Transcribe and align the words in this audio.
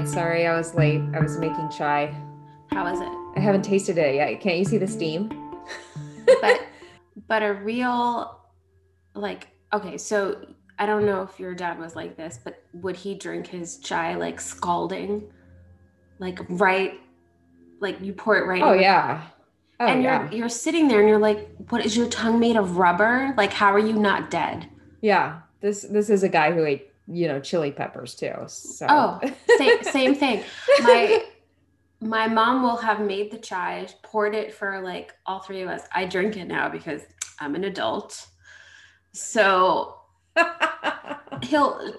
night. 0.00 0.08
Sorry, 0.08 0.46
I 0.46 0.56
was 0.56 0.74
late. 0.74 1.02
I 1.14 1.20
was 1.20 1.38
making 1.38 1.68
chai. 1.70 2.14
How 2.70 2.86
is 2.86 3.00
it? 3.00 3.08
I 3.36 3.40
haven't 3.40 3.62
tasted 3.62 3.98
it 3.98 4.14
yet. 4.14 4.40
Can't 4.40 4.58
you 4.58 4.64
see 4.64 4.78
the 4.78 4.86
steam? 4.86 5.28
But 6.40 6.66
but 7.28 7.42
a 7.42 7.54
real 7.54 8.40
like 9.14 9.48
okay, 9.72 9.98
so 9.98 10.46
I 10.78 10.86
don't 10.86 11.04
know 11.04 11.22
if 11.22 11.38
your 11.38 11.54
dad 11.54 11.78
was 11.78 11.94
like 11.94 12.16
this, 12.16 12.38
but 12.42 12.62
would 12.74 12.96
he 12.96 13.14
drink 13.14 13.46
his 13.46 13.78
chai 13.78 14.14
like 14.14 14.40
scalding? 14.40 15.30
Like 16.18 16.38
right 16.48 17.00
like 17.80 18.00
you 18.00 18.12
pour 18.12 18.36
it 18.36 18.46
right 18.46 18.62
Oh 18.62 18.72
in 18.72 18.80
yeah. 18.80 19.22
Oh 19.78 19.86
and 19.86 20.02
yeah. 20.02 20.24
you're 20.24 20.40
you're 20.40 20.48
sitting 20.48 20.88
there 20.88 21.00
and 21.00 21.08
you're 21.08 21.18
like, 21.18 21.48
what 21.70 21.84
is 21.84 21.96
your 21.96 22.08
tongue 22.08 22.38
made 22.38 22.56
of 22.56 22.76
rubber? 22.76 23.34
Like 23.36 23.52
how 23.52 23.72
are 23.72 23.78
you 23.78 23.94
not 23.94 24.30
dead? 24.30 24.68
Yeah. 25.00 25.40
This 25.60 25.82
this 25.82 26.08
is 26.10 26.22
a 26.22 26.28
guy 26.28 26.52
who 26.52 26.64
ate, 26.64 26.89
you 27.10 27.28
know, 27.28 27.40
chili 27.40 27.72
peppers 27.72 28.14
too. 28.14 28.32
So 28.46 28.86
Oh, 28.88 29.20
same 29.58 29.82
same 29.82 30.14
thing. 30.14 30.44
My 30.82 31.24
my 32.00 32.28
mom 32.28 32.62
will 32.62 32.76
have 32.76 33.00
made 33.00 33.30
the 33.30 33.38
chai, 33.38 33.86
poured 34.02 34.34
it 34.34 34.54
for 34.54 34.80
like 34.80 35.12
all 35.26 35.40
three 35.40 35.62
of 35.62 35.68
us. 35.68 35.82
I 35.94 36.06
drink 36.06 36.36
it 36.36 36.46
now 36.46 36.68
because 36.68 37.02
I'm 37.38 37.54
an 37.54 37.64
adult. 37.64 38.26
So 39.12 39.96
he'll 41.42 41.94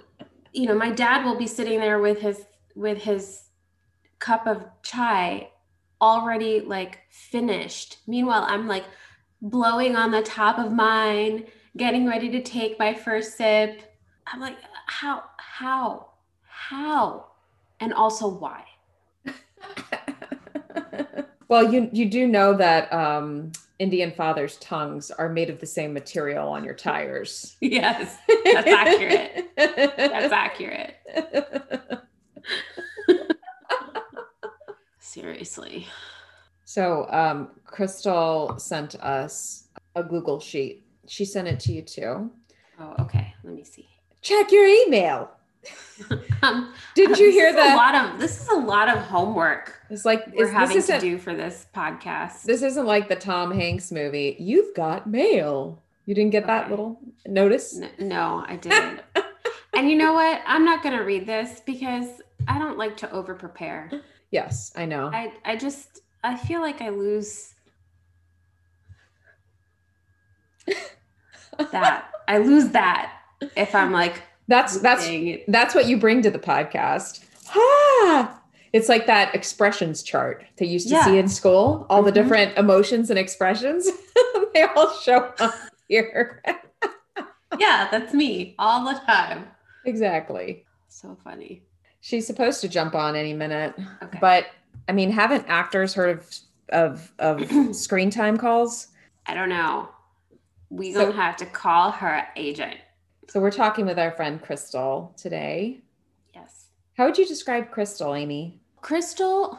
you 0.53 0.67
know, 0.67 0.75
my 0.75 0.91
dad 0.91 1.23
will 1.23 1.37
be 1.37 1.47
sitting 1.47 1.79
there 1.79 1.99
with 1.99 2.19
his 2.19 2.45
with 2.75 2.97
his 2.97 3.43
cup 4.19 4.47
of 4.47 4.65
chai 4.83 5.49
already 6.01 6.61
like 6.61 6.99
finished. 7.09 7.97
Meanwhile, 8.07 8.45
I'm 8.47 8.67
like 8.67 8.85
blowing 9.41 9.95
on 9.95 10.11
the 10.11 10.21
top 10.21 10.57
of 10.57 10.71
mine, 10.71 11.45
getting 11.77 12.07
ready 12.07 12.29
to 12.31 12.41
take 12.41 12.79
my 12.79 12.93
first 12.93 13.37
sip. 13.37 13.83
I'm 14.27 14.39
like, 14.39 14.57
how, 14.85 15.23
how, 15.37 16.07
how? 16.43 17.27
And 17.79 17.93
also 17.93 18.27
why? 18.27 18.63
well, 21.47 21.71
you 21.71 21.89
you 21.91 22.09
do 22.09 22.27
know 22.27 22.53
that 22.55 22.91
um 22.93 23.51
Indian 23.79 24.11
fathers' 24.11 24.57
tongues 24.57 25.09
are 25.09 25.27
made 25.27 25.49
of 25.49 25.59
the 25.59 25.65
same 25.65 25.91
material 25.91 26.47
on 26.47 26.63
your 26.63 26.75
tires. 26.75 27.57
Yes, 27.61 28.17
that's 28.43 28.67
accurate. 28.67 29.49
That's 29.57 30.31
accurate. 30.31 30.97
Seriously. 34.99 35.87
So, 36.63 37.07
um, 37.09 37.49
Crystal 37.65 38.57
sent 38.59 38.95
us 39.03 39.67
a 39.95 40.03
Google 40.03 40.39
sheet. 40.39 40.85
She 41.07 41.25
sent 41.25 41.47
it 41.47 41.59
to 41.61 41.73
you 41.73 41.81
too. 41.81 42.31
Oh, 42.79 42.95
okay. 42.99 43.33
Let 43.43 43.55
me 43.55 43.63
see. 43.63 43.90
Check 44.21 44.51
your 44.51 44.65
email. 44.67 45.31
Um, 46.43 46.73
Didn't 46.95 47.19
you 47.19 47.29
hear 47.31 47.49
is 47.49 47.53
A 47.53 47.57
that? 47.57 47.75
lot 47.75 47.93
of 48.13 48.19
this 48.19 48.41
is 48.41 48.47
a 48.47 48.55
lot 48.55 48.89
of 48.89 48.97
homework 49.03 49.75
It's 49.91 50.03
like 50.03 50.25
we're 50.35 50.47
is, 50.47 50.51
having 50.51 50.81
to 50.81 50.99
do 50.99 51.19
for 51.19 51.35
this 51.35 51.67
podcast. 51.75 52.41
this 52.41 52.63
isn't 52.63 52.87
like 52.87 53.07
the 53.07 53.15
Tom 53.15 53.51
Hanks 53.51 53.91
movie. 53.91 54.35
You've 54.39 54.73
got 54.73 55.07
mail. 55.07 55.79
You 56.07 56.15
didn't 56.15 56.31
get 56.31 56.47
that 56.47 56.71
little 56.71 56.99
notice? 57.27 57.79
N- 57.79 57.91
no, 57.99 58.43
I 58.47 58.55
didn't. 58.55 59.01
and 59.75 59.87
you 59.87 59.95
know 59.95 60.13
what? 60.13 60.41
I'm 60.47 60.65
not 60.65 60.81
going 60.81 60.97
to 60.97 61.03
read 61.03 61.27
this 61.27 61.61
because 61.63 62.07
I 62.47 62.57
don't 62.57 62.79
like 62.79 62.97
to 62.97 63.11
over 63.11 63.35
prepare. 63.35 63.91
Yes, 64.31 64.71
I 64.75 64.85
know. 64.87 65.11
I 65.13 65.31
I 65.45 65.55
just 65.55 65.99
I 66.23 66.35
feel 66.35 66.61
like 66.61 66.81
I 66.81 66.89
lose 66.89 67.53
that. 71.71 72.05
I 72.27 72.37
lose 72.39 72.69
that 72.69 73.13
if 73.55 73.73
I'm 73.75 73.91
like 73.91 74.21
That's 74.47 74.79
that's 74.79 75.07
that's 75.47 75.73
what 75.75 75.87
you 75.87 75.97
bring 75.97 76.21
to 76.23 76.31
the 76.31 76.39
podcast. 76.39 77.23
Ah, 77.55 78.39
it's 78.73 78.87
like 78.89 79.05
that 79.07 79.33
expressions 79.35 80.03
chart 80.03 80.45
they 80.57 80.65
used 80.65 80.89
to 80.89 81.01
see 81.03 81.17
in 81.17 81.27
school. 81.27 81.85
All 81.89 82.01
the 82.03 82.11
Mhm. 82.11 82.15
different 82.15 82.57
emotions 82.57 83.09
and 83.09 83.17
expressions. 83.19 83.87
they 84.53 84.63
all 84.63 84.91
show 84.99 85.33
up 85.39 85.53
here. 85.87 86.41
yeah, 87.59 87.87
that's 87.91 88.13
me 88.13 88.55
all 88.59 88.85
the 88.85 88.99
time. 89.05 89.47
exactly. 89.85 90.65
So 90.87 91.17
funny. 91.23 91.63
She's 92.01 92.25
supposed 92.27 92.61
to 92.61 92.67
jump 92.67 92.95
on 92.95 93.15
any 93.15 93.33
minute. 93.33 93.73
Okay. 94.03 94.17
But 94.19 94.47
I 94.89 94.91
mean, 94.91 95.11
haven't 95.11 95.45
actors 95.47 95.93
heard 95.93 96.17
of 96.19 96.29
of 96.69 97.11
of 97.19 97.75
screen 97.75 98.09
time 98.09 98.37
calls? 98.37 98.87
I 99.25 99.33
don't 99.33 99.49
know. 99.49 99.89
We 100.69 100.93
So- 100.93 101.05
gonna 101.11 101.21
have 101.21 101.37
to 101.37 101.45
call 101.45 101.91
her 101.91 102.25
agent. 102.35 102.77
So 103.31 103.39
we're 103.39 103.49
talking 103.49 103.85
with 103.85 103.97
our 103.97 104.11
friend 104.11 104.41
Crystal 104.41 105.13
today. 105.15 105.79
Yes. 106.35 106.65
How 106.97 107.05
would 107.05 107.17
you 107.17 107.25
describe 107.25 107.71
Crystal, 107.71 108.13
Amy? 108.13 108.59
Crystal 108.81 109.57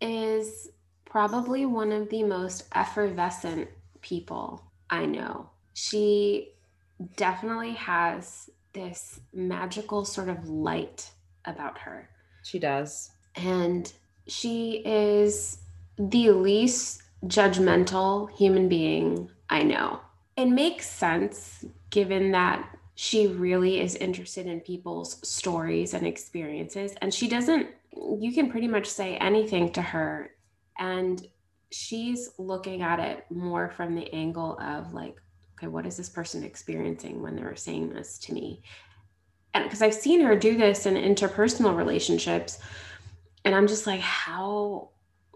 is 0.00 0.70
probably 1.04 1.66
one 1.66 1.92
of 1.92 2.10
the 2.10 2.24
most 2.24 2.64
effervescent 2.74 3.68
people 4.00 4.60
I 4.90 5.06
know. 5.06 5.50
She 5.74 6.48
definitely 7.14 7.74
has 7.74 8.50
this 8.72 9.20
magical 9.32 10.04
sort 10.04 10.28
of 10.28 10.48
light 10.48 11.08
about 11.44 11.78
her. 11.78 12.10
She 12.42 12.58
does. 12.58 13.12
And 13.36 13.92
she 14.26 14.82
is 14.84 15.58
the 15.96 16.32
least 16.32 17.02
judgmental 17.26 18.32
human 18.32 18.68
being 18.68 19.30
I 19.48 19.62
know. 19.62 20.00
It 20.36 20.46
makes 20.46 20.90
sense 20.90 21.64
given 21.90 22.32
that 22.32 22.75
she 22.96 23.28
really 23.28 23.80
is 23.80 23.94
interested 23.94 24.46
in 24.46 24.60
people's 24.60 25.26
stories 25.26 25.94
and 25.94 26.06
experiences. 26.06 26.94
And 27.00 27.14
she 27.14 27.28
doesn't, 27.28 27.68
you 27.92 28.32
can 28.32 28.50
pretty 28.50 28.66
much 28.66 28.86
say 28.86 29.16
anything 29.16 29.72
to 29.74 29.82
her. 29.82 30.32
And 30.78 31.24
she's 31.70 32.30
looking 32.38 32.82
at 32.82 32.98
it 32.98 33.24
more 33.30 33.70
from 33.70 33.94
the 33.94 34.12
angle 34.12 34.58
of 34.58 34.92
like, 34.92 35.16
okay, 35.56 35.68
what 35.68 35.86
is 35.86 35.96
this 35.96 36.08
person 36.08 36.42
experiencing 36.42 37.22
when 37.22 37.36
they're 37.36 37.54
saying 37.54 37.90
this 37.90 38.18
to 38.18 38.34
me? 38.34 38.62
And 39.54 39.64
because 39.64 39.82
I've 39.82 39.94
seen 39.94 40.20
her 40.22 40.36
do 40.36 40.56
this 40.56 40.86
in 40.86 40.94
interpersonal 40.94 41.76
relationships 41.76 42.58
and 43.46 43.54
i'm 43.54 43.66
just 43.66 43.86
like 43.86 44.00
how 44.00 44.90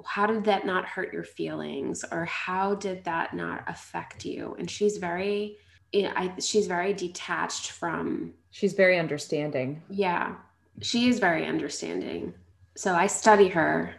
how 0.05 0.27
did 0.27 0.45
that 0.45 0.67
not 0.67 0.85
hurt 0.85 1.13
your 1.13 1.25
feelings 1.25 2.05
or 2.11 2.27
how 2.27 2.75
did 2.75 3.05
that 3.05 3.33
not 3.33 3.65
affect 3.67 4.27
you 4.27 4.55
and 4.59 4.71
she's 4.71 4.99
very 4.99 5.57
you 5.93 6.03
know, 6.03 6.13
I, 6.17 6.33
she's 6.39 6.67
very 6.67 6.93
detached 6.95 7.71
from 7.73 8.33
She's 8.53 8.73
very 8.75 8.99
understanding. 8.99 9.83
yeah 9.89 10.35
she 10.83 11.09
is 11.09 11.19
very 11.19 11.45
understanding 11.47 12.33
so 12.77 12.95
i 12.95 13.07
study 13.07 13.49
her 13.49 13.95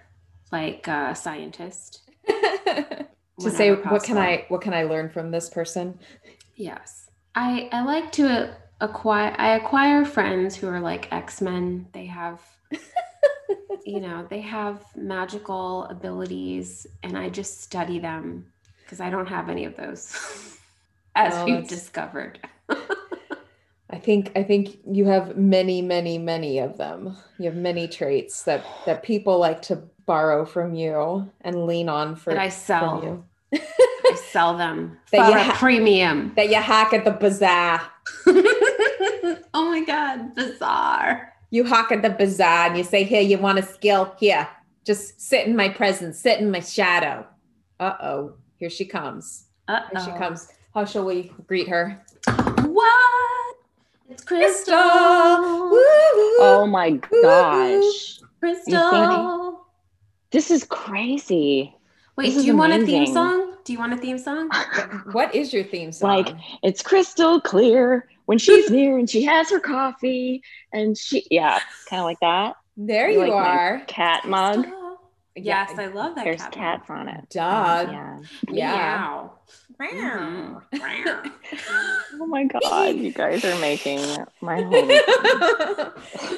like 0.51 0.87
a 0.87 1.13
scientist 1.15 2.01
to 2.27 3.49
say 3.49 3.69
whenever 3.71 3.89
what 3.89 4.03
can. 4.03 4.17
I 4.17 4.45
what 4.49 4.61
can 4.61 4.73
I 4.73 4.83
learn 4.83 5.09
from 5.09 5.31
this 5.31 5.49
person? 5.49 5.97
yes 6.55 7.09
i 7.35 7.69
i 7.71 7.83
like 7.83 8.11
to 8.13 8.55
acquire 8.81 9.33
i 9.37 9.55
acquire 9.55 10.03
friends 10.05 10.55
who 10.55 10.67
are 10.67 10.79
like 10.79 11.11
x-men 11.13 11.87
they 11.93 12.05
have 12.07 12.39
you 13.85 13.99
know 13.99 14.25
they 14.29 14.41
have 14.41 14.83
magical 14.95 15.85
abilities 15.85 16.87
and 17.03 17.17
i 17.17 17.29
just 17.29 17.61
study 17.61 17.99
them 17.99 18.45
because 18.83 18.99
i 19.01 19.09
don't 19.09 19.27
have 19.27 19.49
any 19.49 19.65
of 19.65 19.75
those 19.75 20.57
as 21.15 21.33
Well, 21.33 21.45
we've 21.45 21.67
discovered 21.67 22.39
I 23.93 23.97
think 23.99 24.31
I 24.37 24.43
think 24.43 24.79
you 24.89 25.05
have 25.07 25.35
many, 25.35 25.81
many, 25.81 26.17
many 26.17 26.59
of 26.59 26.77
them. 26.77 27.17
You 27.37 27.45
have 27.45 27.55
many 27.55 27.89
traits 27.89 28.43
that 28.43 28.65
that 28.85 29.03
people 29.03 29.37
like 29.37 29.61
to 29.63 29.83
borrow 30.05 30.45
from 30.45 30.73
you 30.73 31.29
and 31.41 31.65
lean 31.65 31.87
on 31.89 32.15
for 32.15 32.33
that 32.33 32.41
i 32.41 32.49
sell 32.49 33.01
you. 33.03 33.23
i 33.53 34.15
sell 34.31 34.57
them 34.57 34.97
That 35.11 35.25
for 35.25 35.31
you 35.31 35.37
a 35.37 35.43
ha- 35.43 35.57
premium 35.57 36.33
That 36.35 36.49
you 36.49 36.55
hack 36.55 36.93
at 36.93 37.05
the 37.05 37.11
bazaar. 37.11 37.81
oh 39.53 39.69
my 39.69 39.83
god 39.85 40.35
bizarre 40.35 41.33
You 41.49 41.65
hack 41.65 41.91
at 41.91 42.01
the 42.01 42.09
bazaar 42.11 42.67
and 42.67 42.77
you 42.77 42.83
say, 42.85 43.03
Here, 43.03 43.21
you 43.21 43.37
want 43.37 43.59
a 43.59 43.63
skill? 43.63 44.15
Here, 44.17 44.47
just 44.85 45.19
sit 45.19 45.45
in 45.47 45.55
my 45.55 45.67
presence, 45.69 46.17
sit 46.17 46.39
in 46.39 46.49
my 46.49 46.61
shadow. 46.61 47.25
Uh 47.79 47.95
oh, 48.01 48.33
here 48.55 48.69
she 48.69 48.85
comes. 48.85 49.45
Uh-oh. 49.67 50.05
She 50.05 50.11
comes. 50.17 50.47
How 50.73 50.85
shall 50.85 51.05
we 51.05 51.31
greet 51.47 51.67
her? 51.67 52.01
what 52.63 53.55
it's 54.09 54.23
crystal 54.23 54.75
Oh 54.77 56.67
my 56.69 56.91
gosh. 56.91 58.19
crystal 58.39 59.65
This 60.31 60.51
is 60.51 60.63
crazy. 60.65 61.75
wait 62.15 62.25
this 62.25 62.33
do 62.35 62.39
is 62.41 62.45
you 62.45 62.55
want 62.57 62.73
a 62.73 62.85
theme 62.85 63.05
song 63.07 63.55
do 63.63 63.73
you 63.73 63.79
want 63.79 63.93
a 63.93 63.97
theme 63.97 64.17
song 64.17 64.49
What 65.11 65.35
is 65.35 65.53
your 65.53 65.63
theme 65.63 65.91
song? 65.91 66.09
Like 66.09 66.35
it's 66.63 66.81
crystal 66.81 67.39
clear 67.41 68.07
when 68.25 68.37
she's 68.37 68.69
near 68.69 68.97
and 68.97 69.09
she 69.09 69.23
has 69.23 69.49
her 69.49 69.59
coffee 69.59 70.41
and 70.73 70.97
she 70.97 71.25
yeah, 71.29 71.59
kind 71.89 71.99
of 71.99 72.05
like 72.05 72.19
that. 72.21 72.55
there 72.77 73.09
You 73.09 73.23
you 73.23 73.31
like 73.31 73.33
are. 73.33 73.81
Cat 73.87 74.25
mug. 74.27 74.65
Yes, 75.35 75.71
Yeah. 75.75 75.83
I 75.83 75.87
love 75.87 76.15
that 76.15 76.23
There's 76.25 76.41
cat. 76.41 76.51
cats 76.51 76.89
on 76.89 77.07
it. 77.07 77.29
Dog. 77.29 77.89
Yeah. 77.91 78.19
Yeah. 78.49 78.75
Meow. 78.75 79.33
Mhm. 79.89 80.61
Oh 82.19 82.25
my 82.27 82.43
god, 82.43 82.95
you 82.97 83.11
guys 83.13 83.43
are 83.45 83.59
making 83.59 83.99
my 84.41 84.61
home. 84.61 85.91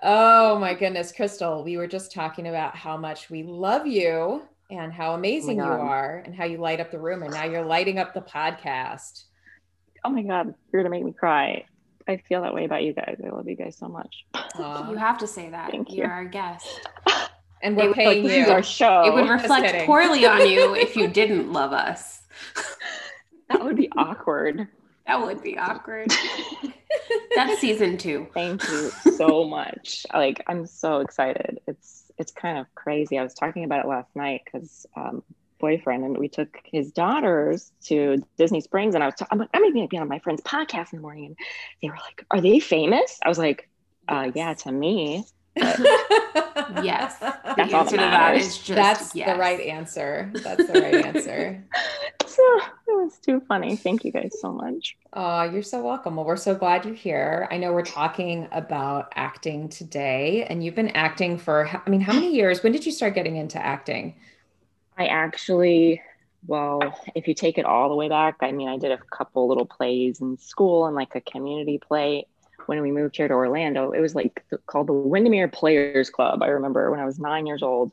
Oh 0.00 0.58
my 0.60 0.74
goodness, 0.74 1.10
Crystal, 1.10 1.64
we 1.64 1.76
were 1.76 1.88
just 1.88 2.12
talking 2.12 2.46
about 2.46 2.76
how 2.76 2.96
much 2.96 3.30
we 3.30 3.42
love 3.42 3.84
you 3.84 4.42
and 4.70 4.92
how 4.92 5.14
amazing 5.14 5.56
you 5.56 5.64
are 5.64 6.22
and 6.24 6.32
how 6.36 6.44
you 6.44 6.58
light 6.58 6.78
up 6.78 6.92
the 6.92 7.00
room. 7.00 7.24
And 7.24 7.32
now 7.32 7.44
you're 7.46 7.64
lighting 7.64 7.98
up 7.98 8.14
the 8.14 8.20
podcast. 8.20 9.24
Oh 10.04 10.10
my 10.10 10.22
God, 10.22 10.54
you're 10.72 10.82
gonna 10.82 10.90
make 10.94 11.04
me 11.04 11.12
cry. 11.12 11.64
I 12.06 12.18
feel 12.28 12.42
that 12.42 12.54
way 12.54 12.64
about 12.64 12.84
you 12.84 12.92
guys. 12.92 13.20
I 13.24 13.28
love 13.30 13.48
you 13.48 13.56
guys 13.56 13.76
so 13.76 13.88
much. 13.88 14.24
Aw. 14.34 14.88
You 14.90 14.96
have 14.96 15.18
to 15.18 15.26
say 15.26 15.50
that. 15.50 15.72
Thank 15.72 15.92
You're 15.92 16.06
you. 16.06 16.12
our 16.12 16.24
guest. 16.24 16.88
and 17.60 17.76
we're 17.76 17.92
paying 17.92 18.22
like, 18.22 18.32
this 18.32 18.42
is 18.42 18.46
you. 18.46 18.52
our 18.52 18.62
show. 18.62 19.02
it 19.04 19.12
would 19.12 19.28
reflect 19.28 19.84
poorly 19.84 20.24
on 20.26 20.48
you 20.48 20.76
if 20.76 20.94
you 20.94 21.08
didn't 21.08 21.52
love 21.52 21.72
us. 21.72 22.22
That 23.48 23.64
would 23.64 23.76
be 23.76 23.90
awkward. 23.96 24.68
That 25.06 25.20
would 25.20 25.42
be 25.42 25.56
awkward. 25.56 26.12
That's 27.34 27.60
season 27.60 27.96
two. 27.96 28.26
Thank 28.34 28.62
you 28.68 28.90
so 29.16 29.44
much. 29.44 30.06
Like 30.12 30.42
I'm 30.46 30.66
so 30.66 31.00
excited. 31.00 31.60
It's 31.66 32.10
it's 32.18 32.32
kind 32.32 32.58
of 32.58 32.66
crazy. 32.74 33.18
I 33.18 33.22
was 33.22 33.34
talking 33.34 33.64
about 33.64 33.84
it 33.84 33.88
last 33.88 34.14
night 34.14 34.42
because 34.44 34.86
um, 34.96 35.22
boyfriend 35.58 36.04
and 36.04 36.18
we 36.18 36.28
took 36.28 36.60
his 36.64 36.92
daughters 36.92 37.72
to 37.84 38.22
Disney 38.36 38.60
Springs, 38.60 38.94
and 38.94 39.02
I 39.02 39.06
was 39.06 39.14
ta- 39.14 39.26
I'm 39.30 39.38
like 39.38 39.50
I'm 39.54 39.62
gonna 39.72 39.88
be 39.88 39.98
on 39.98 40.08
my 40.08 40.18
friend's 40.18 40.42
podcast 40.42 40.92
in 40.92 40.98
the 40.98 41.02
morning, 41.02 41.26
and 41.26 41.36
they 41.82 41.88
were 41.88 41.96
like, 41.96 42.24
"Are 42.30 42.40
they 42.40 42.60
famous?" 42.60 43.18
I 43.24 43.28
was 43.28 43.38
like, 43.38 43.68
uh, 44.08 44.30
"Yeah, 44.34 44.54
to 44.54 44.72
me." 44.72 45.24
Yes. 46.82 47.16
The 47.58 47.64
That's 47.64 47.74
answer 47.74 47.90
to 47.92 47.96
that 47.96 48.10
that 48.10 48.32
matters. 48.34 48.58
just 48.58 48.68
That's 48.68 49.14
yes. 49.14 49.32
the 49.32 49.38
right 49.38 49.60
answer. 49.60 50.30
That's 50.34 50.66
the 50.66 50.80
right 50.80 51.06
answer. 51.06 51.64
So 52.28 52.60
it 52.86 53.04
was 53.04 53.18
too 53.18 53.40
funny. 53.48 53.74
Thank 53.74 54.04
you 54.04 54.12
guys 54.12 54.36
so 54.40 54.52
much. 54.52 54.96
Oh, 55.12 55.42
you're 55.42 55.62
so 55.62 55.82
welcome. 55.82 56.14
Well, 56.14 56.24
we're 56.24 56.36
so 56.36 56.54
glad 56.54 56.84
you're 56.84 56.94
here. 56.94 57.48
I 57.50 57.56
know 57.56 57.72
we're 57.72 57.82
talking 57.82 58.46
about 58.52 59.10
acting 59.16 59.68
today, 59.70 60.44
and 60.48 60.62
you've 60.62 60.76
been 60.76 60.90
acting 60.90 61.36
for 61.36 61.66
I 61.66 61.90
mean, 61.90 62.00
how 62.00 62.12
many 62.12 62.32
years? 62.32 62.62
When 62.62 62.70
did 62.70 62.86
you 62.86 62.92
start 62.92 63.14
getting 63.14 63.36
into 63.36 63.58
acting? 63.58 64.14
I 64.96 65.06
actually, 65.06 66.00
well, 66.46 66.80
if 67.16 67.26
you 67.26 67.34
take 67.34 67.58
it 67.58 67.64
all 67.64 67.88
the 67.88 67.96
way 67.96 68.08
back, 68.08 68.36
I 68.40 68.52
mean, 68.52 68.68
I 68.68 68.76
did 68.76 68.92
a 68.92 68.98
couple 68.98 69.48
little 69.48 69.66
plays 69.66 70.20
in 70.20 70.38
school 70.38 70.86
and 70.86 70.94
like 70.94 71.16
a 71.16 71.20
community 71.20 71.78
play 71.78 72.26
when 72.68 72.82
we 72.82 72.92
moved 72.92 73.16
here 73.16 73.28
to 73.28 73.34
Orlando. 73.34 73.92
It 73.92 74.00
was 74.00 74.14
like 74.14 74.44
called 74.66 74.88
the 74.88 74.92
Windermere 74.92 75.48
Players 75.48 76.10
Club. 76.10 76.42
I 76.42 76.48
remember 76.48 76.90
when 76.90 77.00
I 77.00 77.06
was 77.06 77.18
nine 77.18 77.46
years 77.46 77.62
old. 77.62 77.92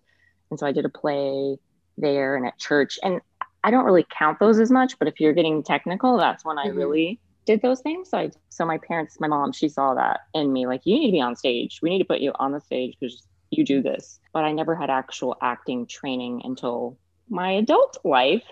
And 0.52 0.60
so 0.60 0.68
I 0.68 0.74
did 0.74 0.84
a 0.84 0.90
play 0.90 1.58
there 1.98 2.36
and 2.36 2.46
at 2.46 2.60
church. 2.60 3.00
And 3.02 3.22
I 3.64 3.72
don't 3.72 3.86
really 3.86 4.06
count 4.18 4.40
those 4.40 4.60
as 4.60 4.70
much, 4.70 5.00
but 5.00 5.08
if 5.08 5.22
you're 5.22 5.34
getting 5.34 5.64
technical, 5.64 6.18
that's 6.18 6.44
when 6.44 6.58
I 6.58 6.68
Mhm. 6.68 6.76
really 6.76 7.20
did 7.46 7.62
those 7.62 7.80
things. 7.80 8.10
So 8.10 8.18
I, 8.18 8.32
so 8.50 8.66
my 8.66 8.78
parents, 8.78 9.18
my 9.20 9.28
mom, 9.28 9.54
she 9.54 9.70
saw 9.70 9.94
that 9.96 10.20
in 10.34 10.52
me, 10.52 10.68
like, 10.68 10.82
you 10.84 11.00
need 11.00 11.08
to 11.08 11.12
be 11.14 11.22
on 11.22 11.38
stage. 11.38 11.80
We 11.82 11.90
need 11.90 12.00
to 12.00 12.06
put 12.06 12.20
you 12.20 12.34
on 12.36 12.52
the 12.52 12.60
stage 12.60 12.98
because 13.00 13.26
you 13.52 13.64
do 13.64 13.82
this. 13.82 14.20
But 14.34 14.44
I 14.44 14.52
never 14.52 14.76
had 14.76 14.90
actual 14.90 15.38
acting 15.42 15.88
training 15.88 16.42
until 16.44 16.98
my 17.30 17.52
adult 17.52 17.98
life. 18.04 18.44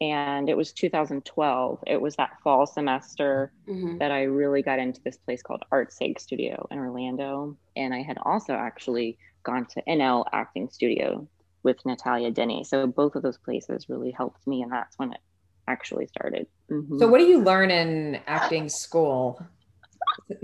And 0.00 0.48
it 0.48 0.56
was 0.56 0.72
2012. 0.72 1.82
It 1.86 2.00
was 2.00 2.14
that 2.16 2.38
fall 2.44 2.66
semester 2.66 3.52
Mhm. 3.66 3.98
that 3.98 4.12
I 4.12 4.22
really 4.24 4.62
got 4.62 4.78
into 4.78 5.00
this 5.02 5.16
place 5.16 5.42
called 5.42 5.64
Art 5.72 5.92
Sake 5.92 6.20
Studio 6.20 6.66
in 6.70 6.78
Orlando. 6.78 7.56
And 7.76 7.92
I 7.92 8.02
had 8.02 8.18
also 8.22 8.54
actually 8.54 9.18
gone 9.42 9.66
to 9.66 9.82
NL 9.88 10.24
Acting 10.32 10.68
Studio 10.70 11.26
with 11.64 11.84
Natalia 11.84 12.30
Denny. 12.30 12.62
So 12.64 12.86
both 12.86 13.16
of 13.16 13.22
those 13.22 13.38
places 13.38 13.88
really 13.88 14.12
helped 14.12 14.46
me. 14.46 14.62
And 14.62 14.70
that's 14.70 14.96
when 14.98 15.12
it 15.12 15.20
actually 15.66 16.06
started. 16.06 16.46
Mhm. 16.70 16.98
So, 16.98 17.08
what 17.08 17.18
do 17.18 17.24
you 17.26 17.42
learn 17.42 17.70
in 17.70 18.20
acting 18.26 18.68
school? 18.68 19.40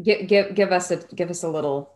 Give 0.02 0.26
give, 0.26 0.54
give 0.54 0.72
us 0.72 0.90
a 0.90 0.96
give 1.14 1.30
us 1.30 1.42
a 1.44 1.48
little 1.48 1.94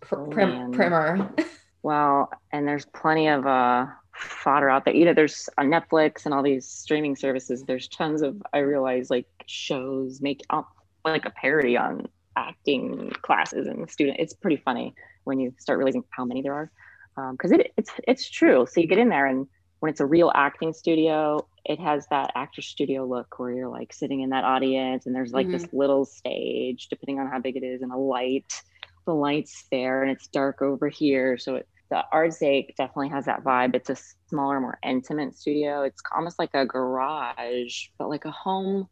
pr- 0.00 0.16
Oh, 0.18 0.26
prim, 0.26 0.72
primer. 0.72 1.32
Well, 1.82 2.30
and 2.50 2.66
there's 2.66 2.84
plenty 2.86 3.28
of 3.28 3.46
uh, 3.46 3.86
fodder 4.18 4.70
out 4.70 4.84
there. 4.84 4.94
You 4.94 5.04
know, 5.04 5.14
there's 5.14 5.48
on 5.58 5.68
Netflix 5.68 6.24
and 6.24 6.34
all 6.34 6.42
these 6.42 6.66
streaming 6.66 7.16
services. 7.16 7.64
There's 7.64 7.88
tons 7.88 8.22
of 8.22 8.42
I 8.52 8.58
realize 8.58 9.10
like 9.10 9.26
shows 9.46 10.20
make 10.20 10.42
up 10.50 10.68
like 11.04 11.24
a 11.24 11.30
parody 11.30 11.76
on 11.76 12.08
acting 12.36 13.12
classes 13.22 13.66
and 13.66 13.88
student. 13.90 14.18
It's 14.18 14.34
pretty 14.34 14.56
funny 14.56 14.94
when 15.24 15.38
you 15.40 15.54
start 15.58 15.78
realizing 15.78 16.04
how 16.10 16.24
many 16.24 16.42
there 16.42 16.54
are, 16.54 16.70
um, 17.16 17.32
because 17.32 17.52
it, 17.52 17.72
it's 17.76 17.90
it's 18.06 18.30
true. 18.30 18.66
So 18.70 18.80
you 18.80 18.86
get 18.86 18.98
in 18.98 19.08
there 19.08 19.26
and 19.26 19.46
when 19.80 19.90
it's 19.90 20.00
a 20.00 20.06
real 20.06 20.32
acting 20.34 20.72
studio, 20.72 21.46
it 21.64 21.78
has 21.80 22.06
that 22.08 22.32
actor 22.34 22.62
studio 22.62 23.04
look 23.04 23.38
where 23.38 23.50
you're 23.50 23.68
like 23.68 23.92
sitting 23.92 24.20
in 24.20 24.30
that 24.30 24.44
audience 24.44 25.06
and 25.06 25.14
there's 25.14 25.32
like 25.32 25.50
this 25.50 25.64
mm-hmm. 25.64 25.76
little 25.76 26.04
stage, 26.04 26.88
depending 26.88 27.20
on 27.20 27.26
how 27.30 27.38
big 27.38 27.56
it 27.56 27.62
is, 27.62 27.82
and 27.82 27.92
a 27.92 27.96
light. 27.96 28.62
The 29.04 29.14
lights 29.14 29.66
there 29.70 30.02
and 30.02 30.10
it's 30.10 30.26
dark 30.26 30.62
over 30.62 30.88
here. 30.88 31.38
So 31.38 31.56
it, 31.56 31.68
the 31.88 32.02
Artsake 32.12 32.74
definitely 32.76 33.08
has 33.10 33.26
that 33.26 33.44
vibe. 33.44 33.74
It's 33.74 33.90
a 33.90 33.96
smaller, 34.28 34.60
more 34.60 34.78
intimate 34.82 35.36
studio. 35.36 35.82
It's 35.82 36.02
almost 36.14 36.38
like 36.38 36.50
a 36.54 36.66
garage, 36.66 37.86
but 37.98 38.08
like 38.08 38.24
a 38.24 38.30
home 38.30 38.88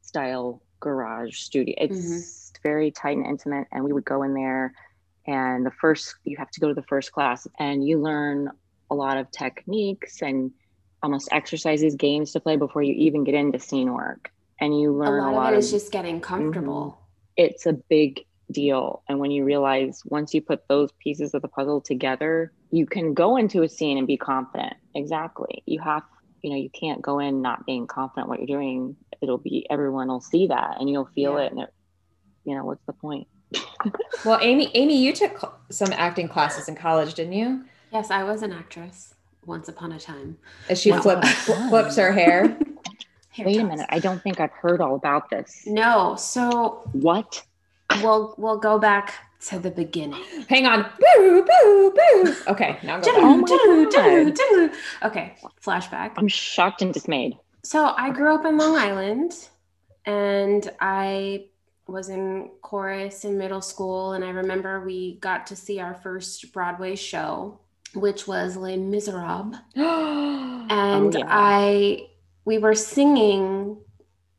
style 0.00 0.62
garage 0.80 1.36
studio. 1.36 1.74
It's 1.78 1.96
mm-hmm. 1.96 2.62
very 2.62 2.90
tight 2.90 3.16
and 3.16 3.26
intimate. 3.26 3.68
And 3.70 3.84
we 3.84 3.92
would 3.92 4.04
go 4.04 4.22
in 4.24 4.34
there, 4.34 4.72
and 5.26 5.64
the 5.64 5.70
first, 5.70 6.16
you 6.24 6.36
have 6.36 6.50
to 6.50 6.60
go 6.60 6.68
to 6.68 6.74
the 6.74 6.82
first 6.82 7.12
class, 7.12 7.46
and 7.58 7.86
you 7.86 8.00
learn 8.00 8.50
a 8.90 8.94
lot 8.94 9.16
of 9.16 9.30
techniques 9.30 10.20
and 10.20 10.50
almost 11.02 11.28
exercises, 11.32 11.94
games 11.94 12.32
to 12.32 12.40
play 12.40 12.56
before 12.56 12.82
you 12.82 12.94
even 12.94 13.24
get 13.24 13.34
into 13.34 13.58
scene 13.58 13.92
work. 13.92 14.30
And 14.60 14.78
you 14.78 14.90
A 14.90 14.98
learn 14.98 15.20
lot, 15.22 15.32
a 15.32 15.36
lot 15.36 15.46
of 15.48 15.54
it 15.54 15.58
of 15.58 15.64
is 15.64 15.70
just 15.70 15.92
getting 15.92 16.20
comfortable. 16.20 16.98
Mm-hmm. 17.38 17.44
it's 17.44 17.66
a 17.66 17.72
big 17.72 18.24
deal. 18.50 19.02
And 19.08 19.18
when 19.18 19.30
you 19.30 19.44
realize 19.44 20.00
once 20.04 20.34
you 20.34 20.42
put 20.42 20.60
those 20.68 20.90
pieces 21.02 21.34
of 21.34 21.42
the 21.42 21.48
puzzle 21.48 21.80
together, 21.80 22.52
you 22.70 22.86
can 22.86 23.14
go 23.14 23.36
into 23.36 23.62
a 23.62 23.68
scene 23.68 23.98
and 23.98 24.06
be 24.06 24.16
confident. 24.16 24.74
Exactly. 24.94 25.62
You 25.66 25.80
have, 25.80 26.02
you 26.42 26.50
know, 26.50 26.56
you 26.56 26.70
can't 26.78 27.00
go 27.02 27.18
in 27.18 27.42
not 27.42 27.64
being 27.66 27.86
confident 27.86 28.28
what 28.28 28.38
you're 28.38 28.58
doing. 28.58 28.96
It'll 29.22 29.38
be 29.38 29.66
everyone 29.70 30.08
will 30.08 30.20
see 30.20 30.48
that 30.48 30.76
and 30.80 30.88
you'll 30.90 31.08
feel 31.14 31.34
Yeah. 31.38 31.44
it. 31.46 31.52
And 31.52 31.60
it, 31.62 31.70
you 32.44 32.54
know, 32.54 32.64
what's 32.64 32.84
the 32.86 32.92
point? 32.92 33.26
Well, 34.24 34.38
Amy, 34.40 34.70
Amy, 34.74 34.96
you 35.04 35.12
took 35.12 35.60
some 35.70 35.92
acting 35.92 36.28
classes 36.28 36.66
in 36.66 36.76
college, 36.76 37.12
didn't 37.12 37.34
you? 37.34 37.64
Yes, 37.92 38.10
I 38.10 38.22
was 38.24 38.42
an 38.42 38.52
actress 38.52 39.12
once 39.44 39.68
upon 39.68 39.92
a 39.92 40.00
time. 40.00 40.38
As 40.70 40.80
she 40.80 40.90
Wow. 40.92 41.00
flipped 41.02 41.26
flips 41.68 41.96
her 41.96 42.10
hair. 42.10 42.58
Hair 43.28 43.46
Wait 43.46 43.60
a 43.60 43.64
minute. 43.64 43.86
I 43.90 43.98
don't 43.98 44.22
think 44.22 44.40
I've 44.40 44.52
heard 44.52 44.80
all 44.80 44.94
about 44.94 45.28
this. 45.28 45.64
No, 45.66 46.14
so 46.16 46.88
What? 46.92 47.42
We'll 48.02 48.34
we'll 48.38 48.58
go 48.58 48.78
back 48.78 49.14
to 49.48 49.58
the 49.58 49.70
beginning. 49.70 50.22
Hang 50.48 50.66
on. 50.66 50.86
Boo, 51.16 51.44
boo, 51.46 51.92
boo. 51.94 52.34
Okay, 52.48 52.78
now 52.82 52.98
go 53.00 53.10
Oh 53.14 53.42
back. 53.90 54.26
my 54.26 54.30
God. 54.30 54.70
Okay, 55.02 55.34
flashback. 55.62 56.12
I'm 56.16 56.28
shocked 56.28 56.80
and 56.82 56.92
dismayed. 56.94 57.36
So 57.62 57.94
I 57.96 58.10
grew 58.10 58.34
up 58.34 58.44
in 58.44 58.56
Long 58.56 58.76
Island 58.76 59.32
and 60.06 60.70
I 60.80 61.46
was 61.86 62.08
in 62.08 62.50
chorus 62.62 63.24
in 63.24 63.36
middle 63.38 63.60
school. 63.60 64.12
And 64.12 64.24
I 64.24 64.30
remember 64.30 64.80
we 64.84 65.16
got 65.20 65.46
to 65.48 65.56
see 65.56 65.80
our 65.80 65.94
first 65.94 66.52
Broadway 66.52 66.96
show, 66.96 67.58
which 67.94 68.26
was 68.26 68.56
Les 68.56 68.76
Miserables. 68.76 69.56
Oh, 69.76 70.66
and 70.70 71.14
Oh, 71.14 71.18
yeah. 71.18 71.24
I 71.28 72.06
we 72.46 72.56
were 72.58 72.74
singing 72.74 73.76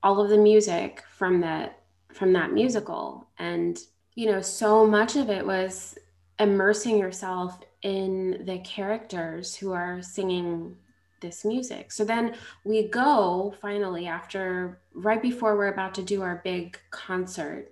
all 0.02 0.20
of 0.20 0.30
the 0.30 0.38
music 0.38 1.04
from 1.16 1.42
that 1.42 1.80
from 2.14 2.34
that 2.34 2.52
musical. 2.52 3.25
And 3.40 3.78
you 4.16 4.32
know, 4.32 4.42
so 4.42 4.88
much 4.88 5.16
of 5.18 5.30
it 5.30 5.46
was 5.46 5.98
immersing 6.40 6.98
yourself 6.98 7.60
in 7.82 8.44
the 8.46 8.60
characters 8.60 9.56
who 9.56 9.74
are 9.74 10.02
singing 10.02 10.76
this 11.22 11.44
music. 11.46 11.92
So 11.92 12.06
then 12.06 12.36
we 12.64 12.88
go 12.88 13.54
finally 13.62 14.08
after 14.08 14.80
right 14.94 15.22
before 15.22 15.58
we're 15.58 15.68
about 15.74 15.94
to 15.96 16.02
do 16.04 16.22
our 16.22 16.42
big 16.44 16.80
concert 16.92 17.72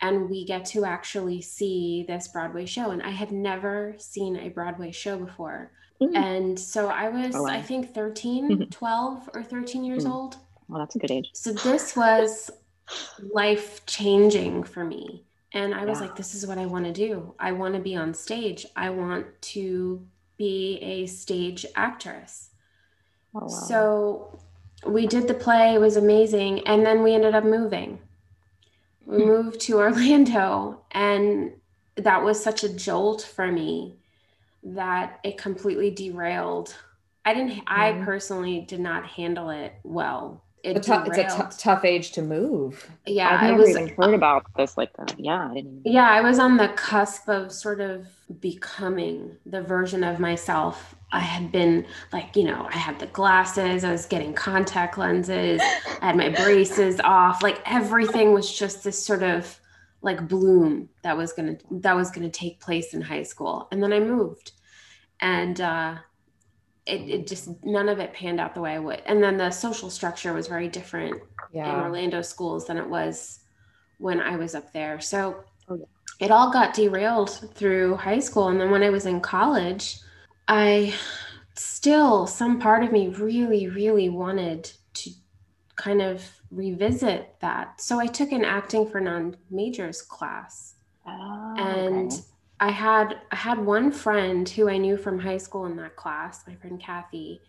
and 0.00 0.28
we 0.28 0.44
get 0.44 0.64
to 0.66 0.84
actually 0.84 1.40
see 1.42 2.04
this 2.08 2.28
Broadway 2.28 2.66
show 2.66 2.90
and 2.90 3.02
I 3.02 3.10
had 3.10 3.30
never 3.32 3.94
seen 3.98 4.36
a 4.36 4.48
Broadway 4.48 4.90
show 4.90 5.16
before. 5.18 5.70
Mm. 6.00 6.16
And 6.16 6.58
so 6.58 6.88
I 6.88 7.08
was 7.08 7.34
Oh, 7.36 7.42
wow. 7.44 7.50
I 7.50 7.62
think 7.62 7.94
13, 7.94 8.66
12 8.70 9.30
or 9.34 9.42
13 9.42 9.84
years 9.84 10.04
Mm. 10.04 10.12
old. 10.12 10.36
Well, 10.68 10.80
that's 10.80 10.96
a 10.96 10.98
good 10.98 11.10
age. 11.10 11.30
So 11.34 11.52
this 11.52 11.96
was 11.96 12.50
life 13.18 13.84
changing 13.86 14.64
for 14.64 14.84
me. 14.84 15.24
And 15.52 15.74
I 15.74 15.84
was 15.86 16.00
Yeah. 16.00 16.02
like, 16.02 16.16
this 16.16 16.34
is 16.34 16.46
what 16.46 16.58
I 16.58 16.66
want 16.66 16.86
to 16.86 16.92
do. 16.92 17.34
I 17.38 17.52
want 17.52 17.74
to 17.74 17.80
be 17.80 17.94
on 17.96 18.14
stage. 18.14 18.66
I 18.76 18.90
want 18.90 19.26
to 19.42 20.06
be 20.38 20.78
a 20.82 21.06
stage 21.06 21.66
actress. 21.76 22.50
Oh, 23.34 23.46
wow. 23.50 23.88
So 23.88 24.40
we 24.86 25.06
did 25.06 25.28
the 25.28 25.34
play, 25.34 25.74
it 25.74 25.80
was 25.80 25.96
amazing. 25.96 26.66
And 26.66 26.84
then 26.84 27.02
we 27.02 27.14
ended 27.14 27.34
up 27.34 27.44
moving. 27.44 28.00
We 29.06 29.18
Hmm. 29.18 29.22
moved 29.24 29.60
to 29.62 29.78
Orlando, 29.78 30.84
and 30.90 31.52
that 31.96 32.22
was 32.24 32.42
such 32.42 32.64
a 32.64 32.72
jolt 32.74 33.22
for 33.22 33.50
me 33.50 33.98
that 34.64 35.20
it 35.24 35.38
completely 35.38 35.90
derailed. 35.90 36.76
I 37.24 37.34
didn't, 37.34 37.62
I 37.66 37.92
Mhm. 37.92 38.04
personally 38.04 38.60
did 38.62 38.80
not 38.80 39.06
handle 39.06 39.50
it 39.50 39.74
well. 39.84 40.41
It 40.62 40.76
A 40.76 40.80
it's 41.06 41.18
a 41.18 41.24
tou- 41.24 41.48
tough 41.58 41.84
age 41.84 42.12
to 42.12 42.22
move. 42.22 42.90
yeah, 43.06 43.30
I've 43.30 43.42
I 43.42 43.50
never 43.50 43.56
was 43.56 43.68
even 43.68 43.88
heard 43.98 44.14
about 44.14 44.46
this 44.56 44.76
like 44.76 44.92
that. 44.96 45.18
Yeah, 45.18 45.50
I 45.50 45.54
didn't. 45.54 45.84
yeah, 45.84 46.08
I 46.08 46.20
was 46.20 46.38
on 46.38 46.56
the 46.58 46.68
cusp 46.68 47.28
of 47.28 47.52
sort 47.52 47.80
of 47.80 48.06
becoming 48.40 49.36
the 49.46 49.62
version 49.62 50.04
of 50.04 50.20
myself. 50.20 50.94
I 51.10 51.20
had 51.20 51.52
been 51.52 51.86
like, 52.12 52.36
you 52.36 52.44
know, 52.44 52.66
I 52.70 52.76
had 52.78 52.98
the 52.98 53.06
glasses, 53.08 53.84
I 53.84 53.90
was 53.92 54.06
getting 54.06 54.32
contact 54.32 54.96
lenses, 54.96 55.68
I 56.00 56.06
had 56.06 56.16
my 56.16 56.28
braces 56.30 57.00
off. 57.00 57.42
Like 57.42 57.60
everything 57.66 58.32
was 58.32 58.50
just 58.56 58.84
this 58.84 59.04
sort 59.04 59.22
of 59.22 59.58
like 60.02 60.28
bloom 60.28 60.88
that 61.02 61.16
was 61.16 61.32
gonna 61.32 61.56
that 61.70 61.96
was 61.96 62.10
gonna 62.10 62.30
take 62.30 62.60
place 62.60 62.94
in 62.94 63.00
high 63.02 63.24
school. 63.24 63.68
And 63.72 63.82
then 63.82 63.92
I 63.92 64.00
moved. 64.00 64.52
And 65.20 65.60
uh 65.60 65.96
it, 66.86 67.08
it 67.08 67.26
just 67.26 67.48
none 67.64 67.88
of 67.88 67.98
it 68.00 68.12
panned 68.14 68.40
out 68.40 68.54
the 68.54 68.60
way 68.60 68.74
I 68.74 68.78
would. 68.78 69.02
And 69.06 69.22
then 69.22 69.36
the 69.36 69.50
social 69.50 69.90
structure 69.90 70.32
was 70.32 70.48
very 70.48 70.68
different 70.68 71.22
in 71.64 71.80
Orlando 71.80 72.22
schools 72.22 72.66
than 72.66 72.78
it 72.78 72.88
was 72.88 73.40
when 73.98 74.20
I 74.20 74.36
was 74.36 74.54
up 74.54 74.72
there. 74.72 75.00
So 75.00 75.44
Oh, 75.68 75.74
yeah. 75.74 75.86
it 76.20 76.30
all 76.30 76.52
got 76.52 76.74
derailed 76.74 77.30
through 77.54 77.96
high 77.96 78.20
school. 78.20 78.48
And 78.48 78.60
then 78.60 78.70
when 78.70 78.82
I 78.82 78.90
was 78.90 79.06
in 79.06 79.20
college, 79.20 79.98
I 80.48 80.94
still, 81.56 82.26
some 82.26 82.60
part 82.60 82.84
of 82.84 82.92
me 82.92 83.08
really, 83.08 83.68
really 83.68 84.08
wanted 84.08 84.72
to 84.94 85.10
kind 85.76 86.02
of 86.02 86.24
revisit 86.50 87.36
that. 87.40 87.80
So 87.80 88.00
I 88.00 88.06
took 88.06 88.32
an 88.32 88.44
acting 88.44 88.88
for 88.88 89.00
non 89.00 89.36
majors 89.50 90.02
class 90.02 90.74
Oh, 91.06 91.12
and 91.56 92.10
okay. 92.10 92.24
I 92.62 92.70
had 92.70 93.18
I 93.32 93.36
had 93.36 93.58
one 93.58 93.90
friend 93.90 94.48
who 94.48 94.68
I 94.68 94.76
knew 94.76 94.96
from 94.96 95.18
high 95.18 95.38
school 95.38 95.66
in 95.66 95.74
that 95.78 95.96
class, 95.96 96.46
my 96.46 96.54
friend 96.54 96.80
Kathy. 96.80 97.42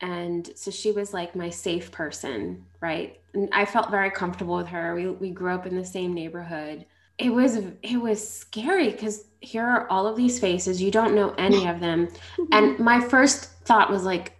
And 0.00 0.48
so 0.54 0.70
she 0.70 0.92
was 0.92 1.12
like 1.12 1.34
my 1.34 1.50
safe 1.50 1.90
person, 1.90 2.64
right? 2.80 3.20
And 3.34 3.48
I 3.52 3.64
felt 3.64 3.90
very 3.90 4.12
comfortable 4.12 4.56
with 4.56 4.68
her. 4.68 4.94
We 4.94 5.08
we 5.08 5.30
grew 5.30 5.52
up 5.52 5.66
in 5.66 5.74
the 5.74 5.84
same 5.84 6.14
neighborhood. 6.14 6.86
It 7.18 7.30
was 7.30 7.56
it 7.82 7.96
was 8.00 8.26
scary 8.26 8.92
because 8.92 9.24
here 9.40 9.64
are 9.64 9.90
all 9.90 10.06
of 10.06 10.16
these 10.16 10.38
faces. 10.38 10.80
You 10.80 10.92
don't 10.92 11.16
know 11.16 11.34
any 11.36 11.66
of 11.66 11.80
them. 11.80 12.08
And 12.52 12.78
my 12.78 13.00
first 13.00 13.46
thought 13.64 13.90
was 13.90 14.04
like, 14.04 14.36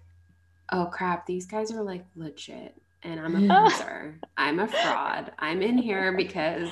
oh 0.70 0.86
crap, 0.86 1.26
these 1.26 1.46
guys 1.46 1.72
are 1.72 1.82
like 1.82 2.04
legit. 2.14 2.80
And 3.02 3.18
I'm 3.18 3.34
a 3.34 3.48
poser. 3.68 4.20
I'm 4.36 4.60
a 4.60 4.68
fraud. 4.68 5.32
I'm 5.40 5.60
in 5.60 5.76
here 5.76 6.12
because 6.12 6.70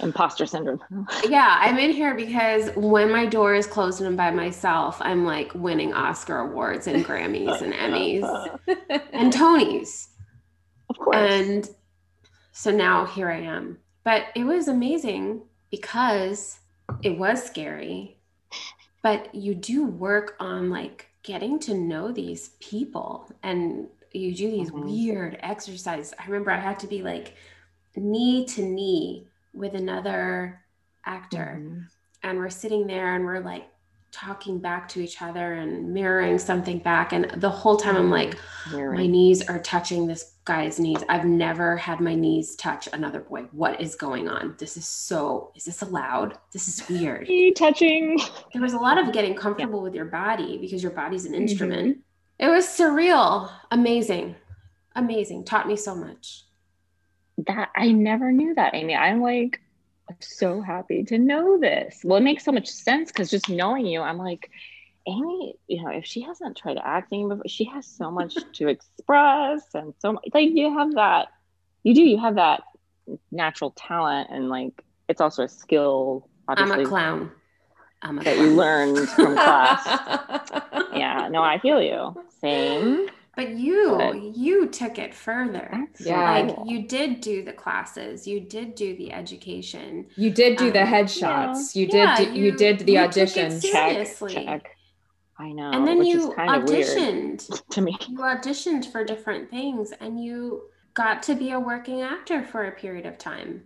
imposter 0.00 0.46
syndrome. 0.46 0.80
yeah, 1.28 1.56
I'm 1.60 1.78
in 1.78 1.90
here 1.92 2.14
because 2.14 2.70
when 2.76 3.10
my 3.10 3.26
door 3.26 3.54
is 3.54 3.66
closed 3.66 4.00
and 4.00 4.08
I'm 4.08 4.16
by 4.16 4.30
myself, 4.30 4.98
I'm 5.00 5.24
like 5.24 5.54
winning 5.54 5.92
Oscar 5.94 6.38
awards 6.38 6.86
and 6.86 7.04
Grammys 7.04 7.60
and 7.62 7.72
Emmys 7.72 8.58
and 9.12 9.32
Tonys. 9.32 10.08
Of 10.90 10.98
course. 10.98 11.16
And 11.16 11.68
so 12.52 12.70
now 12.70 13.06
here 13.06 13.30
I 13.30 13.40
am. 13.40 13.78
But 14.04 14.26
it 14.34 14.44
was 14.44 14.68
amazing 14.68 15.42
because 15.70 16.60
it 17.02 17.18
was 17.18 17.42
scary. 17.42 18.18
But 19.02 19.34
you 19.34 19.54
do 19.54 19.84
work 19.86 20.36
on 20.40 20.70
like 20.70 21.08
getting 21.22 21.58
to 21.60 21.74
know 21.74 22.12
these 22.12 22.50
people 22.60 23.30
and 23.42 23.88
you 24.12 24.34
do 24.34 24.50
these 24.50 24.70
Mhm. 24.70 24.84
weird 24.84 25.38
exercises. 25.42 26.14
I 26.18 26.24
remember 26.26 26.50
I 26.50 26.60
had 26.60 26.78
to 26.80 26.86
be 26.86 27.02
like 27.02 27.34
knee 27.96 28.46
to 28.46 28.62
knee 28.62 29.26
with 29.56 29.74
another 29.74 30.60
actor. 31.04 31.58
Mhm. 31.60 31.84
and 32.22 32.38
we're 32.38 32.50
sitting 32.50 32.86
there 32.88 33.14
and 33.14 33.24
we're 33.24 33.38
like 33.40 33.68
talking 34.10 34.58
back 34.58 34.88
to 34.88 35.00
each 35.00 35.20
other 35.22 35.52
and 35.52 35.92
mirroring 35.92 36.38
something 36.38 36.78
back. 36.78 37.12
And 37.12 37.30
the 37.36 37.50
whole 37.50 37.76
time 37.76 37.94
i'm 37.96 38.10
like 38.10 38.36
Mirroring. 38.72 38.98
my 39.00 39.06
knees 39.06 39.46
are 39.48 39.58
touching 39.60 40.06
this 40.06 40.32
guy's 40.44 40.80
knees. 40.80 41.04
I've 41.08 41.24
never 41.26 41.76
had 41.76 42.00
my 42.00 42.14
knees 42.14 42.56
touch 42.56 42.88
another 42.92 43.20
boy. 43.20 43.42
What 43.52 43.80
is 43.80 43.94
going 43.94 44.26
on? 44.28 44.54
This 44.58 44.76
is 44.76 44.88
so 44.88 45.52
is 45.54 45.64
this 45.64 45.82
allowed? 45.82 46.38
This 46.52 46.66
is 46.66 46.88
weird. 46.88 47.28
Touching. 47.56 48.18
there 48.52 48.62
was 48.62 48.72
a 48.72 48.78
lot 48.78 48.98
of 48.98 49.12
getting 49.12 49.34
comfortable 49.34 49.82
with 49.82 49.94
your 49.94 50.06
body 50.06 50.56
because 50.58 50.82
your 50.82 50.92
body's 50.92 51.26
an 51.26 51.32
Mm-hmm. 51.32 51.42
instrument. 51.42 51.98
It 52.40 52.48
was 52.48 52.66
surreal. 52.66 53.50
Amazing. 53.70 54.34
Amazing. 54.96 55.44
Taught 55.44 55.68
me 55.68 55.76
so 55.76 55.94
much 55.94 56.45
That 57.46 57.70
I 57.76 57.92
never 57.92 58.32
knew 58.32 58.54
that, 58.54 58.74
Amy. 58.74 58.94
I'm 58.94 59.20
like 59.20 59.60
so 60.20 60.60
happy 60.60 61.04
to 61.04 61.18
know 61.18 61.58
this. 61.58 62.00
Well, 62.04 62.18
it 62.18 62.24
makes 62.24 62.44
so 62.44 62.52
much 62.52 62.68
sense 62.68 63.10
because 63.10 63.30
just 63.30 63.48
knowing 63.48 63.86
you, 63.86 64.00
I'm 64.00 64.18
like, 64.18 64.50
Amy, 65.06 65.54
you 65.68 65.82
know, 65.82 65.90
if 65.90 66.06
she 66.06 66.22
hasn't 66.22 66.56
tried 66.56 66.78
acting 66.82 67.28
before, 67.28 67.44
she 67.46 67.64
has 67.64 67.86
so 67.86 68.10
much 68.10 68.34
to 68.54 68.68
express 68.68 69.62
and 69.74 69.94
so 69.98 70.12
much 70.12 70.24
like 70.32 70.50
you 70.52 70.76
have 70.78 70.94
that, 70.94 71.28
you 71.82 71.94
do, 71.94 72.02
you 72.02 72.18
have 72.18 72.36
that 72.36 72.62
natural 73.30 73.70
talent 73.72 74.28
and 74.30 74.48
like 74.48 74.82
it's 75.08 75.20
also 75.20 75.44
a 75.44 75.48
skill, 75.48 76.28
i'm 76.48 76.72
a 76.72 76.84
clown 76.84 77.30
i'm 78.02 78.18
a 78.18 78.24
that 78.24 78.36
you 78.36 78.50
learned 78.50 79.08
from 79.08 79.34
class. 79.34 79.84
Yeah, 80.92 81.28
no, 81.30 81.42
I 81.42 81.58
feel 81.58 81.82
you. 81.82 82.16
Same. 82.40 83.08
But 83.36 83.50
you, 83.50 83.94
But- 83.98 84.34
you 84.36 84.66
took 84.66 84.98
it 84.98 85.14
further. 85.14 85.86
Yeah. 86.00 86.22
Like 86.40 86.56
you 86.64 86.82
did 86.88 87.20
do 87.20 87.44
the 87.44 87.52
classes, 87.52 88.26
you 88.26 88.40
did 88.40 88.74
do 88.74 88.96
the 88.96 89.12
education. 89.12 90.06
You 90.16 90.30
did 90.30 90.56
do 90.56 90.72
the 90.72 90.82
Um, 90.82 90.88
headshots. 90.88 91.76
You 91.76 91.86
Yeah, 91.92 92.16
did 92.16 92.32
do, 92.34 92.40
you, 92.40 92.52
did 92.56 92.78
the 92.80 92.92
you 92.94 92.98
auditions. 92.98 93.62
check, 93.62 94.08
check. 94.32 94.70
I 95.38 95.52
know. 95.52 95.70
and 95.70 95.86
then 95.86 96.02
you 96.02 96.30
is 96.30 96.34
kind 96.34 96.62
of 96.62 96.66
weird 96.66 96.86
auditioned. 96.86 97.68
to 97.70 97.80
me. 97.82 97.98
You 98.08 98.18
auditioned 98.20 98.90
for 98.90 99.04
different 99.04 99.50
things 99.50 99.92
and 100.00 100.18
you 100.24 100.62
got 100.94 101.22
to 101.24 101.34
be 101.34 101.50
a 101.50 101.60
working 101.60 102.00
actor 102.00 102.42
for 102.42 102.64
a 102.64 102.72
period 102.72 103.04
of 103.04 103.18
time. 103.18 103.64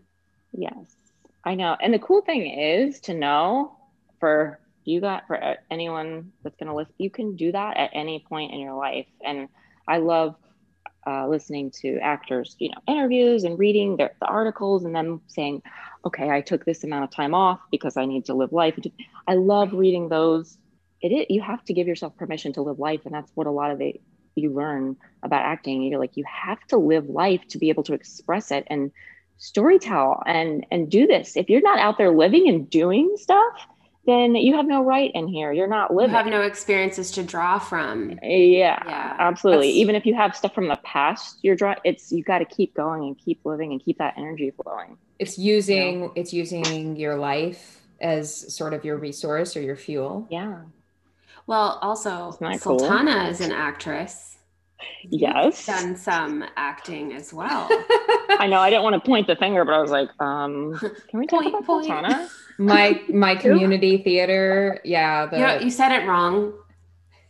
Yes, 0.52 0.96
I 1.44 1.54
know. 1.54 1.76
And 1.80 1.94
the 1.94 2.00
cool 2.00 2.22
thing 2.22 2.44
is 2.50 2.98
to 3.02 3.14
know 3.14 3.76
for 4.18 4.58
you 4.84 5.00
got 5.00 5.28
for 5.28 5.38
anyone 5.70 6.32
that's 6.42 6.56
going 6.56 6.66
to 6.68 6.74
listen, 6.74 6.94
you 6.98 7.10
can 7.10 7.36
do 7.36 7.52
that 7.52 7.76
at 7.76 7.90
any 7.92 8.24
point 8.28 8.52
in 8.52 8.58
your 8.58 8.74
life. 8.74 9.06
And 9.24 9.48
I 9.90 9.99
love 9.99 10.37
uh, 11.06 11.26
listening 11.28 11.70
to 11.82 11.99
actors, 11.99 12.56
you 12.59 12.68
know, 12.68 12.80
interviews 12.87 13.44
and 13.44 13.59
reading 13.59 13.97
their 13.97 14.12
the 14.20 14.26
articles 14.26 14.85
and 14.85 14.94
then 14.94 15.20
saying, 15.26 15.62
okay, 16.04 16.30
I 16.30 16.40
took 16.40 16.64
this 16.64 16.85
amount 16.85 17.04
of 17.04 17.11
time 17.11 17.35
off 17.35 17.61
because 17.70 17.97
I 17.97 18.04
need 18.06 18.26
to 18.26 18.35
live 18.35 18.52
life. 18.52 18.78
I 19.26 19.35
love 19.35 19.73
reading 19.73 20.09
those. 20.09 20.56
It 21.02 21.09
is, 21.09 21.26
you 21.28 21.40
have 21.42 21.64
to 21.64 21.73
give 21.73 21.87
yourself 21.87 22.16
permission 22.16 22.52
to 22.54 22.62
live 22.62 22.78
life. 22.78 23.00
And 23.04 23.14
that's 23.14 23.30
what 23.35 23.47
a 23.47 23.50
lot 23.50 23.70
of 23.70 23.80
it 23.80 24.00
you 24.35 24.52
learn 24.52 24.97
about 25.23 25.42
acting. 25.42 25.82
You're 25.82 25.99
like, 25.99 26.16
you 26.16 26.25
have 26.25 26.61
to 26.68 26.76
live 26.76 27.09
life 27.09 27.47
to 27.49 27.59
be 27.59 27.70
able 27.70 27.82
to 27.85 27.94
express 27.94 28.50
it 28.50 28.64
and 28.68 28.92
storytell 29.38 30.23
and 30.26 30.66
and 30.70 30.90
do 30.90 31.06
this. 31.06 31.37
If 31.37 31.49
you're 31.49 31.62
not 31.62 31.78
out 31.78 31.97
there 31.99 32.11
living 32.11 32.49
and 32.49 32.68
doing 32.68 33.14
stuff, 33.16 33.66
then 34.07 34.35
you 34.35 34.57
have 34.57 34.66
no 34.66 34.83
right 34.83 35.11
in 35.14 35.28
here. 35.28 35.52
You're 35.52 35.66
not 35.69 35.90
You 35.90 35.97
living. 35.99 36.14
have 36.14 36.26
no 36.26 36.40
experiences 36.42 37.11
to 37.12 37.23
draw 37.23 37.59
from. 37.59 38.19
yeah, 38.23 38.83
Yeah, 38.87 39.16
absolutely. 39.19 39.69
that's- 39.69 39.76
Even 39.80 39.95
if 39.95 40.07
you 40.07 40.14
have 40.14 40.35
stuff 40.35 40.54
from 40.54 40.69
the 40.69 40.76
past, 40.83 41.38
you're 41.42 41.54
draw. 41.57 41.75
It's 41.85 42.11
you 42.11 42.23
got 42.23 42.38
to 42.38 42.45
keep 42.47 42.75
going 42.75 43.04
and 43.04 43.19
keep 43.19 43.45
living 43.45 43.73
and 43.73 43.80
keep 43.83 43.99
that 43.99 44.14
energy 44.16 44.50
flowing. 44.62 44.97
It's 45.19 45.38
using 45.38 46.11
it's 46.14 46.33
using 46.33 46.97
your 46.97 47.16
life 47.16 47.80
as 48.00 48.54
sort 48.54 48.73
of 48.73 48.85
your 48.85 48.97
resource 48.97 49.57
or 49.57 49.61
your 49.61 49.76
fuel. 49.76 50.26
Yeah. 50.30 50.61
Well, 51.47 51.78
also 51.83 52.30
Isn't 52.30 52.61
cool? 52.62 52.78
Sultana 52.78 53.28
is 53.28 53.40
an 53.42 53.52
actress. 53.52 54.38
You've 55.02 55.21
Yes. 55.21 55.66
Done 55.66 55.95
some 55.97 56.42
acting 56.57 57.12
as 57.12 57.35
well. 57.35 57.69
I 58.40 58.47
know. 58.47 58.59
I 58.59 58.70
didn't 58.70 58.82
want 58.82 58.94
to 58.94 59.06
point 59.06 59.26
the 59.26 59.37
finger, 59.37 59.64
but 59.64 59.75
I 59.75 59.80
was 59.80 59.90
like, 59.90 60.09
um, 60.20 60.75
can 61.09 61.20
we 61.20 61.26
talk 61.26 61.42
Point, 61.42 61.54
about 61.54 61.66
point. 61.66 61.87
Sultana? 61.87 62.28
my 62.59 63.00
my 63.09 63.35
community 63.35 63.99
theater, 63.99 64.80
yeah, 64.85 65.26
the 65.26 65.38
you, 65.38 65.64
you 65.66 65.70
said 65.70 65.92
it 65.92 66.06
wrong. 66.06 66.54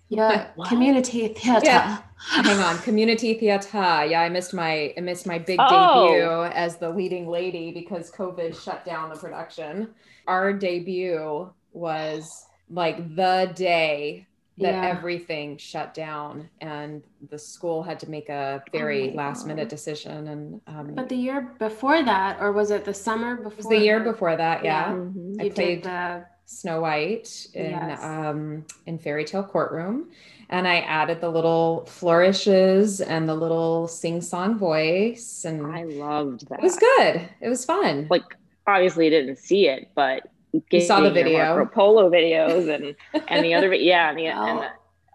Yeah, 0.09 0.49
What? 0.57 0.69
community 0.69 1.29
theater. 1.29 1.61
Yeah. 1.64 1.99
hang 2.31 2.59
on, 2.59 2.79
community 2.79 3.35
theater. 3.35 4.05
Yeah, 4.07 4.21
I 4.23 4.29
missed 4.29 4.52
my 4.55 4.93
I 4.97 5.00
missed 5.00 5.26
my 5.26 5.38
big 5.38 5.59
Oh. 5.61 6.09
debut 6.09 6.45
as 6.55 6.76
the 6.79 6.90
leading 6.90 7.26
lady 7.29 7.73
because 7.73 8.11
COVID 8.11 8.61
shut 8.61 8.85
down 8.85 9.11
the 9.11 9.17
production. 9.17 9.88
Our 10.26 10.52
debut 10.52 11.50
was 11.73 12.47
like 12.69 13.17
the 13.17 13.52
day 13.55 14.26
that 14.61 14.73
Yeah. 14.75 14.88
everything 14.88 15.57
shut 15.57 15.95
down 15.95 16.49
and 16.61 17.02
the 17.31 17.38
school 17.38 17.83
had 17.83 17.99
to 18.00 18.11
make 18.11 18.29
a 18.29 18.62
very 18.73 19.11
Oh 19.12 19.14
last 19.17 19.47
minute 19.47 19.69
decision 19.69 20.29
and 20.29 20.61
um, 20.67 20.95
But 20.95 21.09
the 21.09 21.17
year 21.17 21.55
before 21.59 22.02
that, 22.02 22.38
or 22.40 22.52
was 22.52 22.71
it 22.71 22.85
the 22.85 22.95
summer 22.95 23.37
before? 23.37 23.71
the 23.71 23.79
year 23.79 23.99
that, 23.99 24.05
before 24.12 24.37
that, 24.37 24.64
yeah. 24.64 24.93
Mhm. 24.93 25.40
I 25.40 25.45
You 25.45 25.52
played- 25.52 25.83
the 25.85 26.25
Snow 26.47 26.81
White 26.81 27.47
in 27.55 27.71
Yes. 27.71 28.02
um, 28.05 28.64
in 28.87 28.99
Fairy 28.99 29.25
Tale 29.25 29.45
Courtroom, 29.45 30.11
and 30.49 30.67
I 30.67 30.81
added 30.81 31.21
the 31.21 31.31
little 31.31 31.87
flourishes 31.87 33.00
and 33.00 33.29
the 33.29 33.35
little 33.37 33.87
sing 33.88 34.21
song 34.21 34.59
voice, 34.59 35.45
and 35.45 35.64
I 35.64 35.85
loved 35.85 36.49
that. 36.49 36.59
it 36.59 36.62
was 36.62 36.76
good. 36.76 37.23
It 37.40 37.49
was 37.49 37.64
fun. 37.64 38.09
Like, 38.11 38.25
obviously, 38.67 39.09
didn't 39.11 39.38
see 39.38 39.69
it, 39.69 39.90
but 39.95 40.26
You 40.71 40.80
saw 40.80 41.00
the 41.00 41.11
getting 41.11 41.33
your 41.33 41.40
video. 41.42 41.54
Marco 41.57 41.71
Polo 41.75 42.11
videos 42.11 42.69
and 42.75 42.95
and 43.28 43.45
the 43.45 43.54
other, 43.54 43.73
yeah, 43.75 44.11
and 44.11 44.19
the, 44.19 44.26
and 44.26 44.59
the 44.61 44.69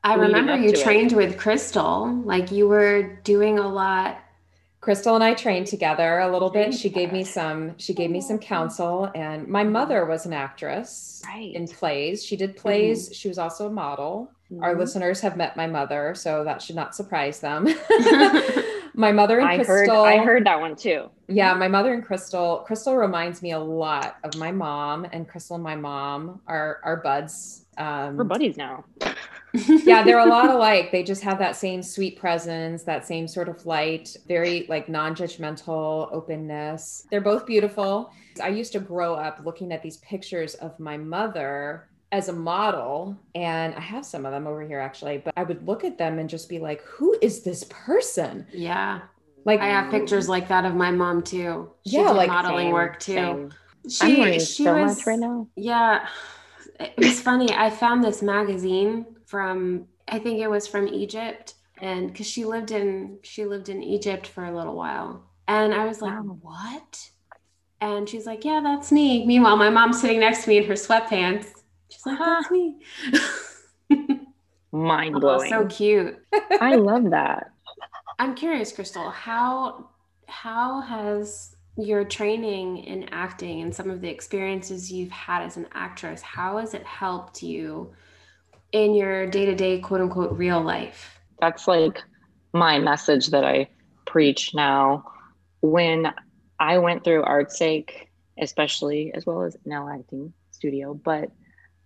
I 0.04 0.14
remember 0.16 0.56
you 0.56 0.72
to 0.72 0.80
it. 0.80 0.84
trained 0.84 1.14
with 1.14 1.38
Crystal. 1.38 2.14
Like 2.24 2.52
you 2.52 2.68
were 2.68 3.04
doing 3.24 3.60
a 3.60 3.68
lot 3.68 4.20
Crystal 4.82 5.16
and 5.16 5.24
I 5.24 5.34
trained 5.34 5.66
together 5.66 6.20
a 6.20 6.32
little 6.32 6.52
bit. 6.52 6.72
She 6.74 6.90
gave 6.90 7.12
me 7.12 7.24
some 7.24 7.76
she 7.80 7.94
gave 7.96 8.12
me 8.12 8.22
some 8.22 8.38
counsel 8.38 9.10
and 9.16 9.48
my 9.48 9.64
mother 9.64 10.06
was 10.06 10.28
an 10.28 10.34
actress 10.34 11.24
Right. 11.26 11.56
in 11.56 11.68
plays. 11.68 12.24
She 12.24 12.36
did 12.38 12.56
plays. 12.56 13.10
She 13.12 13.28
was 13.28 13.40
also 13.40 13.66
a 13.66 13.72
model. 13.72 14.30
Our 14.62 14.76
Mhm. 14.76 14.80
listeners 14.80 15.22
have 15.22 15.38
met 15.38 15.58
my 15.58 15.66
mother, 15.66 16.14
so 16.14 16.44
that 16.44 16.62
should 16.62 16.76
not 16.76 16.94
surprise 16.96 17.40
them. 17.40 17.68
my 18.96 19.12
mother 19.12 19.40
and 19.40 19.48
I 19.48 19.58
heard 19.58 19.66
Crystal 19.66 20.04
I 20.04 20.18
heard 20.18 20.46
that 20.46 20.60
one 20.60 20.76
too. 20.76 21.10
Yeah, 21.28 21.54
my 21.54 21.68
mother 21.68 21.94
and 21.94 22.04
Crystal. 22.04 22.64
Crystal 22.66 22.96
reminds 22.96 23.42
me 23.42 23.52
a 23.52 23.60
lot 23.60 24.18
of 24.24 24.36
my 24.38 24.52
mom, 24.52 25.06
and 25.12 25.28
Crystal 25.28 25.56
and 25.56 25.64
my 25.64 25.76
mom 25.76 26.42
are 26.48 26.80
are 26.84 26.98
buds. 26.98 27.66
Um, 27.78 28.16
We're 28.16 28.24
buddies 28.24 28.58
now. 28.58 28.86
yeah, 29.54 30.04
they're 30.04 30.20
a 30.20 30.26
lot 30.26 30.50
alike. 30.50 30.92
They 30.92 31.04
just 31.04 31.22
have 31.24 31.40
that 31.40 31.56
same 31.56 31.84
sweet 31.84 32.18
presence, 32.18 32.84
that 32.84 33.06
same 33.06 33.28
sort 33.28 33.50
of 33.50 33.66
light, 33.66 34.16
very 34.28 34.66
like 34.70 34.88
non-judgmental 34.88 36.12
openness. 36.12 37.06
They're 37.12 37.22
both 37.22 37.46
beautiful. 37.46 38.12
I 38.42 38.50
used 38.50 38.72
to 38.74 38.80
grow 38.80 39.16
up 39.16 39.42
looking 39.44 39.72
at 39.72 39.82
these 39.82 39.98
pictures 39.98 40.56
of 40.56 40.80
my 40.80 40.98
mother 40.98 41.90
as 42.16 42.30
a 42.30 42.34
model, 42.34 43.18
and 43.36 43.76
I 43.76 43.82
have 43.82 44.06
some 44.06 44.26
of 44.26 44.32
them 44.32 44.48
over 44.48 44.62
here 44.66 44.80
actually, 44.80 45.18
but 45.18 45.34
I 45.36 45.44
would 45.44 45.68
look 45.68 45.84
at 45.84 45.98
them 45.98 46.18
and 46.18 46.30
just 46.30 46.48
be 46.48 46.60
like, 46.60 46.82
who 46.84 47.18
is 47.22 47.44
this 47.44 47.66
person? 47.70 48.48
yeah. 48.54 49.02
Like 49.44 49.60
I 49.60 49.68
have 49.68 49.92
pictures 49.92 50.28
like 50.28 50.48
that 50.48 50.66
of 50.66 50.74
my 50.74 50.90
mom 50.90 51.22
too. 51.22 51.70
She 51.86 51.98
Yeah, 51.98 52.08
did 52.08 52.14
like 52.14 52.30
modeling 52.30 52.66
Same, 52.66 52.74
work 52.74 53.00
too. 53.00 53.14
same. 53.14 53.54
She, 53.88 54.24
I'm 54.24 54.40
she 54.40 54.64
so 54.64 54.74
was, 54.76 54.98
much 54.98 55.06
right 55.06 55.20
now. 55.20 55.48
Yeah. 55.56 56.08
It 56.80 56.94
was 56.98 57.22
funny. 57.22 57.54
I 57.54 57.70
found 57.70 58.04
this 58.04 58.24
magazine 58.24 59.06
from 59.28 59.86
I 60.08 60.18
think 60.18 60.40
it 60.40 60.50
was 60.50 60.66
from 60.66 60.88
Egypt 60.88 61.54
and 61.80 62.16
cuz 62.16 62.26
she 62.26 62.44
lived 62.44 62.72
in 62.72 63.20
she 63.22 63.46
lived 63.46 63.70
in 63.70 63.84
Egypt 63.84 64.26
for 64.26 64.46
a 64.46 64.56
little 64.56 64.74
while. 64.76 65.22
And 65.48 65.76
I 65.76 65.86
was 65.86 66.02
like, 66.02 66.14
Wow. 66.14 66.40
"What?" 66.42 67.10
And 67.82 68.10
she's 68.10 68.26
like, 68.26 68.44
"Yeah, 68.46 68.62
that's 68.64 68.92
me." 68.92 69.28
Meanwhile, 69.28 69.58
my 69.58 69.70
mom's 69.70 70.02
sitting 70.02 70.22
next 70.22 70.44
to 70.46 70.50
me 70.50 70.58
in 70.58 70.64
her 70.64 70.74
sweatpants. 70.74 71.46
She's 72.06 72.12
like, 72.12 72.18
Huh. 72.18 72.42
"That's 72.42 72.52
me." 72.52 74.22
Mind 74.72 75.16
oh, 75.16 75.20
blowing. 75.20 75.50
so 75.50 75.66
cute. 75.68 76.18
I 76.62 76.76
love 76.76 77.10
that. 77.12 77.52
I'm 78.20 78.36
curious, 78.36 78.72
Crystal, 78.72 79.10
how 79.10 79.90
how 80.28 80.82
has 80.82 81.56
your 81.78 82.06
training 82.06 82.78
in 82.78 83.10
acting 83.12 83.62
and 83.62 83.74
some 83.76 83.90
of 83.90 84.02
the 84.02 84.10
experiences 84.10 84.92
you've 84.92 85.12
had 85.12 85.42
as 85.42 85.58
an 85.58 85.68
actress, 85.74 86.22
how 86.22 86.58
has 86.58 86.74
it 86.74 86.84
helped 86.84 87.44
you 87.44 87.94
in 88.72 88.96
your 88.96 89.28
day-to-day 89.28 89.80
quote 89.80 90.02
unquote 90.02 90.38
real 90.38 90.62
life? 90.62 91.20
That's 91.42 91.68
like 91.68 92.02
my 92.54 92.80
message 92.80 93.28
that 93.28 93.44
I 93.44 93.68
preach 94.06 94.54
now. 94.54 95.04
When 95.62 96.14
I 96.60 96.78
went 96.78 97.04
through 97.04 97.24
ArtSake, 97.24 98.08
especially 98.40 99.14
as 99.14 99.26
well 99.26 99.44
as 99.44 99.58
now 99.66 99.90
acting 99.90 100.34
studio, 100.52 100.94
but 100.94 101.30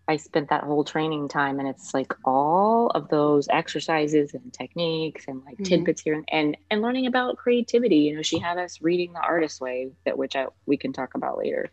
I 0.10 0.18
spent 0.18 0.50
that 0.50 0.66
whole 0.66 0.84
training 0.84 1.30
time 1.30 1.60
and 1.60 1.70
it's 1.70 1.94
like 1.94 2.14
all 2.26 2.90
of 2.96 3.10
those 3.10 3.48
exercises 3.50 4.34
and 4.34 4.54
techniques 4.54 5.26
and 5.30 5.44
like 5.46 5.60
Mhm. 5.60 5.66
tidbits 5.66 6.02
here 6.04 6.16
and, 6.16 6.26
and 6.32 6.58
and 6.72 6.82
learning 6.82 7.08
about 7.08 7.38
creativity. 7.38 7.98
You 8.00 8.18
know, 8.18 8.24
she 8.24 8.40
had 8.40 8.58
us 8.58 8.82
reading 8.82 9.14
the 9.14 9.22
artist 9.22 9.62
way 9.62 9.92
that 10.06 10.18
which 10.18 10.36
I 10.36 10.48
we 10.68 10.78
can 10.78 10.94
talk 10.94 11.16
about 11.16 11.38
later. 11.40 11.72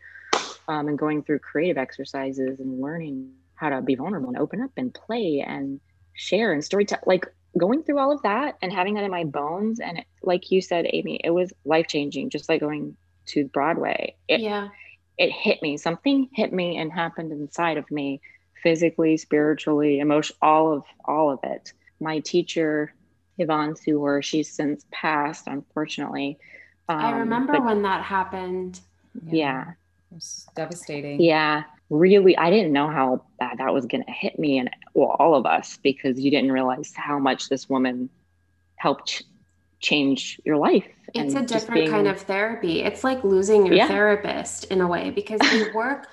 Um, 0.69 0.89
and 0.89 0.97
going 0.99 1.23
through 1.23 1.39
creative 1.39 1.77
exercises 1.77 2.59
and 2.59 2.81
learning 2.81 3.31
how 3.55 3.69
to 3.69 3.81
be 3.81 3.95
vulnerable 3.95 4.29
and 4.29 4.37
open 4.37 4.61
up 4.61 4.71
and 4.77 4.93
play 4.93 5.43
and 5.45 5.79
share 6.13 6.53
and 6.53 6.63
story 6.63 6.85
storytell 6.85 6.99
like 7.07 7.25
going 7.57 7.83
through 7.83 7.99
all 7.99 8.11
of 8.11 8.21
that 8.23 8.55
and 8.61 8.73
having 8.73 8.95
that 8.95 9.03
in 9.05 9.11
my 9.11 9.23
bones 9.23 9.79
and 9.79 9.99
it, 9.99 10.05
like 10.23 10.51
you 10.51 10.61
said 10.61 10.85
amy 10.93 11.21
it 11.23 11.31
was 11.31 11.53
life 11.65 11.87
changing 11.87 12.29
just 12.29 12.49
like 12.49 12.59
going 12.61 12.97
to 13.27 13.45
broadway 13.45 14.15
it, 14.27 14.41
yeah. 14.41 14.69
It 15.17 15.31
hit 15.31 15.61
me. 15.61 15.77
Something 15.77 16.29
hit 16.33 16.53
me 16.53 16.77
and 16.77 16.91
happened 16.91 17.31
inside 17.31 17.77
of 17.77 17.89
me 17.91 18.21
physically 18.63 19.17
spiritually 19.17 19.99
emotion 19.99 20.35
all 20.41 20.73
of 20.73 20.83
all 21.05 21.29
of 21.31 21.39
it. 21.43 21.73
My 21.99 22.19
teacher 22.19 22.93
yvonne 23.37 23.75
Suhor, 23.75 24.23
she's 24.23 24.51
since 24.51 24.85
passed 24.91 25.47
unfortunately. 25.47 26.37
I 26.89 27.11
Um, 27.13 27.19
remember 27.19 27.53
but 27.53 27.65
when 27.65 27.81
that 27.83 28.03
happened. 28.03 28.79
yeah. 29.25 29.71
It 30.11 30.15
was 30.15 30.47
devastating. 30.55 31.21
yeah. 31.21 31.63
Really 31.89 32.35
i 32.37 32.49
didn't 32.49 32.73
know 32.73 32.89
how 32.89 33.23
bad 33.39 33.59
that 33.59 33.73
was 33.73 33.85
going 33.85 34.03
to 34.03 34.11
hit 34.11 34.37
me 34.37 34.57
and 34.59 34.69
well 34.93 35.15
all 35.19 35.35
of 35.35 35.45
us 35.45 35.77
because 35.81 36.19
you 36.19 36.29
didn't 36.29 36.51
realize 36.51 36.91
how 36.95 37.17
much 37.17 37.47
this 37.47 37.69
woman 37.69 38.09
helped 38.75 39.07
ch- 39.07 39.23
change 39.79 40.41
your 40.45 40.57
life 40.57 40.85
It's 41.13 41.35
a 41.35 41.41
different 41.41 41.89
kind 41.89 42.07
of 42.07 42.19
therapy. 42.21 42.81
It's 42.83 43.03
like 43.03 43.23
losing 43.23 43.65
your 43.65 43.75
Yeah. 43.75 43.87
therapist 43.87 44.65
in 44.65 44.81
a 44.81 44.87
way 44.87 45.09
because 45.09 45.39
they 45.39 45.63
work 45.75 46.07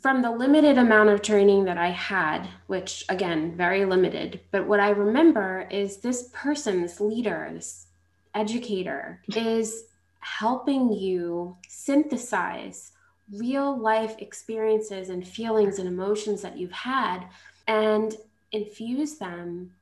from 0.00 0.22
the 0.22 0.30
limited 0.30 0.78
amount 0.78 1.08
of 1.08 1.22
training 1.22 1.64
that 1.64 1.78
I 1.78 1.88
had, 1.88 2.48
which 2.66 3.04
again, 3.08 3.56
very 3.56 3.84
limited. 3.84 4.40
But 4.50 4.66
what 4.66 4.80
I 4.80 4.90
remember 4.90 5.66
is 5.70 5.98
this 5.98 6.30
person, 6.32 6.82
this 6.82 7.00
leader, 7.00 7.50
this 7.52 7.86
educator 8.34 9.20
is 9.34 9.84
helping 10.20 10.92
you 10.92 11.56
synthesize 11.68 12.92
real 13.32 13.76
life 13.78 14.16
experiences 14.18 15.08
and 15.08 15.26
feelings 15.26 15.78
and 15.78 15.88
emotions 15.88 16.42
that 16.42 16.58
you've 16.58 16.72
had 16.72 17.26
and 17.66 18.14
infuse 18.52 19.16
them 19.16 19.72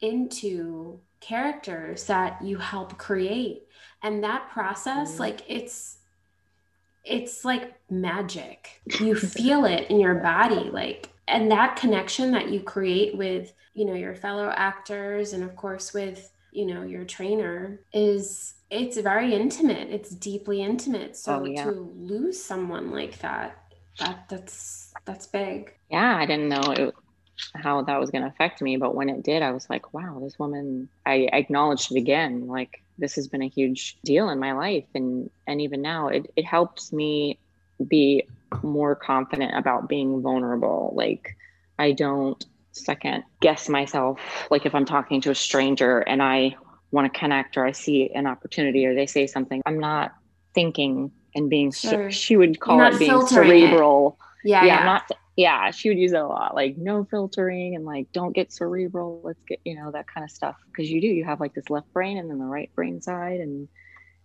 into 0.00 1.00
characters 1.22 2.04
that 2.06 2.42
you 2.42 2.58
help 2.58 2.98
create. 2.98 3.62
And 4.02 4.22
that 4.24 4.50
process 4.50 5.16
Mhm. 5.16 5.20
like 5.20 5.40
it's 5.48 5.98
it's 7.04 7.44
like 7.44 7.74
magic. 7.90 8.80
You 9.00 9.14
feel 9.16 9.64
it 9.64 9.90
in 9.90 9.98
your 10.00 10.16
body 10.16 10.70
like 10.70 11.08
and 11.28 11.50
that 11.50 11.76
connection 11.76 12.32
that 12.32 12.50
you 12.50 12.60
create 12.60 13.16
with 13.16 13.52
you 13.74 13.84
know 13.84 13.94
your 13.94 14.14
fellow 14.14 14.48
actors 14.54 15.32
and 15.32 15.42
of 15.42 15.56
course 15.56 15.94
with 15.94 16.30
you 16.52 16.66
know 16.66 16.82
your 16.82 17.04
trainer 17.04 17.80
is 17.92 18.54
it's 18.70 18.96
very 18.98 19.34
intimate. 19.34 19.88
It's 19.90 20.10
deeply 20.10 20.62
intimate. 20.62 21.16
So 21.16 21.40
Oh, 21.40 21.44
yeah. 21.44 21.64
to 21.64 21.70
lose 21.72 22.42
someone 22.42 22.90
like 22.90 23.18
that 23.20 23.58
that 23.98 24.28
that's 24.28 24.92
that's 25.04 25.26
big. 25.26 25.74
Yeah 25.90 26.16
i 26.16 26.24
didn't 26.26 26.48
know 26.48 26.62
it, 26.72 26.94
how 27.54 27.82
that 27.82 28.00
was 28.00 28.10
going 28.10 28.22
to 28.22 28.28
affect 28.28 28.62
me 28.62 28.76
but 28.76 28.94
when 28.94 29.08
it 29.08 29.22
did 29.22 29.42
i 29.42 29.50
was 29.50 29.68
like 29.68 29.92
wow 29.92 30.18
this 30.22 30.38
woman 30.38 30.88
i 31.06 31.28
acknowledged 31.32 31.90
it 31.92 31.98
again 31.98 32.46
like 32.46 32.82
this 32.98 33.14
has 33.14 33.28
been 33.28 33.42
a 33.42 33.48
huge 33.48 33.96
deal 34.04 34.28
in 34.28 34.38
my 34.38 34.52
life 34.52 34.84
and 34.94 35.30
and 35.46 35.60
even 35.60 35.82
now 35.82 36.08
it, 36.08 36.30
it 36.36 36.44
helps 36.44 36.92
me 36.92 37.38
be 37.88 38.22
more 38.62 38.94
confident 38.94 39.56
about 39.56 39.88
being 39.88 40.20
vulnerable 40.22 40.92
like 40.94 41.36
i 41.78 41.92
don't 41.92 42.44
second 42.72 43.22
guess 43.40 43.68
myself 43.68 44.18
like 44.50 44.64
if 44.64 44.74
i'm 44.74 44.84
talking 44.86 45.20
to 45.20 45.30
a 45.30 45.34
stranger 45.34 46.00
and 46.00 46.22
i 46.22 46.54
want 46.90 47.10
to 47.12 47.18
connect 47.18 47.56
or 47.56 47.66
i 47.66 47.72
see 47.72 48.10
an 48.14 48.26
opportunity 48.26 48.86
or 48.86 48.94
they 48.94 49.06
say 49.06 49.26
something 49.26 49.60
i'm 49.66 49.78
not 49.78 50.14
thinking 50.54 51.10
and 51.34 51.48
being 51.50 51.72
Sure. 51.72 52.10
she 52.10 52.36
would 52.36 52.60
call 52.60 52.76
You're 52.76 52.86
it 52.92 52.98
being 52.98 53.26
cerebral 53.26 54.18
it. 54.20 54.24
Yeah 54.44 54.64
yeah, 54.64 54.78
yeah, 54.78 54.84
not 54.84 55.10
yeah 55.36 55.70
she 55.70 55.88
would 55.88 55.98
use 55.98 56.12
it 56.12 56.20
a 56.20 56.26
lot 56.26 56.54
like 56.54 56.76
no 56.76 57.04
filtering 57.04 57.74
and 57.74 57.84
like 57.84 58.10
don't 58.12 58.32
get 58.32 58.52
cerebral 58.52 59.20
let's 59.24 59.42
get 59.44 59.60
you 59.64 59.74
know 59.74 59.90
that 59.90 60.06
kind 60.06 60.24
of 60.24 60.30
stuff 60.30 60.56
because 60.66 60.90
you 60.90 61.00
do 61.00 61.06
you 61.06 61.24
have 61.24 61.40
like 61.40 61.54
this 61.54 61.70
left 61.70 61.90
brain 61.92 62.18
and 62.18 62.30
then 62.30 62.38
the 62.38 62.44
right 62.44 62.74
brain 62.74 63.00
side 63.00 63.40
and 63.40 63.68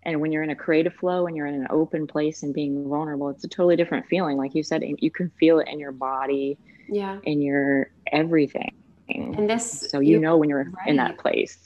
and 0.03 0.21
when 0.21 0.31
you're 0.31 0.43
in 0.43 0.49
a 0.49 0.55
creative 0.55 0.93
flow 0.93 1.27
and 1.27 1.35
you're 1.35 1.47
in 1.47 1.55
an 1.55 1.67
open 1.69 2.07
place 2.07 2.43
and 2.43 2.53
being 2.53 2.87
vulnerable 2.87 3.29
it's 3.29 3.43
a 3.43 3.47
totally 3.47 3.75
different 3.75 4.05
feeling 4.07 4.37
like 4.37 4.53
you 4.53 4.63
said 4.63 4.83
you 4.99 5.11
can 5.11 5.29
feel 5.39 5.59
it 5.59 5.67
in 5.67 5.79
your 5.79 5.91
body 5.91 6.57
yeah. 6.89 7.19
in 7.23 7.41
your 7.41 7.91
everything. 8.11 8.73
And 9.09 9.49
this 9.49 9.87
so 9.89 9.99
you, 9.99 10.19
know 10.19 10.37
when 10.37 10.49
you're 10.49 10.71
in 10.85 10.97
that 10.97 11.17
place. 11.17 11.59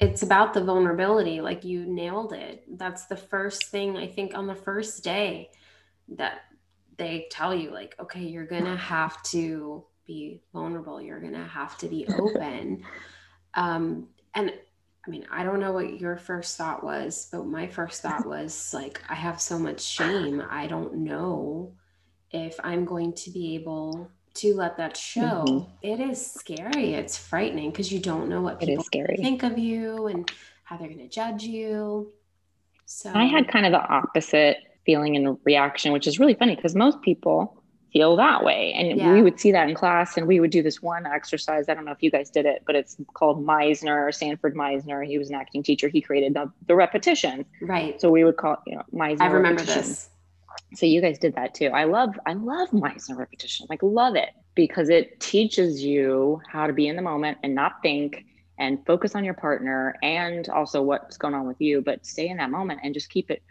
It's 0.00 0.22
about 0.22 0.54
the 0.54 0.64
vulnerability 0.64 1.40
like 1.40 1.64
you 1.64 1.84
nailed 1.84 2.32
it. 2.32 2.64
That's 2.78 3.06
the 3.06 3.16
first 3.16 3.66
thing 3.66 3.96
i 3.96 4.06
think 4.06 4.34
on 4.34 4.46
the 4.46 4.54
first 4.54 5.04
day 5.04 5.50
that 6.08 6.45
they 6.98 7.26
tell 7.30 7.54
you 7.54 7.70
like 7.70 7.94
okay 8.00 8.20
you're 8.22 8.46
gonna 8.46 8.76
have 8.76 9.22
to 9.24 9.84
be 10.06 10.40
vulnerable. 10.52 11.00
You're 11.00 11.20
gonna 11.20 11.46
have 11.46 11.76
to 11.78 11.88
be 11.88 12.06
open. 12.18 12.84
Um 13.54 14.08
and 14.34 14.52
i 15.06 15.10
mean 15.10 15.24
i 15.30 15.42
don't 15.42 15.60
know 15.60 15.72
what 15.72 15.98
your 15.98 16.16
first 16.18 16.58
thought 16.58 16.84
was 16.84 17.28
but 17.32 17.46
my 17.46 17.66
first 17.66 18.02
thought 18.02 18.26
was 18.34 18.74
like 18.74 19.00
i 19.08 19.14
have 19.14 19.40
so 19.40 19.58
much 19.58 19.80
shame. 19.80 20.42
I 20.50 20.66
don't 20.66 20.94
know 20.96 21.72
if 22.32 22.60
i'm 22.62 22.84
going 22.84 23.14
to 23.14 23.30
be 23.30 23.54
able 23.54 24.10
to 24.34 24.54
let 24.54 24.76
that 24.76 24.94
show. 24.94 25.44
Mhm. 25.48 25.70
it 25.80 26.00
is 26.00 26.20
scary. 26.30 26.92
It's 26.92 27.16
frightening 27.16 27.70
because 27.70 27.90
you 27.90 27.98
don't 27.98 28.28
know 28.28 28.42
what 28.42 28.60
people 28.60 28.84
think 29.16 29.42
of 29.42 29.56
you 29.56 30.08
and 30.08 30.30
how 30.64 30.76
they're 30.76 30.88
going 30.88 30.98
to 30.98 31.08
judge 31.08 31.42
you. 31.44 32.12
So 32.84 33.10
I 33.14 33.24
had 33.24 33.48
kind 33.48 33.64
of 33.64 33.72
the 33.72 33.80
opposite 33.80 34.58
feeling 34.86 35.16
and 35.16 35.36
reaction, 35.44 35.92
which 35.92 36.06
is 36.06 36.18
really 36.18 36.34
funny 36.34 36.56
because 36.56 36.74
most 36.74 37.02
people 37.02 37.62
feel 37.92 38.16
that 38.16 38.44
way. 38.44 38.72
And 38.74 38.98
Yeah. 38.98 39.12
we 39.12 39.22
would 39.22 39.38
see 39.40 39.52
that 39.52 39.68
in 39.68 39.74
class 39.74 40.16
and 40.16 40.26
we 40.26 40.38
would 40.40 40.50
do 40.50 40.62
this 40.62 40.82
one 40.82 41.06
exercise. 41.06 41.68
I 41.68 41.74
don't 41.74 41.84
know 41.84 41.92
if 41.92 42.02
you 42.02 42.10
guys 42.10 42.30
did 42.30 42.46
it, 42.46 42.62
but 42.66 42.74
it's 42.76 42.96
called 43.14 43.44
Meisner, 43.44 44.14
Sanford 44.14 44.54
Meisner. 44.54 45.06
He 45.06 45.18
was 45.18 45.30
an 45.30 45.36
acting 45.36 45.62
teacher. 45.62 45.88
He 45.88 46.00
created 46.00 46.34
the, 46.34 46.50
the 46.66 46.74
repetition. 46.74 47.44
Right. 47.60 48.00
So 48.00 48.10
we 48.10 48.24
would 48.24 48.36
call 48.36 48.54
it, 48.54 48.58
you 48.66 48.76
know, 48.76 48.82
Meisner. 48.92 49.22
I 49.22 49.26
remember 49.26 49.60
repetition. 49.60 49.82
this. 49.82 50.10
So 50.74 50.86
you 50.86 51.00
guys 51.00 51.18
did 51.18 51.34
that 51.36 51.54
too. 51.54 51.66
I 51.68 51.84
love, 51.84 52.18
I 52.26 52.32
love 52.34 52.70
Meisner 52.70 53.16
repetition. 53.16 53.66
Like 53.70 53.82
love 53.82 54.14
it 54.14 54.30
because 54.54 54.88
it 54.88 55.18
teaches 55.20 55.82
you 55.82 56.40
how 56.50 56.66
to 56.66 56.72
be 56.72 56.88
in 56.88 56.96
the 56.96 57.02
moment 57.02 57.38
and 57.42 57.54
not 57.54 57.74
think 57.82 58.24
and 58.58 58.78
focus 58.86 59.14
on 59.14 59.24
your 59.24 59.34
partner 59.34 59.96
and 60.02 60.48
also 60.48 60.82
what's 60.82 61.18
going 61.18 61.34
on 61.34 61.46
with 61.46 61.60
you, 61.60 61.82
but 61.82 62.04
stay 62.06 62.28
in 62.28 62.38
that 62.38 62.50
moment 62.50 62.80
and 62.82 62.94
just 62.94 63.10
keep 63.10 63.30
it 63.30 63.42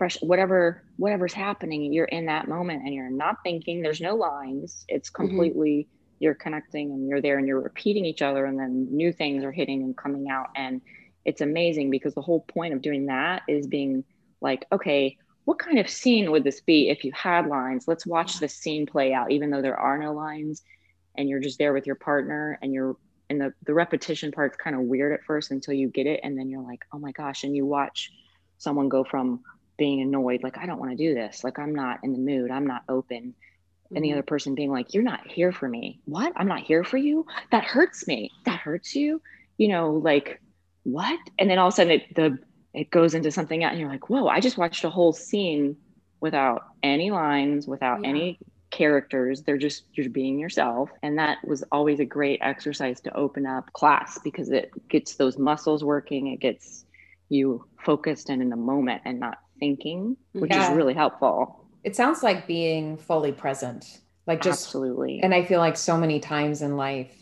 fresh. 0.00 0.16
Whatever, 0.22 0.82
whatever's 0.96 1.34
happening, 1.34 1.92
you're 1.92 2.06
in 2.06 2.24
that 2.24 2.48
moment 2.48 2.84
and 2.86 2.94
you're 2.94 3.10
not 3.10 3.36
thinking. 3.44 3.82
There's 3.82 4.00
no 4.00 4.14
lines. 4.16 4.86
It's 4.88 5.10
mm-hmm. 5.10 5.26
completely 5.28 5.88
you're 6.20 6.34
connecting 6.34 6.90
and 6.90 7.06
you're 7.06 7.20
there 7.20 7.36
and 7.36 7.46
you're 7.46 7.60
repeating 7.60 8.06
each 8.06 8.22
other, 8.22 8.46
and 8.46 8.58
then 8.58 8.88
new 8.90 9.12
things 9.12 9.44
are 9.44 9.52
hitting 9.52 9.82
and 9.82 9.94
coming 9.94 10.30
out. 10.30 10.48
And 10.56 10.80
it's 11.26 11.42
amazing 11.42 11.90
because 11.90 12.14
the 12.14 12.22
whole 12.22 12.40
point 12.40 12.72
of 12.72 12.80
doing 12.80 13.06
that 13.06 13.42
is 13.46 13.66
being 13.66 14.02
like, 14.40 14.64
okay, 14.72 15.18
what 15.44 15.58
kind 15.58 15.78
of 15.78 15.90
scene 15.90 16.30
would 16.30 16.44
this 16.44 16.62
be 16.62 16.88
if 16.88 17.04
you 17.04 17.12
had 17.12 17.46
lines? 17.46 17.86
Let's 17.86 18.06
watch 18.06 18.40
this 18.40 18.54
scene 18.54 18.86
play 18.86 19.12
out, 19.12 19.30
even 19.30 19.50
though 19.50 19.60
there 19.60 19.78
are 19.78 19.98
no 19.98 20.14
lines, 20.14 20.62
and 21.14 21.28
you're 21.28 21.40
just 21.40 21.58
there 21.58 21.74
with 21.74 21.86
your 21.86 21.96
partner, 21.96 22.58
and 22.62 22.72
you're 22.72 22.96
and 23.28 23.38
the 23.38 23.52
the 23.66 23.74
repetition 23.74 24.32
part's 24.32 24.56
kind 24.56 24.74
of 24.74 24.82
weird 24.82 25.12
at 25.12 25.24
first 25.24 25.50
until 25.50 25.74
you 25.74 25.88
get 25.88 26.06
it, 26.06 26.20
and 26.22 26.38
then 26.38 26.48
you're 26.48 26.62
like, 26.62 26.80
oh 26.94 26.98
my 26.98 27.12
gosh, 27.12 27.44
and 27.44 27.54
you 27.54 27.66
watch 27.66 28.10
someone 28.56 28.88
go 28.88 29.04
from 29.04 29.40
being 29.80 30.00
annoyed, 30.02 30.44
like 30.44 30.58
I 30.58 30.66
don't 30.66 30.78
want 30.78 30.92
to 30.92 30.96
do 30.96 31.14
this, 31.14 31.42
like 31.42 31.58
I'm 31.58 31.74
not 31.74 32.00
in 32.04 32.12
the 32.12 32.18
mood, 32.18 32.50
I'm 32.52 32.66
not 32.66 32.84
open, 32.88 33.34
and 33.94 34.04
the 34.04 34.10
Mhm. 34.10 34.12
other 34.12 34.22
person 34.22 34.54
being 34.54 34.70
like, 34.70 34.94
you're 34.94 35.02
not 35.02 35.26
here 35.26 35.52
for 35.52 35.68
me. 35.68 36.00
What? 36.04 36.32
I'm 36.36 36.46
not 36.46 36.60
here 36.60 36.84
for 36.84 36.98
you. 36.98 37.26
That 37.50 37.64
hurts 37.64 38.06
me. 38.06 38.30
That 38.44 38.60
hurts 38.60 38.94
you. 38.94 39.20
You 39.58 39.68
know, 39.68 39.94
like 39.94 40.40
what? 40.84 41.18
And 41.38 41.50
then 41.50 41.58
all 41.58 41.68
of 41.68 41.74
a 41.74 41.76
sudden 41.76 41.92
it 41.92 42.14
the 42.14 42.38
it 42.74 42.90
goes 42.90 43.14
into 43.14 43.32
something 43.32 43.64
else, 43.64 43.72
and 43.72 43.80
you're 43.80 43.88
like, 43.90 44.10
whoa! 44.10 44.28
I 44.28 44.38
just 44.40 44.58
watched 44.58 44.84
a 44.84 44.90
whole 44.90 45.12
scene 45.12 45.76
without 46.20 46.62
any 46.82 47.10
lines, 47.10 47.66
without 47.66 48.02
Yeah. 48.02 48.10
any 48.10 48.38
characters. 48.70 49.42
They're 49.42 49.58
just 49.58 49.84
you're 49.94 50.10
being 50.10 50.38
yourself, 50.38 50.90
and 51.02 51.18
that 51.18 51.38
was 51.44 51.64
always 51.72 51.98
a 52.00 52.04
great 52.04 52.40
exercise 52.42 53.00
to 53.02 53.16
open 53.16 53.46
up 53.46 53.72
class 53.72 54.18
because 54.22 54.50
it 54.50 54.70
gets 54.88 55.16
those 55.16 55.38
muscles 55.38 55.82
working. 55.82 56.28
It 56.28 56.40
gets 56.40 56.84
you 57.30 57.64
focused 57.84 58.28
and 58.30 58.42
in 58.42 58.50
the 58.50 58.56
moment 58.56 59.02
and 59.04 59.18
not 59.20 59.38
thinking, 59.60 60.16
which 60.32 60.50
Yeah. 60.50 60.70
is 60.70 60.76
really 60.76 60.94
helpful. 60.94 61.64
It 61.84 61.94
sounds 61.94 62.22
like 62.22 62.46
being 62.46 62.96
fully 62.96 63.32
present, 63.32 64.00
like 64.26 64.42
just 64.42 64.66
Absolutely. 64.66 65.20
And 65.22 65.32
I 65.32 65.44
feel 65.44 65.60
like 65.60 65.76
so 65.76 65.96
many 65.96 66.18
times 66.20 66.62
in 66.62 66.76
life, 66.76 67.14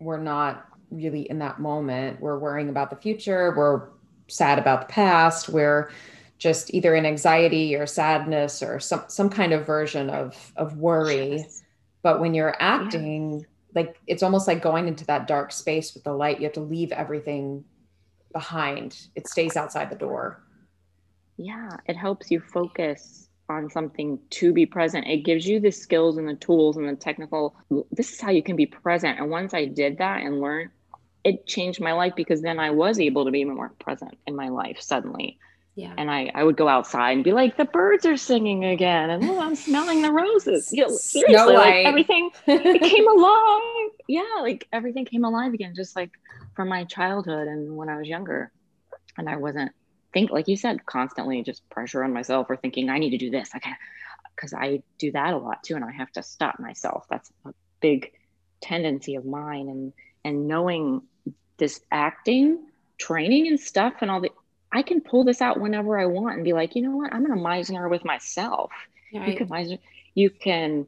we're 0.00 0.18
not 0.20 0.66
really 0.90 1.22
in 1.30 1.38
that 1.38 1.60
moment. 1.60 2.20
We're 2.20 2.38
worrying 2.38 2.68
about 2.68 2.90
the 2.90 2.96
future. 2.96 3.54
We're 3.56 3.88
sad 4.28 4.58
about 4.58 4.88
the 4.88 4.92
past. 4.92 5.48
We're 5.48 5.90
just 6.38 6.74
either 6.74 6.94
in 6.94 7.06
anxiety 7.06 7.76
or 7.76 7.86
sadness 7.86 8.62
or 8.62 8.80
some 8.80 9.04
some 9.08 9.30
kind 9.30 9.52
of 9.52 9.64
version 9.64 10.10
of 10.10 10.52
of 10.56 10.76
worry. 10.76 11.36
Yes. 11.36 11.62
But 12.02 12.20
when 12.20 12.34
you're 12.34 12.56
acting, 12.58 13.46
like 13.74 13.98
it's 14.06 14.22
almost 14.22 14.48
like 14.48 14.60
going 14.60 14.88
into 14.88 15.06
that 15.06 15.26
dark 15.28 15.52
space 15.52 15.94
with 15.94 16.04
the 16.04 16.12
light. 16.12 16.38
You 16.38 16.44
have 16.44 16.52
to 16.54 16.60
leave 16.60 16.90
everything 16.92 17.64
behind. 18.32 18.98
It 19.14 19.28
stays 19.28 19.56
outside 19.56 19.88
the 19.88 19.96
door. 19.96 20.42
Yeah, 21.36 21.76
it 21.86 21.96
helps 21.96 22.30
you 22.30 22.40
focus 22.40 23.28
on 23.48 23.70
something 23.70 24.18
to 24.30 24.52
be 24.52 24.66
present. 24.66 25.06
It 25.06 25.18
gives 25.18 25.46
you 25.46 25.60
the 25.60 25.70
skills 25.70 26.16
and 26.16 26.28
the 26.28 26.34
tools 26.34 26.76
and 26.76 26.88
the 26.88 26.96
technical. 26.96 27.56
This 27.90 28.12
is 28.12 28.20
how 28.20 28.30
you 28.30 28.42
can 28.42 28.56
be 28.56 28.66
present. 28.66 29.18
And 29.18 29.30
once 29.30 29.54
I 29.54 29.66
did 29.66 29.98
that 29.98 30.22
and 30.22 30.40
learned, 30.40 30.70
it 31.24 31.46
changed 31.46 31.80
my 31.80 31.92
life 31.92 32.14
because 32.16 32.42
then 32.42 32.58
I 32.58 32.70
was 32.70 32.98
able 32.98 33.24
to 33.24 33.30
be 33.30 33.44
more 33.44 33.70
present 33.78 34.16
in 34.26 34.34
my 34.34 34.48
life 34.48 34.80
suddenly. 34.80 35.38
Yeah. 35.74 35.94
And 35.96 36.10
I, 36.10 36.30
I 36.34 36.44
would 36.44 36.56
go 36.56 36.68
outside 36.68 37.12
and 37.12 37.24
be 37.24 37.32
like, 37.32 37.56
the 37.56 37.64
birds 37.64 38.04
are 38.04 38.18
singing 38.18 38.64
again, 38.66 39.08
and 39.08 39.24
oh, 39.24 39.40
I'm 39.40 39.54
smelling 39.56 40.02
the 40.02 40.12
roses. 40.12 40.68
You 40.70 40.82
know, 40.82 40.94
seriously, 40.94 41.34
Snow 41.34 41.46
like 41.54 41.86
everything 41.86 42.30
it 42.46 42.82
came 42.82 43.08
alive. 43.08 43.90
Yeah, 44.06 44.42
like 44.42 44.68
everything 44.70 45.06
came 45.06 45.24
alive 45.24 45.54
again, 45.54 45.74
just 45.74 45.96
like 45.96 46.10
from 46.54 46.68
my 46.68 46.84
childhood 46.84 47.48
and 47.48 47.74
when 47.74 47.88
I 47.88 47.96
was 47.96 48.06
younger. 48.06 48.52
And 49.16 49.30
I 49.30 49.36
wasn't 49.36 49.72
think 50.12 50.30
like 50.30 50.48
you 50.48 50.56
said, 50.56 50.84
constantly 50.86 51.42
just 51.42 51.68
pressure 51.70 52.04
on 52.04 52.12
myself 52.12 52.46
or 52.48 52.56
thinking 52.56 52.90
I 52.90 52.98
need 52.98 53.10
to 53.10 53.18
do 53.18 53.30
this. 53.30 53.50
I 53.54 53.58
can't 53.58 53.78
because 54.34 54.54
I 54.54 54.82
do 54.98 55.12
that 55.12 55.34
a 55.34 55.38
lot 55.38 55.62
too, 55.62 55.76
and 55.76 55.84
I 55.84 55.92
have 55.92 56.10
to 56.12 56.22
stop 56.22 56.58
myself. 56.58 57.06
That's 57.08 57.30
a 57.44 57.52
big 57.80 58.12
tendency 58.60 59.16
of 59.16 59.24
mine, 59.24 59.68
and 59.68 59.92
and 60.24 60.48
knowing 60.48 61.02
this 61.58 61.80
acting 61.90 62.66
training 62.98 63.48
and 63.48 63.58
stuff 63.58 63.94
and 64.00 64.10
all 64.10 64.20
the 64.20 64.30
I 64.70 64.82
can 64.82 65.00
pull 65.00 65.24
this 65.24 65.42
out 65.42 65.60
whenever 65.60 65.98
I 65.98 66.06
want 66.06 66.36
and 66.36 66.44
be 66.44 66.54
like, 66.54 66.76
you 66.76 66.82
know 66.82 66.96
what, 66.96 67.12
I'm 67.12 67.26
gonna 67.26 67.40
Meisner 67.40 67.90
with 67.90 68.04
myself 68.04 68.70
you 69.12 69.36
can 69.36 69.48
Meisner, 69.48 69.78
you 70.14 70.30
can 70.30 70.86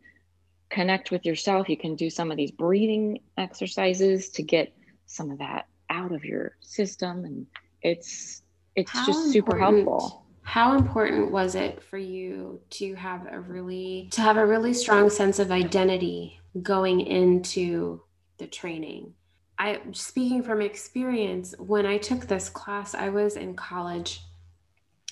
connect 0.70 1.10
with 1.10 1.24
yourself 1.24 1.68
you 1.68 1.76
can 1.76 1.94
do 1.94 2.10
some 2.10 2.30
of 2.30 2.36
these 2.36 2.50
breathing 2.50 3.20
exercises 3.36 4.30
to 4.30 4.42
get 4.42 4.72
some 5.06 5.30
of 5.30 5.38
that 5.38 5.66
out 5.90 6.12
of 6.12 6.24
your 6.24 6.56
system 6.60 7.24
and 7.24 7.46
it's 7.82 8.42
it's 8.76 8.90
How 8.90 9.06
just 9.06 9.32
super 9.32 9.52
important- 9.52 9.86
helpful 9.88 10.20
How 10.42 10.76
important 10.76 11.30
was 11.30 11.54
it 11.54 11.82
for 11.82 11.96
you 11.96 12.60
to 12.70 12.94
have 12.94 13.26
a 13.32 13.40
really 13.40 14.08
to 14.12 14.20
have 14.20 14.36
a 14.36 14.46
really 14.46 14.74
strong 14.74 15.08
sense 15.08 15.38
of 15.38 15.50
identity 15.50 16.38
going 16.62 17.00
into 17.00 18.02
the 18.38 18.46
training? 18.46 19.14
I 19.58 19.80
speaking 19.92 20.42
from 20.42 20.60
experience, 20.60 21.54
when 21.58 21.86
I 21.86 21.96
took 21.96 22.26
this 22.26 22.50
class, 22.50 22.94
I 22.94 23.08
was 23.08 23.36
in 23.36 23.54
college. 23.56 24.20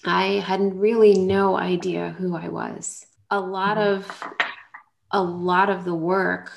I 0.05 0.43
had 0.45 0.75
really 0.79 1.15
no 1.15 1.57
idea 1.57 2.11
who 2.19 2.37
I 2.37 2.49
was. 2.49 3.07
A 3.31 3.41
lot 3.41 3.79
Mhm. 3.79 3.87
of 3.97 4.25
a 5.13 5.23
lot 5.23 5.71
of 5.71 5.85
the 5.85 5.95
work 5.95 6.51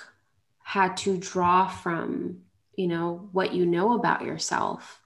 had 0.64 0.98
to 0.98 1.18
draw 1.18 1.68
from, 1.68 2.42
you 2.76 2.88
know, 2.88 3.30
what 3.32 3.54
you 3.54 3.66
know 3.66 3.94
about 3.94 4.24
yourself. 4.24 5.02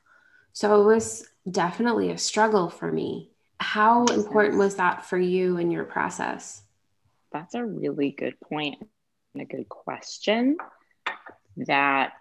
So 0.53 0.81
it 0.81 0.85
was 0.85 1.28
definitely 1.49 2.11
a 2.11 2.17
struggle 2.17 2.69
for 2.69 2.91
me. 2.91 3.29
How 3.59 4.05
important 4.05 4.57
was 4.57 4.75
that 4.75 5.05
for 5.05 5.17
you 5.17 5.57
in 5.57 5.71
your 5.71 5.83
process? 5.83 6.63
that's 7.31 7.55
a 7.55 7.65
really 7.65 8.11
good 8.11 8.39
point 8.39 8.77
and 9.33 9.41
a 9.41 9.45
good 9.45 9.69
question 9.69 10.57
that 11.57 12.13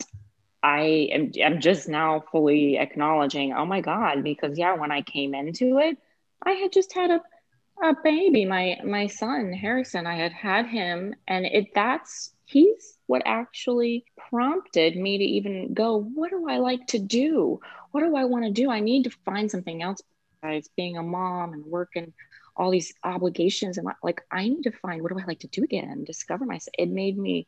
I 0.62 1.08
am 1.12 1.32
I'm 1.44 1.60
just 1.60 1.88
now 1.88 2.24
fully 2.32 2.78
acknowledging, 2.78 3.52
oh 3.52 3.64
my 3.64 3.80
God, 3.80 4.24
because 4.24 4.58
yeah, 4.58 4.74
when 4.74 4.90
I 4.90 5.02
came 5.02 5.34
into 5.34 5.78
it, 5.78 5.96
I 6.42 6.52
had 6.52 6.72
just 6.72 6.92
had 6.92 7.10
a, 7.10 7.20
a 7.82 7.94
baby, 8.02 8.44
my 8.44 8.78
my 8.84 9.06
son 9.06 9.52
Harrison. 9.52 10.06
I 10.06 10.16
had 10.16 10.32
had 10.32 10.66
him, 10.66 11.14
and 11.28 11.46
it 11.46 11.68
that's 11.74 12.32
he's 12.44 12.98
what 13.06 13.22
actually 13.24 14.04
prompted 14.28 14.96
me 14.96 15.18
to 15.18 15.24
even 15.24 15.74
go, 15.74 16.00
what 16.00 16.30
do 16.30 16.48
I 16.48 16.58
like 16.58 16.86
to 16.88 16.98
do? 16.98 17.60
What 17.90 18.02
do 18.02 18.16
I 18.16 18.24
want 18.24 18.44
to 18.44 18.50
do? 18.50 18.70
I 18.70 18.80
need 18.80 19.04
to 19.04 19.10
find 19.24 19.50
something 19.50 19.82
else 19.82 20.00
besides 20.40 20.68
being 20.76 20.96
a 20.96 21.02
mom 21.02 21.52
and 21.52 21.64
working 21.64 22.12
all 22.56 22.70
these 22.70 22.92
obligations 23.04 23.78
and 23.78 23.88
like 24.02 24.20
I 24.32 24.48
need 24.48 24.64
to 24.64 24.72
find 24.72 25.00
what 25.00 25.12
do 25.12 25.18
I 25.18 25.24
like 25.24 25.40
to 25.40 25.46
do 25.46 25.62
again, 25.62 26.04
discover 26.04 26.44
myself. 26.44 26.74
It 26.76 26.88
made 26.88 27.16
me 27.16 27.46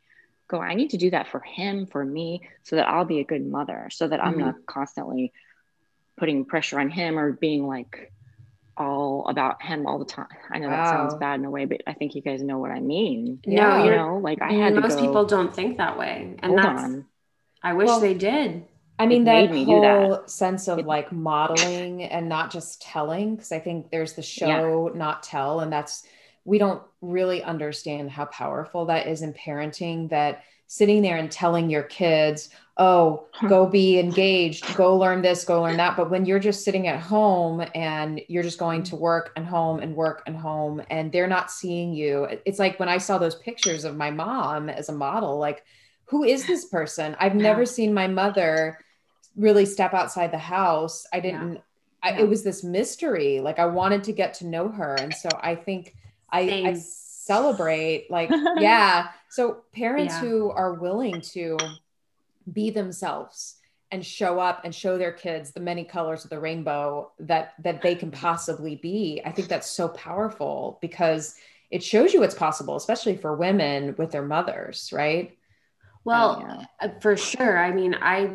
go, 0.48 0.60
I 0.60 0.74
need 0.74 0.90
to 0.90 0.96
do 0.96 1.10
that 1.10 1.28
for 1.28 1.40
him, 1.40 1.86
for 1.86 2.04
me, 2.04 2.42
so 2.62 2.76
that 2.76 2.88
I'll 2.88 3.04
be 3.04 3.20
a 3.20 3.24
good 3.24 3.44
mother, 3.44 3.88
so 3.90 4.08
that 4.08 4.22
I'm 4.22 4.38
not 4.38 4.54
mm-hmm. 4.54 4.64
constantly 4.66 5.32
putting 6.16 6.44
pressure 6.44 6.78
on 6.78 6.90
him 6.90 7.18
or 7.18 7.32
being 7.32 7.66
like 7.66 8.12
all 8.76 9.26
about 9.28 9.62
him 9.62 9.86
all 9.86 9.98
the 9.98 10.04
time. 10.04 10.26
I 10.50 10.58
know 10.58 10.70
that 10.70 10.88
sounds 10.88 11.14
bad 11.14 11.38
in 11.40 11.44
a 11.44 11.50
way, 11.50 11.64
but 11.66 11.82
I 11.86 11.92
think 11.92 12.14
you 12.14 12.22
guys 12.22 12.42
know 12.42 12.58
what 12.58 12.70
I 12.70 12.80
mean. 12.80 13.40
No, 13.46 13.54
Yeah. 13.54 13.84
You 13.84 13.90
know, 13.90 14.18
like 14.18 14.40
I 14.40 14.52
had 14.52 14.74
most 14.74 14.96
go, 14.96 15.00
people 15.00 15.24
don't 15.26 15.54
think 15.54 15.78
that 15.78 15.98
way. 15.98 16.36
And 16.40 16.56
that's 16.56 16.82
on. 16.82 17.06
I 17.62 17.74
wish 17.74 17.86
Well, 17.86 18.00
they 18.00 18.14
did. 18.14 18.64
I 19.00 19.06
mean, 19.06 19.24
that 19.24 19.50
me 19.50 19.64
do 19.64 19.80
that. 19.80 20.06
whole 20.06 20.28
sense 20.28 20.68
of 20.68 20.86
like 20.86 21.10
modeling 21.10 22.04
and 22.04 22.28
not 22.28 22.52
just 22.52 22.82
telling, 22.82 23.34
because 23.36 23.50
I 23.50 23.58
think 23.58 23.90
there's 23.90 24.12
the 24.12 24.22
show, 24.22 24.92
not 24.94 25.22
tell. 25.22 25.60
And 25.60 25.72
that's, 25.72 26.06
we 26.44 26.58
don't 26.58 26.82
really 27.00 27.42
understand 27.42 28.10
how 28.10 28.26
powerful 28.26 28.86
that 28.86 29.06
is 29.06 29.22
in 29.22 29.32
parenting 29.32 30.10
that 30.10 30.42
sitting 30.66 31.02
there 31.02 31.16
and 31.16 31.32
telling 31.32 31.68
your 31.68 31.82
kids, 31.82 32.50
oh, 32.76 33.26
go 33.48 33.66
be 33.66 33.98
engaged, 33.98 34.74
go 34.76 34.96
learn 34.96 35.20
this, 35.20 35.44
go 35.44 35.62
learn 35.62 35.76
that. 35.76 35.96
But 35.96 36.10
when 36.10 36.24
you're 36.24 36.38
just 36.38 36.64
sitting 36.64 36.86
at 36.86 37.00
home 37.00 37.64
and 37.74 38.20
you're 38.28 38.44
just 38.44 38.58
going 38.58 38.84
to 38.84 38.96
work 38.96 39.32
and 39.34 39.44
home 39.44 39.80
and 39.80 39.96
work 39.96 40.22
and 40.26 40.36
home 40.36 40.80
and 40.88 41.10
they're 41.10 41.26
not 41.26 41.50
seeing 41.50 41.92
you, 41.92 42.28
it's 42.44 42.58
like 42.58 42.78
when 42.78 42.88
I 42.88 42.98
saw 42.98 43.18
those 43.18 43.34
pictures 43.34 43.84
of 43.84 43.96
my 43.96 44.10
mom 44.10 44.70
as 44.70 44.88
a 44.88 44.92
model, 44.92 45.38
like, 45.38 45.64
who 46.04 46.24
is 46.24 46.46
this 46.46 46.64
person? 46.66 47.16
I've 47.18 47.34
never 47.34 47.66
seen 47.66 47.92
my 47.92 48.06
mother 48.06 48.78
really 49.36 49.64
step 49.66 49.94
outside 49.94 50.32
the 50.32 50.38
house. 50.38 51.06
I 51.12 51.20
didn't, 51.20 51.60
I, 52.02 52.10
Yeah. 52.10 52.20
it 52.20 52.28
was 52.28 52.42
this 52.42 52.64
mystery. 52.64 53.40
Like 53.40 53.58
I 53.58 53.66
wanted 53.66 54.04
to 54.04 54.12
get 54.12 54.34
to 54.34 54.46
know 54.46 54.68
her. 54.68 54.94
And 54.94 55.14
so 55.14 55.28
I 55.40 55.54
think 55.54 55.94
I, 56.30 56.40
I 56.66 56.74
celebrate. 56.74 58.10
Like, 58.10 58.30
yeah. 58.58 59.08
So 59.28 59.62
parents 59.72 60.14
Yeah. 60.14 60.20
who 60.20 60.50
are 60.50 60.74
willing 60.74 61.20
to 61.32 61.56
be 62.52 62.70
themselves 62.70 63.56
and 63.92 64.04
show 64.06 64.38
up 64.38 64.62
and 64.64 64.74
show 64.74 64.96
their 64.96 65.12
kids 65.12 65.50
the 65.50 65.60
many 65.60 65.84
colors 65.84 66.24
of 66.24 66.30
the 66.30 66.38
rainbow 66.38 67.10
that 67.18 67.54
that 67.62 67.82
they 67.82 67.94
can 67.94 68.10
possibly 68.10 68.76
be. 68.76 69.20
I 69.24 69.32
think 69.32 69.48
that's 69.48 69.68
so 69.70 69.88
powerful 69.88 70.78
because 70.80 71.34
it 71.70 71.82
shows 71.82 72.12
you 72.14 72.20
what's 72.20 72.34
possible, 72.34 72.76
especially 72.76 73.16
for 73.16 73.36
women 73.36 73.94
with 73.98 74.10
their 74.10 74.22
mothers, 74.24 74.90
right? 74.92 75.36
Well, 76.04 76.40
yeah. 76.80 76.88
uh, 76.88 76.98
for 77.00 77.16
sure. 77.16 77.58
I 77.58 77.72
mean, 77.72 77.94
I 78.00 78.30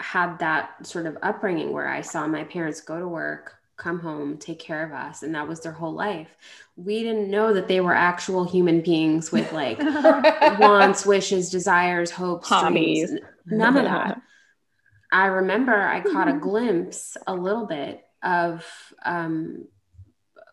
had 0.00 0.38
that 0.40 0.86
sort 0.86 1.06
of 1.06 1.16
upbringing 1.22 1.72
where 1.72 1.88
I 1.88 2.00
saw 2.00 2.26
my 2.26 2.44
parents 2.44 2.80
go 2.80 2.98
to 2.98 3.08
work, 3.08 3.54
come 3.76 3.98
home, 3.98 4.38
take 4.38 4.58
care 4.58 4.84
of 4.84 4.92
us, 4.92 5.22
and 5.22 5.34
that 5.34 5.48
was 5.48 5.60
their 5.60 5.72
whole 5.72 5.92
life. 5.94 6.36
We 6.76 7.02
didn't 7.02 7.30
know 7.30 7.52
that 7.52 7.68
they 7.68 7.80
were 7.80 7.94
actual 7.94 8.44
human 8.44 8.80
beings 8.80 9.32
with 9.32 9.52
like 9.52 9.78
wants, 10.58 11.06
wishes, 11.06 11.50
desires, 11.50 12.10
hopes, 12.10 12.48
Hobbies. 12.48 13.08
dreams. 13.08 13.20
None 13.46 13.76
of 13.76 13.84
that. 13.84 14.20
I 15.12 15.26
remember 15.26 15.74
I 15.74 16.00
caught 16.00 16.28
a 16.28 16.32
glimpse 16.40 17.16
a 17.26 17.34
little 17.34 17.66
bit 17.66 18.04
of 18.22 18.64
um, 19.04 19.66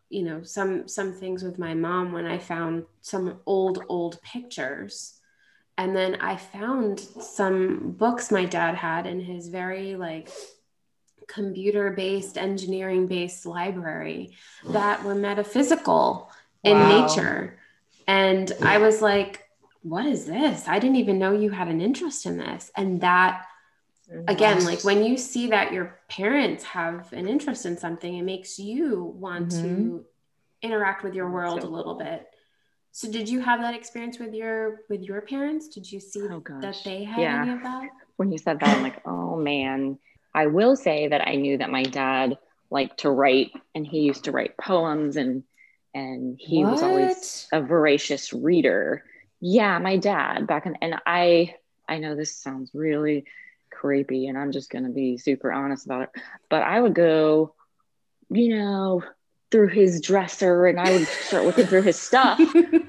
you 0.09 0.23
know 0.23 0.43
some 0.43 0.87
some 0.87 1.13
things 1.13 1.41
with 1.41 1.57
my 1.57 1.73
mom 1.73 2.11
when 2.11 2.25
I 2.25 2.37
found 2.37 2.85
some 3.01 3.39
old 3.45 3.83
old 3.89 4.21
pictures. 4.21 5.13
And 5.81 5.95
then 5.95 6.17
I 6.21 6.35
found 6.35 6.99
some 6.99 7.93
books 7.93 8.29
my 8.29 8.45
dad 8.45 8.75
had 8.75 9.07
in 9.07 9.19
his 9.19 9.47
very 9.47 9.95
like 9.95 10.29
computer 11.25 11.89
based 11.89 12.37
engineering 12.37 13.07
based 13.07 13.47
library 13.47 14.37
that 14.69 15.03
were 15.03 15.15
metaphysical 15.15 16.29
in 16.63 16.77
Wow. 16.77 17.07
nature. 17.07 17.57
And 18.05 18.51
I 18.61 18.77
was 18.77 19.01
like, 19.01 19.49
what 19.81 20.05
is 20.05 20.27
this? 20.27 20.67
I 20.67 20.77
didn't 20.77 20.97
even 20.97 21.17
know 21.17 21.31
you 21.31 21.49
had 21.49 21.67
an 21.67 21.81
interest 21.81 22.27
in 22.27 22.37
this. 22.37 22.69
And 22.77 23.01
that 23.01 23.47
again 24.27 24.63
like 24.65 24.83
when 24.83 25.03
you 25.03 25.17
see 25.17 25.47
that 25.47 25.73
your 25.73 25.97
parents 26.09 26.63
have 26.65 27.11
an 27.13 27.27
interest 27.27 27.65
in 27.65 27.77
something 27.77 28.17
it 28.17 28.23
makes 28.23 28.59
you 28.59 29.05
want 29.17 29.49
to 29.49 29.57
mm-hmm. 29.57 29.97
interact 30.61 31.01
with 31.01 31.15
your 31.15 31.29
world 31.29 31.61
so 31.61 31.67
a 31.67 31.69
little 31.69 31.95
bit 31.95 32.27
so 32.91 33.11
did 33.11 33.27
you 33.29 33.39
have 33.39 33.61
that 33.61 33.73
experience 33.73 34.19
with 34.19 34.33
your 34.33 34.81
with 34.89 35.01
your 35.01 35.21
parents 35.21 35.67
did 35.67 35.89
you 35.91 35.99
see 35.99 36.21
Oh, 36.21 36.43
that 36.61 36.77
they 36.83 37.03
had 37.03 37.21
Yeah. 37.21 37.41
any 37.43 37.51
of 37.53 37.63
that 37.63 37.89
when 38.17 38.31
you 38.31 38.37
said 38.37 38.59
that, 38.59 38.77
I'm 38.77 38.83
like, 38.83 39.01
oh 39.05 39.35
man. 39.35 39.97
I 40.33 40.45
will 40.47 40.75
say 40.75 41.07
that 41.07 41.27
I 41.27 41.35
knew 41.35 41.57
that 41.57 41.71
my 41.71 41.83
dad 41.83 42.37
liked 42.69 42.99
to 42.99 43.09
write 43.09 43.51
and 43.75 43.85
he 43.85 44.01
used 44.01 44.25
to 44.25 44.31
write 44.31 44.57
poems 44.57 45.17
and 45.17 45.43
and 45.93 46.37
he 46.39 46.63
was 46.63 46.83
always 46.83 47.47
a 47.51 47.61
voracious 47.61 48.31
reader. 48.31 49.03
Yeah, 49.41 49.77
my 49.79 49.97
dad 49.97 50.47
back 50.47 50.67
in 50.67 50.77
and 50.81 50.95
I 51.05 51.55
I 51.89 51.97
know 51.97 52.15
this 52.15 52.37
sounds 52.37 52.71
really 52.73 53.25
creepy 53.71 54.27
and 54.27 54.37
I'm 54.37 54.51
just 54.51 54.69
gonna 54.69 54.89
be 54.91 55.17
super 55.17 55.51
honest 55.51 55.85
about 55.85 56.03
it. 56.03 56.09
But 56.49 56.61
I 56.63 56.79
would 56.79 56.93
go, 56.93 57.55
you 58.29 58.55
know, 58.57 59.03
through 59.51 59.67
his 59.67 59.99
dresser 60.01 60.65
and 60.67 60.79
I 60.79 60.91
would 60.91 61.07
start 61.07 61.43
looking 61.45 61.67
through 61.67 61.81
his 61.83 61.99
stuff 61.99 62.39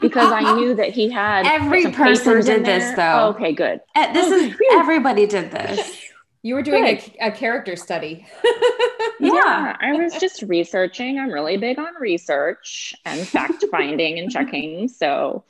because 0.01 0.33
I 0.33 0.55
knew 0.55 0.75
that 0.77 0.91
he 0.91 1.11
had 1.11 1.45
Every 1.47 1.83
some 1.83 1.93
person 1.93 2.25
papers 2.25 2.49
in 2.49 2.63
did 2.63 2.67
this, 2.67 2.97
though. 2.97 3.03
Oh, 3.03 3.29
okay, 3.31 3.53
good. 3.53 3.81
Eh, 3.97 4.13
this 4.13 4.27
Oh, 4.31 4.35
is 4.37 4.55
phew. 4.57 4.69
everybody 4.73 5.27
did 5.27 5.51
this 5.51 5.97
You 6.45 6.55
were 6.57 6.63
doing 6.63 6.85
a, 6.87 7.01
a 7.21 7.31
character 7.33 7.77
study. 7.77 8.27
Yeah. 9.21 9.77
I 9.81 9.93
was 9.93 10.15
just 10.15 10.43
researching. 10.43 11.17
I'm 11.21 11.31
really 11.31 11.57
big 11.57 11.79
on 11.79 11.95
research 12.01 12.93
and 13.05 13.21
fact 13.21 13.65
finding 13.71 14.19
and 14.19 14.29
checking. 14.29 14.89
So 14.89 15.45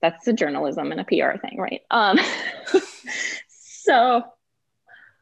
that's 0.00 0.24
the 0.24 0.32
journalism 0.32 0.92
and 0.92 1.00
a 1.00 1.04
PR 1.04 1.36
thing, 1.38 1.58
right? 1.58 1.80
Um, 1.90 2.20
so 3.48 4.22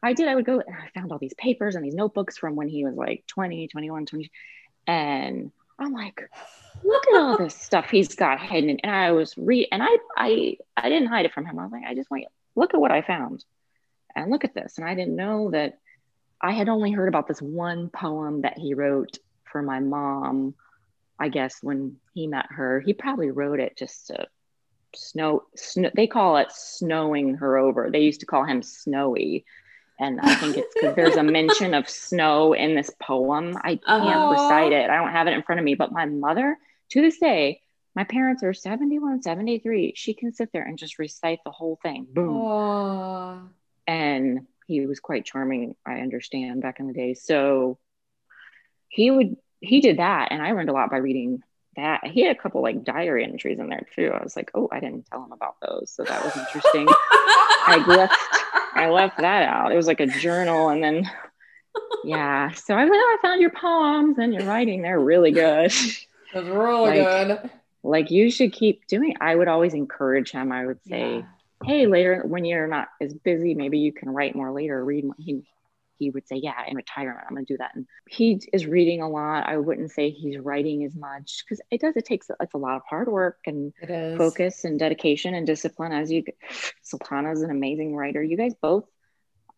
I 0.03 0.13
did. 0.13 0.27
I 0.27 0.35
would 0.35 0.45
go 0.45 0.59
and 0.59 0.75
I 0.75 0.89
found 0.99 1.11
all 1.11 1.17
these 1.17 1.33
papers 1.33 1.73
and 1.75 1.83
these 1.83 1.95
notebooks 1.95 2.37
from 2.37 2.55
when 2.55 2.67
he 2.69 2.85
was 2.85 2.93
like 2.95 3.23
20, 3.27 3.67
21, 3.67 4.05
20. 4.05 4.31
And 4.87 5.51
I'm 5.77 5.93
like, 5.93 6.29
look 6.83 7.03
at 7.07 7.19
all 7.19 7.37
this 7.37 7.55
stuff 7.55 7.89
he's 7.89 8.15
got 8.15 8.39
hidden. 8.39 8.79
And 8.81 8.95
I 8.95 9.11
was 9.11 9.37
re 9.37 9.67
and 9.71 9.83
I 9.83 9.97
I 10.15 10.57
I 10.75 10.89
didn't 10.89 11.09
hide 11.09 11.25
it 11.25 11.33
from 11.33 11.45
him. 11.45 11.59
I 11.59 11.63
was 11.63 11.71
like, 11.71 11.83
I 11.85 11.93
just 11.93 12.09
want 12.09 12.23
you 12.23 12.29
look 12.55 12.73
at 12.73 12.79
what 12.79 12.91
I 12.91 13.01
found. 13.01 13.43
And 14.15 14.31
look 14.31 14.43
at 14.43 14.55
this. 14.55 14.77
And 14.77 14.87
I 14.87 14.95
didn't 14.95 15.15
know 15.15 15.51
that 15.51 15.77
I 16.41 16.51
had 16.51 16.69
only 16.69 16.91
heard 16.91 17.07
about 17.07 17.27
this 17.27 17.41
one 17.41 17.89
poem 17.89 18.41
that 18.41 18.57
he 18.57 18.73
wrote 18.73 19.17
for 19.43 19.61
my 19.61 19.79
mom, 19.79 20.55
I 21.19 21.29
guess, 21.29 21.59
when 21.61 21.97
he 22.13 22.27
met 22.27 22.47
her. 22.49 22.79
He 22.79 22.93
probably 22.93 23.29
wrote 23.29 23.59
it 23.59 23.77
just 23.77 24.07
to 24.07 24.27
snow, 24.95 25.43
snow 25.55 25.91
they 25.95 26.07
call 26.07 26.37
it 26.37 26.51
snowing 26.51 27.35
her 27.35 27.57
over. 27.57 27.89
They 27.91 28.01
used 28.01 28.21
to 28.21 28.25
call 28.25 28.43
him 28.43 28.61
Snowy. 28.61 29.45
And 29.99 30.19
I 30.21 30.35
think 30.35 30.57
it's 30.57 30.73
because 30.73 30.95
there's 30.95 31.15
a 31.15 31.23
mention 31.23 31.73
of 31.73 31.89
snow 31.89 32.53
in 32.53 32.75
this 32.75 32.91
poem. 33.01 33.57
I 33.63 33.77
can't 33.77 34.03
Uh-huh. 34.03 34.27
recite 34.31 34.71
it. 34.71 34.89
I 34.89 34.95
don't 34.97 35.11
have 35.11 35.27
it 35.27 35.33
in 35.33 35.41
front 35.43 35.59
of 35.59 35.65
me. 35.65 35.73
But 35.75 35.91
my 35.91 36.05
mother, 36.05 36.57
to 36.91 37.01
this 37.01 37.17
day, 37.17 37.61
my 37.95 38.03
parents 38.03 38.43
are 38.43 38.53
71, 38.53 39.23
73. 39.23 39.93
She 39.95 40.13
can 40.13 40.31
sit 40.31 40.51
there 40.53 40.63
and 40.63 40.77
just 40.77 40.99
recite 40.99 41.39
the 41.43 41.51
whole 41.51 41.79
thing. 41.81 42.05
Boom 42.11 42.37
Aw. 42.43 43.39
and 43.87 44.45
he 44.67 44.85
was 44.85 44.99
quite 44.99 45.23
charming 45.25 45.75
i 45.85 46.01
understand 46.01 46.61
back 46.61 46.79
in 46.81 46.87
the 46.87 46.93
day 46.93 47.13
so 47.13 47.79
he 48.89 49.09
would 49.09 49.37
he 49.61 49.79
did 49.79 49.97
that 49.97 50.27
and 50.31 50.41
i 50.41 50.51
learned 50.51 50.67
a 50.69 50.73
lot 50.73 50.91
by 50.91 50.97
reading 50.97 51.41
that 51.77 52.05
he 52.05 52.21
had 52.25 52.35
a 52.35 52.39
couple 52.39 52.61
like 52.61 52.83
diary 52.83 53.23
entries 53.23 53.59
in 53.59 53.69
there 53.69 53.87
too 53.95 54.11
i 54.13 54.21
was 54.21 54.35
like 54.35 54.51
oh 54.55 54.67
i 54.71 54.79
didn't 54.81 55.05
tell 55.09 55.23
him 55.23 55.31
about 55.31 55.55
those 55.61 55.89
so 55.89 56.03
that 56.03 56.21
was 56.23 56.35
interesting 56.35 56.85
i 56.91 57.81
left 57.87 58.13
i 58.77 58.89
left 58.89 59.17
that 59.17 59.43
out 59.43 59.71
it 59.71 59.75
was 59.75 59.87
like 59.87 59.99
a 59.99 60.07
journal 60.07 60.69
and 60.69 60.83
then 60.83 61.09
yeah 62.03 62.51
so 62.51 62.75
i 62.75 62.83
was 62.83 62.89
like 62.89 62.99
oh, 62.99 63.17
i 63.19 63.21
found 63.21 63.41
your 63.41 63.49
poems 63.51 64.17
and 64.17 64.33
your 64.33 64.43
writing 64.43 64.81
they're 64.81 64.99
really 64.99 65.31
good 65.31 65.71
was 66.33 66.45
really 66.45 66.99
Like, 67.01 67.27
good. 67.41 67.51
like 67.83 68.11
you 68.11 68.29
should 68.31 68.53
keep 68.53 68.85
doing 68.87 69.15
i 69.21 69.35
would 69.35 69.47
always 69.47 69.73
encourage 69.73 70.31
him 70.31 70.51
i 70.51 70.65
would 70.65 70.79
say 70.87 71.17
Yeah. 71.17 71.21
hey 71.65 71.85
later 71.87 72.23
when 72.25 72.45
you're 72.45 72.67
not 72.67 72.87
as 73.01 73.13
busy 73.13 73.53
maybe 73.55 73.79
you 73.79 73.91
can 73.91 74.09
write 74.09 74.35
more 74.35 74.51
later 74.51 74.83
read 74.83 75.05
more. 75.05 75.15
he 75.17 75.43
he 75.97 76.09
would 76.09 76.27
say 76.27 76.35
yeah 76.35 76.63
in 76.67 76.75
retirement 76.75 77.25
i'm 77.27 77.35
going 77.35 77.45
to 77.45 77.53
do 77.53 77.57
that. 77.57 77.71
And 77.75 77.87
he 78.09 78.41
is 78.53 78.65
reading 78.65 79.01
a 79.01 79.09
lot. 79.09 79.47
I 79.47 79.57
wouldn't 79.57 79.91
say 79.91 80.09
he's 80.09 80.37
writing 80.37 80.83
as 80.83 80.95
much 80.95 81.43
because 81.43 81.61
it 81.71 81.81
does 81.81 81.95
it 81.95 82.05
takes 82.05 82.29
it's 82.39 82.53
a 82.53 82.57
lot 82.57 82.75
of 82.75 82.83
hard 82.89 83.07
work 83.07 83.39
and 83.45 83.73
focus 84.17 84.63
and 84.63 84.79
dedication 84.79 85.33
and 85.33 85.45
discipline 85.45 85.91
as 85.91 86.11
you 86.11 86.23
sultana 86.81 87.31
is 87.31 87.41
an 87.41 87.51
amazing 87.51 87.95
writer. 87.95 88.21
You 88.23 88.37
guys 88.37 88.53
both 88.61 88.85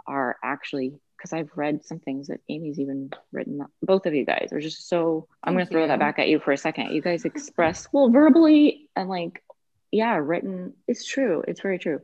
are 0.08 0.38
actually 0.44 1.00
because 1.18 1.34
i've 1.34 1.52
read 1.56 1.84
some 1.86 2.00
things 2.00 2.28
that 2.28 2.40
amy's 2.50 2.80
even 2.80 3.12
written 3.32 3.62
both 3.84 4.06
of 4.06 4.16
you 4.16 4.26
guys 4.26 4.50
are 4.52 4.62
just 4.62 4.88
so 4.88 5.28
i'm 5.44 5.54
going 5.54 5.66
to 5.66 5.72
throw 5.72 5.88
that 5.88 6.00
back 6.00 6.18
at 6.18 6.30
you 6.30 6.40
for 6.40 6.52
a 6.52 6.58
second. 6.58 6.94
You 6.94 7.02
guys 7.02 7.26
express 7.26 7.88
well 7.92 8.10
verbally 8.10 8.90
and 8.96 9.10
like 9.10 9.44
yeah 9.92 10.16
written 10.16 10.74
it's 10.88 11.06
true 11.06 11.44
it's 11.48 11.62
very 11.62 11.78
true 11.78 12.00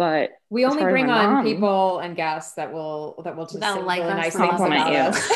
but 0.00 0.30
We 0.48 0.64
only 0.64 0.82
bring 0.82 1.10
on 1.10 1.32
mom- 1.34 1.44
people 1.44 1.98
and 1.98 2.16
guests 2.16 2.54
that 2.54 2.72
will 2.72 3.20
that 3.24 3.36
will 3.36 3.44
just 3.44 3.60
That 3.60 3.84
like 3.84 4.00
really 4.00 4.14
nice 4.14 4.34
things 4.34 4.48
compliment 4.48 4.80
about 4.88 4.92
you. 4.92 4.98
us. 4.98 5.30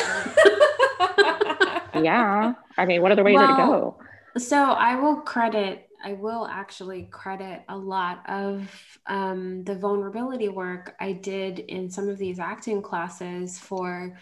yeah 2.03 2.53
i 2.77 2.85
mean 2.85 3.01
what 3.03 3.11
other 3.11 3.23
ways 3.23 3.37
are 3.37 3.47
to 3.47 3.53
go 3.53 3.97
So 4.37 4.57
I 4.57 4.95
will 4.99 5.17
credit, 5.21 5.87
I 6.03 6.11
will 6.13 6.45
actually 6.45 7.07
credit 7.09 7.61
a 7.69 7.77
lot 7.77 8.17
of 8.27 8.69
um, 9.07 9.63
the 9.63 9.75
vulnerability 9.75 10.49
work 10.49 10.93
I 10.99 11.13
did 11.13 11.59
in 11.59 11.89
some 11.89 12.09
of 12.09 12.17
these 12.17 12.37
acting 12.37 12.81
classes 12.81 13.57
for 13.57 14.17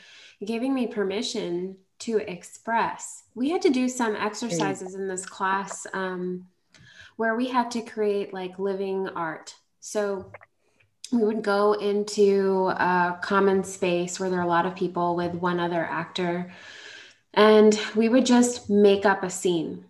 giving 0.46 0.72
me 0.76 0.86
permission 0.86 1.78
to 2.06 2.18
express. 2.18 3.24
We 3.34 3.50
had 3.50 3.64
to 3.64 3.72
do 3.72 3.90
some 3.90 4.16
exercises 4.16 4.94
in 4.94 5.08
this 5.08 5.26
class 5.26 5.88
um, 5.94 6.46
where 7.16 7.36
we 7.36 7.48
had 7.48 7.72
to 7.72 7.82
create 7.82 8.34
like 8.36 8.60
living 8.60 9.08
art. 9.16 9.56
So 9.86 10.32
we 11.12 11.24
would 11.24 11.44
go 11.44 11.74
into 11.74 12.70
a 12.70 13.20
common 13.22 13.66
space 13.66 14.18
where 14.18 14.30
there 14.30 14.40
are 14.40 14.44
a 14.44 14.48
lot 14.48 14.66
of 14.66 14.76
people 14.76 15.18
with 15.18 15.34
one 15.36 15.60
other 15.60 15.84
actor 15.84 16.54
and 17.34 17.78
we 17.96 18.08
would 18.10 18.26
just 18.26 18.70
make 18.70 19.06
up 19.06 19.24
a 19.24 19.30
scene 19.30 19.86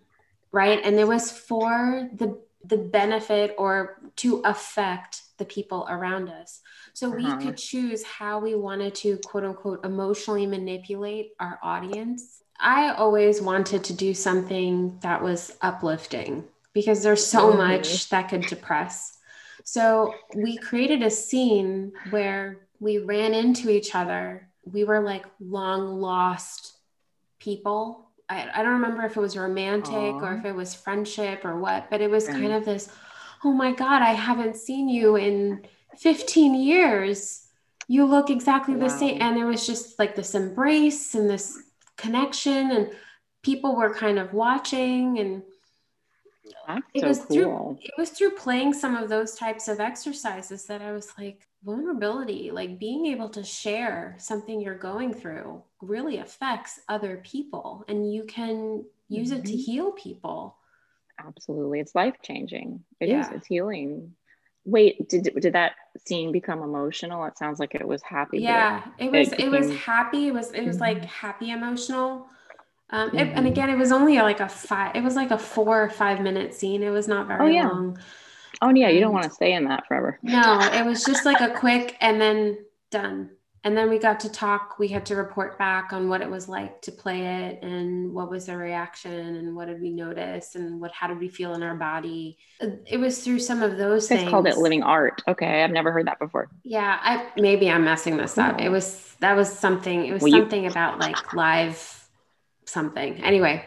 right 0.52 0.80
and 0.84 0.98
it 0.98 1.06
was 1.06 1.30
for 1.30 2.08
the 2.14 2.38
the 2.64 2.76
benefit 2.78 3.54
or 3.58 4.00
to 4.16 4.40
affect 4.44 5.22
the 5.38 5.44
people 5.44 5.86
around 5.88 6.28
us 6.28 6.60
so 6.94 7.10
we 7.10 7.26
Uh-huh. 7.26 7.36
could 7.36 7.56
choose 7.56 8.02
how 8.02 8.40
we 8.40 8.54
wanted 8.54 8.94
to 8.94 9.18
quote 9.18 9.44
unquote 9.44 9.84
emotionally 9.84 10.46
manipulate 10.46 11.32
our 11.40 11.58
audience 11.62 12.42
i 12.58 12.92
always 12.94 13.40
wanted 13.40 13.84
to 13.84 13.92
do 13.92 14.12
something 14.14 14.98
that 15.02 15.22
was 15.22 15.56
uplifting 15.62 16.44
because 16.72 17.02
there's 17.02 17.24
so 17.24 17.52
Mhm. 17.52 17.56
much 17.56 18.08
that 18.08 18.28
could 18.28 18.46
depress 18.46 19.18
so 19.64 20.14
we 20.36 20.56
created 20.56 21.02
a 21.02 21.10
scene 21.10 21.92
where 22.10 22.66
we 22.80 22.98
ran 22.98 23.34
into 23.34 23.70
each 23.70 23.94
other 23.94 24.48
we 24.64 24.84
were 24.84 25.00
like 25.00 25.24
long 25.40 26.00
lost 26.00 26.74
people 27.38 28.04
I, 28.28 28.48
I 28.54 28.62
don't 28.62 28.74
remember 28.74 29.04
if 29.04 29.16
it 29.16 29.20
was 29.20 29.36
romantic 29.36 29.92
Aww. 29.92 30.22
or 30.22 30.34
if 30.34 30.44
it 30.44 30.54
was 30.54 30.74
friendship 30.74 31.44
or 31.44 31.58
what, 31.58 31.90
but 31.90 32.00
it 32.00 32.10
was 32.10 32.26
kind 32.26 32.52
of 32.52 32.64
this, 32.64 32.88
oh 33.44 33.52
my 33.52 33.72
God, 33.72 34.02
I 34.02 34.12
haven't 34.12 34.56
seen 34.56 34.88
you 34.88 35.16
in 35.16 35.66
15 35.98 36.54
years. 36.54 37.46
You 37.86 38.06
look 38.06 38.30
exactly 38.30 38.74
wow. 38.74 38.84
the 38.84 38.90
same. 38.90 39.20
And 39.20 39.36
there 39.36 39.46
was 39.46 39.66
just 39.66 39.98
like 39.98 40.14
this 40.14 40.34
embrace 40.34 41.14
and 41.14 41.28
this 41.28 41.58
connection, 41.96 42.70
and 42.70 42.90
people 43.42 43.76
were 43.76 43.94
kind 43.94 44.18
of 44.18 44.32
watching 44.32 45.18
and 45.18 45.42
That's 46.66 46.82
it 46.94 47.00
so 47.00 47.08
was 47.08 47.18
cool. 47.18 47.26
through 47.26 47.78
it 47.80 47.92
was 47.98 48.10
through 48.10 48.32
playing 48.32 48.74
some 48.74 48.96
of 48.96 49.08
those 49.08 49.34
types 49.34 49.68
of 49.68 49.80
exercises 49.80 50.66
that 50.66 50.82
I 50.82 50.92
was 50.92 51.12
like, 51.18 51.46
vulnerability, 51.64 52.50
like 52.50 52.78
being 52.78 53.06
able 53.06 53.30
to 53.30 53.42
share 53.42 54.16
something 54.18 54.60
you're 54.60 54.78
going 54.78 55.14
through 55.14 55.62
really 55.80 56.18
affects 56.18 56.78
other 56.88 57.22
people 57.24 57.84
and 57.88 58.12
you 58.12 58.24
can 58.24 58.84
use 59.08 59.30
mm-hmm. 59.30 59.38
it 59.38 59.46
to 59.46 59.52
mm-hmm. 59.52 59.60
heal 59.60 59.92
people. 59.92 60.56
Absolutely. 61.18 61.80
It's 61.80 61.94
life 61.94 62.16
changing. 62.22 62.84
It 63.00 63.08
yeah. 63.08 63.20
is. 63.20 63.28
It's 63.32 63.46
healing. 63.46 64.14
Wait, 64.66 65.08
did 65.08 65.30
did 65.40 65.52
that 65.52 65.72
scene 66.06 66.32
become 66.32 66.62
emotional? 66.62 67.24
It 67.26 67.38
sounds 67.38 67.60
like 67.60 67.74
it 67.74 67.86
was 67.86 68.02
happy. 68.02 68.40
Yeah, 68.40 68.82
it, 68.98 69.06
it 69.06 69.12
was 69.12 69.28
it, 69.28 69.36
became... 69.36 69.54
it, 69.54 69.58
was 69.58 69.76
happy. 69.76 70.28
It 70.28 70.34
was 70.34 70.52
it 70.52 70.64
was 70.64 70.76
mm-hmm. 70.76 70.98
like 70.98 71.04
happy 71.04 71.50
emotional. 71.50 72.26
Um, 72.94 73.08
mm-hmm. 73.08 73.18
it, 73.18 73.20
and 73.22 73.36
mm-hmm. 73.38 73.46
again, 73.46 73.70
it 73.70 73.76
was 73.76 73.90
only 73.90 74.16
like 74.18 74.38
a 74.38 74.48
five. 74.48 74.94
It 74.94 75.02
was 75.02 75.16
like 75.16 75.32
a 75.32 75.38
four 75.38 75.82
or 75.82 75.90
five 75.90 76.20
minute 76.20 76.54
scene. 76.54 76.80
It 76.80 76.90
was 76.90 77.08
not 77.08 77.26
very 77.26 77.40
oh, 77.40 77.46
yeah. 77.46 77.68
long. 77.68 77.98
Oh 78.62 78.72
yeah, 78.72 78.88
you 78.88 79.00
don't 79.00 79.12
want 79.12 79.24
to 79.24 79.30
stay 79.30 79.52
in 79.52 79.64
that 79.64 79.86
forever. 79.88 80.20
No, 80.22 80.60
it 80.72 80.86
was 80.86 81.02
just 81.02 81.24
like 81.24 81.40
a 81.40 81.50
quick 81.50 81.96
and 82.00 82.20
then 82.20 82.58
done. 82.92 83.30
And 83.64 83.76
then 83.76 83.88
we 83.88 83.98
got 83.98 84.20
to 84.20 84.28
talk. 84.30 84.78
We 84.78 84.88
had 84.88 85.06
to 85.06 85.16
report 85.16 85.58
back 85.58 85.92
on 85.92 86.08
what 86.08 86.20
it 86.20 86.30
was 86.30 86.48
like 86.48 86.82
to 86.82 86.92
play 86.92 87.26
it 87.46 87.64
and 87.64 88.12
what 88.12 88.30
was 88.30 88.46
the 88.46 88.56
reaction 88.56 89.12
and 89.12 89.56
what 89.56 89.66
did 89.66 89.80
we 89.80 89.90
notice 89.90 90.54
and 90.54 90.80
what 90.80 90.92
how 90.92 91.08
did 91.08 91.18
we 91.18 91.28
feel 91.28 91.54
in 91.54 91.64
our 91.64 91.74
body. 91.74 92.38
It 92.60 92.98
was 92.98 93.24
through 93.24 93.40
some 93.40 93.60
of 93.60 93.76
those 93.76 94.06
things. 94.06 94.30
called 94.30 94.46
it 94.46 94.56
living 94.56 94.84
art. 94.84 95.20
Okay, 95.26 95.64
I've 95.64 95.72
never 95.72 95.90
heard 95.90 96.06
that 96.06 96.20
before. 96.20 96.48
Yeah, 96.62 97.00
I 97.02 97.26
maybe 97.36 97.68
I'm 97.68 97.84
messing 97.84 98.18
this 98.18 98.38
up. 98.38 98.60
It 98.60 98.68
was 98.68 99.16
that 99.18 99.34
was 99.34 99.50
something. 99.50 100.06
It 100.06 100.12
was 100.12 100.30
something 100.30 100.62
you- 100.62 100.70
about 100.70 101.00
like 101.00 101.32
live 101.32 101.93
something. 102.66 103.22
Anyway, 103.22 103.66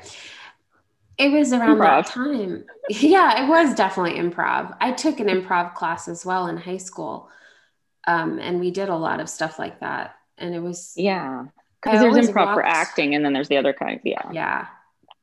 it 1.18 1.32
was 1.32 1.52
around 1.52 1.78
improv. 1.78 2.06
that 2.06 2.06
time. 2.08 2.66
Yeah, 2.90 3.44
it 3.44 3.50
was 3.50 3.76
definitely 3.76 4.18
improv. 4.20 4.78
I 4.80 4.94
took 4.94 5.20
an 5.20 5.28
improv 5.28 5.76
class 5.76 6.08
as 6.08 6.26
well 6.26 6.48
in 6.48 6.56
high 6.56 6.78
school. 6.78 7.30
Um, 8.08 8.40
and 8.40 8.62
we 8.62 8.72
did 8.72 8.88
a 8.88 8.96
lot 8.96 9.20
of 9.20 9.28
stuff 9.28 9.60
like 9.60 9.82
that. 9.82 10.16
And 10.38 10.56
it 10.56 10.60
was 10.60 10.94
yeah. 10.96 11.48
Because 11.82 12.00
there's 12.00 12.30
improv 12.30 12.46
walked, 12.46 12.54
for 12.56 12.66
acting 12.66 13.14
and 13.14 13.26
then 13.26 13.34
there's 13.34 13.50
the 13.50 13.58
other 13.58 13.74
kind. 13.74 14.00
Yeah. 14.04 14.32
Yeah. 14.32 14.68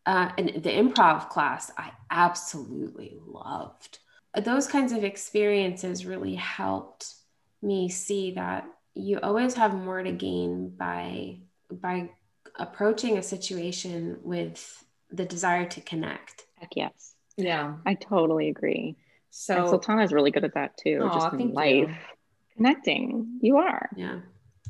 Uh, 0.04 0.30
and 0.36 0.48
the 0.62 0.70
improv 0.70 1.30
class 1.30 1.70
I 1.78 1.92
absolutely 2.10 3.16
loved. 3.26 3.98
Those 4.38 4.66
kinds 4.66 4.92
of 4.92 5.04
experiences 5.04 6.04
really 6.04 6.34
helped 6.34 7.14
me 7.62 7.88
see 7.88 8.32
that 8.32 8.66
you 8.94 9.18
always 9.22 9.54
have 9.54 9.74
more 9.74 10.02
to 10.02 10.12
gain 10.12 10.68
by 10.68 11.38
by 11.70 12.10
approaching 12.56 13.18
a 13.18 13.22
situation 13.22 14.18
with 14.22 14.84
the 15.10 15.24
desire 15.24 15.66
to 15.66 15.80
connect. 15.80 16.44
Heck 16.56 16.76
yes. 16.76 17.14
Yeah. 17.36 17.76
I 17.84 17.94
totally 17.94 18.48
agree. 18.48 18.96
So 19.30 19.56
and 19.56 19.68
Sultana's 19.68 20.12
really 20.12 20.30
good 20.30 20.44
at 20.44 20.54
that 20.54 20.76
too. 20.76 21.00
Aw, 21.02 21.14
just 21.14 21.40
in 21.40 21.52
life. 21.52 21.88
You. 21.88 21.94
Connecting. 22.56 23.38
You 23.40 23.56
are. 23.56 23.90
Yeah. 23.96 24.20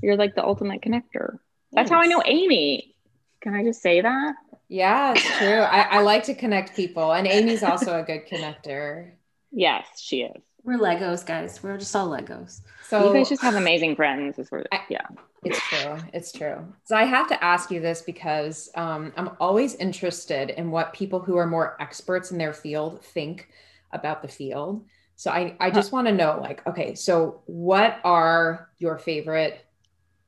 You're 0.02 0.16
like 0.16 0.34
the 0.34 0.44
ultimate 0.44 0.80
connector. 0.80 1.38
That's 1.72 1.90
yes. 1.90 1.90
how 1.90 2.00
I 2.00 2.06
know 2.06 2.22
Amy. 2.24 2.94
Can 3.40 3.54
I 3.54 3.62
just 3.62 3.82
say 3.82 4.00
that? 4.00 4.34
Yeah, 4.68 5.12
it's 5.14 5.38
true. 5.38 5.60
I, 5.60 5.82
I 5.82 6.00
like 6.00 6.24
to 6.24 6.34
connect 6.34 6.74
people, 6.74 7.12
and 7.12 7.26
Amy's 7.26 7.62
also 7.62 8.00
a 8.00 8.02
good 8.02 8.26
connector. 8.26 9.12
Yes, 9.56 9.86
she 10.00 10.22
is. 10.22 10.42
We're 10.64 10.78
Legos, 10.78 11.26
guys. 11.26 11.62
We're 11.62 11.76
just 11.76 11.94
all 11.94 12.08
Legos. 12.08 12.62
So 12.88 13.08
you 13.08 13.12
guys 13.12 13.28
just 13.28 13.42
have 13.42 13.54
amazing 13.54 13.96
friends. 13.96 14.38
Is 14.38 14.50
where, 14.50 14.64
yeah. 14.88 15.06
It's 15.44 15.60
true. 15.68 15.98
It's 16.14 16.32
true. 16.32 16.66
So 16.84 16.96
I 16.96 17.04
have 17.04 17.28
to 17.28 17.44
ask 17.44 17.70
you 17.70 17.80
this 17.80 18.00
because 18.00 18.70
um, 18.74 19.12
I'm 19.14 19.32
always 19.40 19.74
interested 19.74 20.48
in 20.48 20.70
what 20.70 20.94
people 20.94 21.20
who 21.20 21.36
are 21.36 21.46
more 21.46 21.76
experts 21.80 22.32
in 22.32 22.38
their 22.38 22.54
field 22.54 23.04
think 23.04 23.50
about 23.92 24.22
the 24.22 24.28
field. 24.28 24.86
So 25.16 25.30
I, 25.30 25.54
I 25.60 25.70
just 25.70 25.92
want 25.92 26.06
to 26.06 26.14
know, 26.14 26.38
like, 26.40 26.66
okay, 26.66 26.94
so 26.94 27.42
what 27.44 28.00
are 28.02 28.70
your 28.78 28.98
favorite 28.98 29.66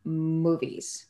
movies? 0.05 1.07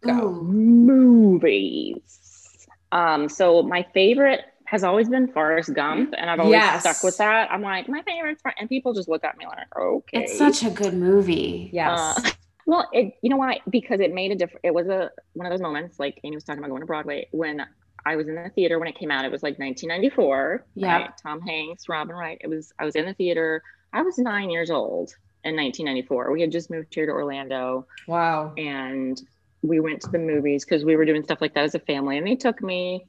Go. 0.00 0.28
Ooh, 0.28 0.42
movies. 0.42 2.66
Um, 2.90 3.28
so 3.28 3.62
my 3.62 3.86
favorite 3.92 4.40
has 4.72 4.84
always 4.84 5.06
been 5.06 5.28
Forrest 5.28 5.74
Gump, 5.74 6.14
and 6.16 6.30
I've 6.30 6.40
always 6.40 6.54
yes. 6.54 6.80
stuck 6.80 7.04
with 7.04 7.18
that. 7.18 7.52
I'm 7.52 7.60
like, 7.60 7.90
my 7.90 8.00
favorite, 8.02 8.38
and 8.58 8.70
people 8.70 8.94
just 8.94 9.06
look 9.06 9.22
at 9.22 9.36
me 9.36 9.44
like, 9.46 9.66
okay. 9.78 10.22
It's 10.22 10.38
such 10.38 10.64
a 10.64 10.70
good 10.70 10.94
movie. 10.94 11.68
Yes. 11.74 12.00
Uh, 12.00 12.30
well, 12.66 12.88
it 12.90 13.12
you 13.20 13.28
know 13.28 13.36
why? 13.36 13.60
Because 13.68 14.00
it 14.00 14.14
made 14.14 14.32
a 14.32 14.34
difference. 14.34 14.62
It 14.64 14.72
was 14.72 14.88
a 14.88 15.10
one 15.34 15.46
of 15.46 15.52
those 15.52 15.60
moments, 15.60 16.00
like 16.00 16.18
Amy 16.24 16.36
was 16.36 16.44
talking 16.44 16.60
about 16.60 16.70
going 16.70 16.80
to 16.80 16.86
Broadway 16.86 17.28
when 17.32 17.66
I 18.06 18.16
was 18.16 18.28
in 18.28 18.34
the 18.34 18.48
theater 18.48 18.78
when 18.78 18.88
it 18.88 18.98
came 18.98 19.10
out. 19.10 19.26
It 19.26 19.30
was 19.30 19.42
like 19.42 19.58
1994. 19.58 20.64
Yeah. 20.74 20.96
Right? 20.96 21.10
Tom 21.22 21.42
Hanks, 21.42 21.86
Robin 21.90 22.16
Wright. 22.16 22.38
It 22.40 22.48
was. 22.48 22.72
I 22.78 22.86
was 22.86 22.96
in 22.96 23.04
the 23.04 23.12
theater. 23.12 23.62
I 23.92 24.00
was 24.00 24.16
nine 24.16 24.48
years 24.48 24.70
old 24.70 25.14
in 25.44 25.54
1994. 25.54 26.32
We 26.32 26.40
had 26.40 26.50
just 26.50 26.70
moved 26.70 26.94
here 26.94 27.04
to 27.04 27.12
Orlando. 27.12 27.86
Wow. 28.08 28.54
And 28.56 29.20
we 29.60 29.80
went 29.80 30.00
to 30.00 30.10
the 30.10 30.18
movies 30.18 30.64
because 30.64 30.82
we 30.82 30.96
were 30.96 31.04
doing 31.04 31.22
stuff 31.22 31.42
like 31.42 31.52
that 31.52 31.64
as 31.64 31.74
a 31.74 31.78
family, 31.78 32.16
and 32.16 32.26
they 32.26 32.36
took 32.36 32.62
me. 32.62 33.04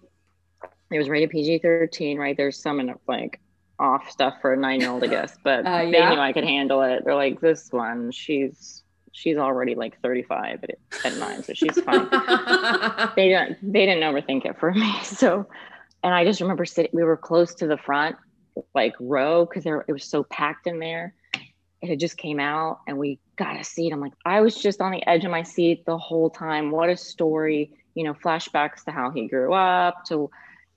It 0.93 0.99
was 0.99 1.09
rated 1.09 1.29
PG-13, 1.31 2.17
right? 2.17 2.35
There's 2.37 2.61
some 2.61 2.79
in 2.79 2.93
like 3.07 3.39
off 3.79 4.09
stuff 4.09 4.35
for 4.41 4.53
a 4.53 4.57
nine-year-old, 4.57 5.03
I 5.03 5.07
guess, 5.07 5.37
but 5.43 5.59
uh, 5.65 5.69
yeah. 5.69 6.09
they 6.09 6.15
knew 6.15 6.21
I 6.21 6.33
could 6.33 6.43
handle 6.43 6.81
it. 6.81 7.03
They're 7.03 7.15
like, 7.15 7.41
this 7.41 7.71
one, 7.71 8.11
she's 8.11 8.83
she's 9.13 9.37
already 9.37 9.75
like 9.75 9.99
35 10.01 10.63
at, 10.63 10.71
at 11.05 11.17
nine, 11.17 11.43
so 11.43 11.53
she's 11.53 11.79
fine. 11.79 12.09
they 13.15 13.29
didn't 13.29 13.57
they 13.61 13.85
didn't 13.85 14.03
overthink 14.03 14.45
it 14.45 14.59
for 14.59 14.71
me. 14.73 14.93
So, 15.03 15.47
and 16.03 16.13
I 16.13 16.25
just 16.25 16.41
remember 16.41 16.65
sitting. 16.65 16.91
We 16.93 17.03
were 17.03 17.15
close 17.15 17.55
to 17.55 17.67
the 17.67 17.77
front, 17.77 18.17
like 18.75 18.93
row, 18.99 19.45
because 19.45 19.63
there 19.63 19.85
it 19.87 19.93
was 19.93 20.03
so 20.03 20.23
packed 20.23 20.67
in 20.67 20.79
there. 20.79 21.13
It 21.81 21.89
had 21.89 21.99
just 21.99 22.17
came 22.17 22.39
out, 22.39 22.79
and 22.87 22.97
we 22.97 23.19
got 23.37 23.59
a 23.59 23.63
seat. 23.63 23.91
I'm 23.91 24.01
like, 24.01 24.13
I 24.25 24.41
was 24.41 24.55
just 24.55 24.81
on 24.81 24.91
the 24.91 25.07
edge 25.07 25.23
of 25.23 25.31
my 25.31 25.43
seat 25.43 25.85
the 25.85 25.97
whole 25.97 26.29
time. 26.29 26.71
What 26.71 26.89
a 26.89 26.97
story! 26.97 27.71
You 27.95 28.03
know, 28.03 28.13
flashbacks 28.13 28.83
to 28.85 28.91
how 28.91 29.11
he 29.11 29.27
grew 29.27 29.53
up, 29.53 30.05
to 30.05 30.29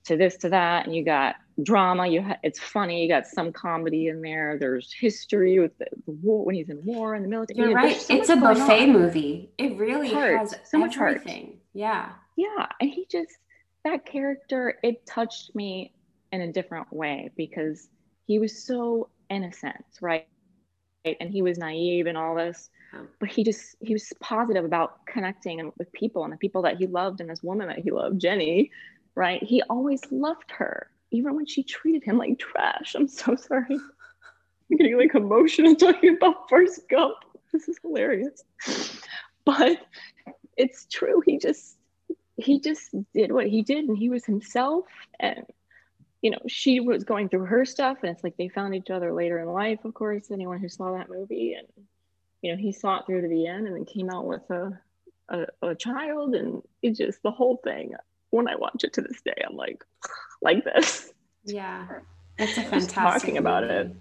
to 0.07 0.17
this, 0.17 0.37
to 0.37 0.49
that, 0.49 0.85
and 0.85 0.95
you 0.95 1.03
got 1.03 1.35
drama. 1.61 2.07
You 2.07 2.21
ha- 2.21 2.37
it's 2.43 2.59
funny. 2.59 3.03
You 3.03 3.07
got 3.07 3.27
some 3.27 3.51
comedy 3.51 4.07
in 4.07 4.21
there. 4.21 4.57
There's 4.59 4.93
history 4.93 5.59
with 5.59 5.77
the, 5.77 5.87
the 6.05 6.11
war 6.11 6.45
when 6.45 6.55
he's 6.55 6.69
in 6.69 6.83
war 6.83 7.15
in 7.15 7.23
the 7.23 7.27
military. 7.27 7.69
You're 7.69 7.75
right. 7.75 7.99
So 7.99 8.15
it's 8.15 8.29
a 8.29 8.35
buffet 8.35 8.83
on. 8.83 8.93
movie. 8.93 9.51
It 9.57 9.77
really 9.77 10.11
heart. 10.11 10.37
has 10.37 10.55
so 10.63 10.77
much 10.77 10.97
everything. 10.97 11.45
Heart. 11.45 11.57
Yeah. 11.73 12.09
Yeah, 12.35 12.67
and 12.79 12.89
he 12.89 13.07
just 13.11 13.31
that 13.83 14.05
character. 14.05 14.77
It 14.83 15.05
touched 15.05 15.55
me 15.55 15.93
in 16.31 16.41
a 16.41 16.51
different 16.51 16.91
way 16.91 17.31
because 17.35 17.87
he 18.25 18.39
was 18.39 18.63
so 18.63 19.09
innocent, 19.29 19.85
right? 20.01 20.27
And 21.19 21.31
he 21.31 21.41
was 21.41 21.57
naive 21.57 22.05
and 22.05 22.17
all 22.17 22.35
this, 22.35 22.69
but 23.19 23.29
he 23.29 23.43
just 23.43 23.75
he 23.79 23.93
was 23.93 24.11
positive 24.19 24.65
about 24.65 25.05
connecting 25.05 25.71
with 25.77 25.91
people 25.93 26.23
and 26.23 26.33
the 26.33 26.37
people 26.37 26.63
that 26.63 26.77
he 26.77 26.85
loved 26.85 27.21
and 27.21 27.29
this 27.29 27.41
woman 27.41 27.67
that 27.67 27.79
he 27.79 27.91
loved, 27.91 28.19
Jenny, 28.19 28.71
right? 29.17 29.41
He 29.41 29.63
always 29.63 30.01
loved 30.11 30.51
her 30.51 30.89
even 31.09 31.35
when 31.35 31.45
she 31.45 31.63
treated 31.63 32.03
him 32.03 32.17
like 32.17 32.37
trash. 32.37 32.95
I'm 32.95 33.07
so 33.07 33.35
sorry. 33.35 33.65
I'm 34.69 34.77
getting 34.77 34.97
like 34.97 35.15
emotional 35.15 35.75
talking 35.75 36.15
about 36.15 36.47
Forrest 36.47 36.87
Gump. 36.89 37.15
This 37.51 37.67
is 37.67 37.79
hilarious. 37.81 38.43
But 39.43 39.79
it's 40.57 40.85
true. 40.91 41.23
He 41.25 41.39
just 41.39 41.77
he 42.35 42.59
just 42.59 42.93
did 43.13 43.31
what 43.31 43.47
he 43.47 43.63
did 43.63 43.85
and 43.85 43.97
he 43.97 44.09
was 44.09 44.25
himself 44.25 44.85
and 45.19 45.45
you 46.21 46.29
know 46.29 46.39
she 46.47 46.79
was 46.79 47.03
going 47.03 47.29
through 47.29 47.45
her 47.45 47.65
stuff 47.65 47.99
and 48.03 48.11
it's 48.11 48.23
like 48.23 48.37
they 48.37 48.47
found 48.47 48.75
each 48.75 48.91
other 48.91 49.11
later 49.11 49.39
in 49.39 49.47
life 49.47 49.83
of 49.85 49.93
course 49.93 50.29
anyone 50.29 50.59
who 50.59 50.69
saw 50.69 50.95
that 50.95 51.09
movie 51.09 51.53
and 51.53 51.67
you 52.43 52.51
know 52.51 52.57
he 52.57 52.71
saw 52.71 52.99
it 52.99 53.05
through 53.07 53.21
to 53.21 53.27
the 53.27 53.47
end 53.47 53.65
and 53.65 53.75
then 53.75 53.85
came 53.85 54.09
out 54.09 54.25
with 54.25 54.47
a 54.51 54.79
a, 55.29 55.45
a 55.63 55.75
child 55.75 56.35
and 56.35 56.61
it 56.83 56.91
just 56.91 57.23
the 57.23 57.31
whole 57.31 57.57
thing 57.63 57.93
when 58.29 58.47
I 58.47 58.55
watch 58.55 58.83
it 58.83 58.93
to 58.93 59.01
this 59.01 59.21
day, 59.21 59.41
I'm 59.47 59.55
like, 59.55 59.83
like 60.41 60.63
this. 60.63 61.11
Yeah, 61.45 61.87
it's 62.37 62.57
a 62.57 62.61
fantastic. 62.61 62.93
talking 62.93 63.37
about 63.37 63.63
it, 63.63 63.91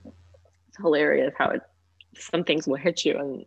it's 0.68 0.76
hilarious 0.78 1.34
how 1.36 1.50
it 1.50 1.62
some 2.18 2.44
things 2.44 2.66
will 2.66 2.76
hit 2.76 3.04
you 3.04 3.18
and 3.18 3.44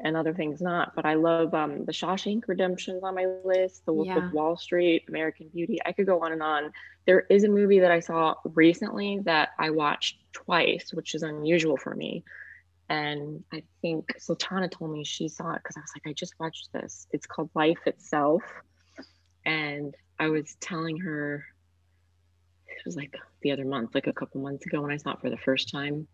and 0.00 0.16
other 0.16 0.32
things 0.32 0.60
not. 0.60 0.94
But 0.94 1.06
I 1.06 1.14
love 1.14 1.54
um, 1.54 1.84
the 1.84 1.92
Shawshank 1.92 2.44
Redemption 2.46 3.00
on 3.02 3.16
my 3.16 3.26
list, 3.44 3.84
The 3.84 3.92
Wolf 3.92 4.06
yeah. 4.06 4.26
of 4.26 4.32
Wall 4.32 4.56
Street, 4.56 5.04
American 5.08 5.48
Beauty. 5.48 5.78
I 5.84 5.92
could 5.92 6.06
go 6.06 6.22
on 6.22 6.32
and 6.32 6.42
on. 6.42 6.72
There 7.04 7.26
is 7.28 7.44
a 7.44 7.48
movie 7.48 7.80
that 7.80 7.90
I 7.90 8.00
saw 8.00 8.34
recently 8.44 9.20
that 9.24 9.50
I 9.58 9.70
watched 9.70 10.18
twice, 10.32 10.90
which 10.92 11.16
is 11.16 11.24
unusual 11.24 11.76
for 11.76 11.94
me. 11.94 12.22
And 12.88 13.42
I 13.52 13.64
think 13.82 14.14
Sultana 14.18 14.68
told 14.68 14.92
me 14.92 15.04
she 15.04 15.28
saw 15.28 15.52
it 15.54 15.62
because 15.62 15.76
I 15.76 15.80
was 15.80 15.90
like, 15.96 16.10
I 16.10 16.12
just 16.12 16.34
watched 16.38 16.72
this. 16.72 17.06
It's 17.10 17.26
called 17.26 17.50
Life 17.54 17.80
Itself 17.86 18.42
and 19.48 19.94
I 20.18 20.28
was 20.28 20.56
telling 20.60 20.98
her 20.98 21.46
it 22.66 22.84
was 22.84 22.96
like 22.96 23.14
the 23.40 23.50
other 23.50 23.64
month, 23.64 23.94
like 23.94 24.06
a 24.06 24.12
couple 24.12 24.42
months 24.42 24.66
ago 24.66 24.82
when 24.82 24.92
I 24.92 24.98
saw 24.98 25.12
it 25.12 25.20
for 25.20 25.30
the 25.30 25.38
first 25.38 25.72
time. 25.72 26.06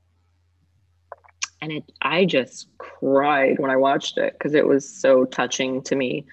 And 1.61 1.73
it 1.73 1.93
I 2.01 2.27
just 2.27 2.69
cried 2.79 3.59
when 3.59 3.73
I 3.73 3.77
watched 3.77 4.19
it 4.19 4.35
because 4.35 4.55
it 4.55 4.67
was 4.67 4.89
so 4.89 5.25
touching 5.25 5.83
to 5.83 5.97
me. 5.97 6.27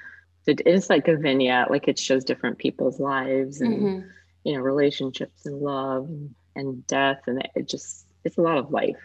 It 0.45 0.61
is 0.67 0.89
like 0.89 1.07
a 1.07 1.17
vignette, 1.17 1.71
like 1.71 1.87
it 1.87 1.97
shows 1.97 2.23
different 2.23 2.59
people's 2.59 2.99
lives 2.99 3.61
and 3.61 3.73
mm-hmm. 3.73 4.07
you 4.43 4.53
know, 4.53 4.59
relationships 4.59 5.45
and 5.45 5.59
love 5.59 6.05
and, 6.05 6.35
and 6.55 6.85
death 6.85 7.21
and 7.25 7.47
it 7.55 7.67
just 7.67 8.05
it's 8.23 8.37
a 8.37 8.41
lot 8.41 8.59
of 8.59 8.71
life. 8.71 9.01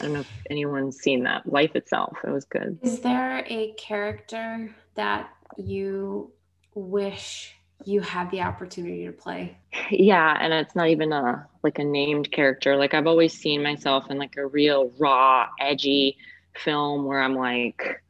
I 0.00 0.04
don't 0.04 0.14
know 0.14 0.20
if 0.20 0.30
anyone's 0.50 0.98
seen 0.98 1.22
that. 1.22 1.50
Life 1.50 1.76
itself. 1.76 2.18
It 2.24 2.30
was 2.30 2.44
good. 2.44 2.78
Is 2.82 3.00
there 3.00 3.44
a 3.46 3.72
character 3.78 4.74
that 4.96 5.30
you 5.56 6.32
wish 6.74 7.54
you 7.84 8.00
had 8.00 8.30
the 8.30 8.42
opportunity 8.42 9.06
to 9.06 9.12
play? 9.12 9.56
Yeah, 9.90 10.36
and 10.40 10.52
it's 10.52 10.74
not 10.74 10.88
even 10.88 11.12
a 11.12 11.46
like 11.62 11.78
a 11.78 11.84
named 11.84 12.30
character. 12.30 12.76
Like 12.76 12.94
I've 12.94 13.06
always 13.06 13.32
seen 13.32 13.62
myself 13.62 14.10
in 14.10 14.18
like 14.18 14.36
a 14.36 14.46
real 14.46 14.92
raw, 14.98 15.48
edgy 15.60 16.16
film 16.54 17.04
where 17.04 17.20
I'm 17.20 17.34
like 17.34 18.02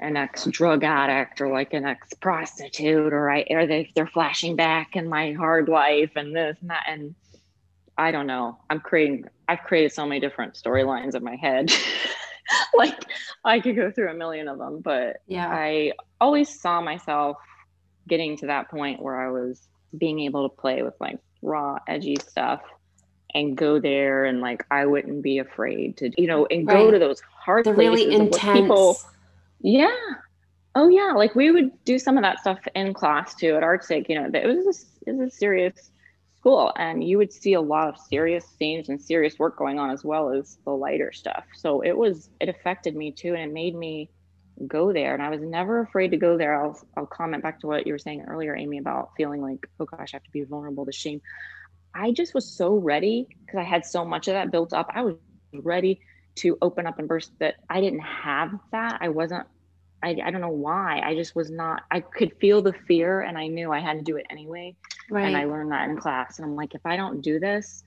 an 0.00 0.16
ex 0.16 0.46
drug 0.46 0.82
addict 0.82 1.40
or 1.40 1.52
like 1.52 1.72
an 1.72 1.84
ex 1.84 2.12
prostitute 2.14 3.12
or 3.12 3.30
I 3.30 3.46
or 3.50 3.66
they 3.66 3.90
they're 3.94 4.06
flashing 4.06 4.56
back 4.56 4.96
in 4.96 5.08
my 5.08 5.32
hard 5.32 5.68
life 5.68 6.10
and 6.16 6.34
this 6.34 6.56
and 6.60 6.70
that 6.70 6.84
and 6.88 7.14
I 7.98 8.10
don't 8.10 8.26
know. 8.26 8.58
I'm 8.70 8.80
creating, 8.80 9.26
I've 9.48 9.62
created 9.62 9.92
so 9.92 10.06
many 10.06 10.20
different 10.20 10.54
storylines 10.54 11.14
in 11.14 11.22
my 11.22 11.36
head. 11.36 11.72
like 12.74 12.98
I 13.44 13.60
could 13.60 13.76
go 13.76 13.90
through 13.90 14.10
a 14.10 14.14
million 14.14 14.48
of 14.48 14.58
them, 14.58 14.80
but 14.80 15.18
yeah, 15.26 15.48
I 15.48 15.92
always 16.20 16.60
saw 16.60 16.80
myself 16.80 17.36
getting 18.08 18.36
to 18.38 18.46
that 18.46 18.70
point 18.70 19.00
where 19.00 19.20
I 19.20 19.30
was 19.30 19.68
being 19.96 20.20
able 20.20 20.48
to 20.48 20.54
play 20.54 20.82
with 20.82 20.94
like 21.00 21.18
raw, 21.42 21.78
edgy 21.86 22.16
stuff 22.16 22.62
and 23.34 23.56
go 23.56 23.80
there 23.80 24.24
and 24.24 24.40
like 24.40 24.64
I 24.70 24.86
wouldn't 24.86 25.22
be 25.22 25.38
afraid 25.38 25.96
to, 25.98 26.10
you 26.20 26.26
know, 26.26 26.46
and 26.46 26.66
right. 26.66 26.76
go 26.76 26.90
to 26.90 26.98
those 26.98 27.20
hard 27.20 27.64
the 27.64 27.74
places 27.74 28.06
really 28.06 28.14
intense. 28.14 28.60
People, 28.60 29.00
yeah. 29.60 29.96
Oh 30.74 30.88
yeah. 30.88 31.12
Like 31.14 31.34
we 31.34 31.50
would 31.50 31.70
do 31.84 31.98
some 31.98 32.16
of 32.16 32.22
that 32.22 32.40
stuff 32.40 32.58
in 32.74 32.94
class 32.94 33.34
too 33.34 33.56
at 33.56 33.62
ArtSig, 33.62 34.08
you 34.08 34.20
know, 34.20 34.30
it 34.32 34.46
was 34.46 34.66
a, 35.06 35.10
it 35.10 35.16
was 35.16 35.32
a 35.32 35.36
serious 35.36 35.90
school 36.42 36.72
and 36.74 37.04
you 37.04 37.18
would 37.18 37.32
see 37.32 37.52
a 37.52 37.60
lot 37.60 37.88
of 37.88 37.96
serious 37.96 38.44
scenes 38.58 38.88
and 38.88 39.00
serious 39.00 39.38
work 39.38 39.56
going 39.56 39.78
on 39.78 39.90
as 39.90 40.02
well 40.02 40.30
as 40.30 40.58
the 40.64 40.72
lighter 40.72 41.12
stuff 41.12 41.44
so 41.54 41.82
it 41.82 41.96
was 41.96 42.30
it 42.40 42.48
affected 42.48 42.96
me 42.96 43.12
too 43.12 43.28
and 43.28 43.42
it 43.44 43.52
made 43.52 43.76
me 43.76 44.10
go 44.66 44.92
there 44.92 45.14
and 45.14 45.22
i 45.22 45.30
was 45.30 45.40
never 45.40 45.80
afraid 45.80 46.10
to 46.10 46.16
go 46.16 46.36
there 46.36 46.60
i'll, 46.60 46.78
I'll 46.96 47.06
comment 47.06 47.42
back 47.42 47.60
to 47.60 47.66
what 47.66 47.86
you 47.86 47.92
were 47.92 47.98
saying 47.98 48.22
earlier 48.22 48.56
amy 48.56 48.78
about 48.78 49.10
feeling 49.16 49.42
like 49.42 49.66
oh 49.80 49.84
gosh 49.84 50.14
i 50.14 50.16
have 50.16 50.24
to 50.24 50.30
be 50.30 50.42
vulnerable 50.44 50.86
to 50.86 50.92
shame 50.92 51.20
i 51.94 52.12
just 52.12 52.34
was 52.34 52.46
so 52.46 52.76
ready 52.76 53.26
because 53.44 53.58
i 53.58 53.64
had 53.64 53.84
so 53.84 54.04
much 54.04 54.28
of 54.28 54.34
that 54.34 54.50
built 54.50 54.72
up 54.72 54.90
i 54.94 55.02
was 55.02 55.14
ready 55.54 56.00
to 56.34 56.56
open 56.62 56.86
up 56.86 56.98
and 56.98 57.08
burst 57.08 57.32
that 57.38 57.56
i 57.68 57.80
didn't 57.80 58.00
have 58.00 58.52
that 58.70 58.98
i 59.00 59.08
wasn't 59.08 59.46
I, 60.02 60.16
I 60.24 60.30
don't 60.30 60.40
know 60.40 60.48
why. 60.48 61.00
I 61.00 61.14
just 61.14 61.36
was 61.36 61.50
not, 61.50 61.82
I 61.90 62.00
could 62.00 62.36
feel 62.40 62.60
the 62.60 62.72
fear 62.72 63.20
and 63.20 63.38
I 63.38 63.46
knew 63.46 63.72
I 63.72 63.78
had 63.78 63.98
to 63.98 64.02
do 64.02 64.16
it 64.16 64.26
anyway. 64.30 64.74
Right. 65.08 65.26
And 65.26 65.36
I 65.36 65.44
learned 65.44 65.70
that 65.72 65.88
in 65.88 65.96
class. 65.96 66.38
And 66.38 66.46
I'm 66.46 66.56
like, 66.56 66.74
if 66.74 66.84
I 66.84 66.96
don't 66.96 67.20
do 67.20 67.38
this, 67.38 67.84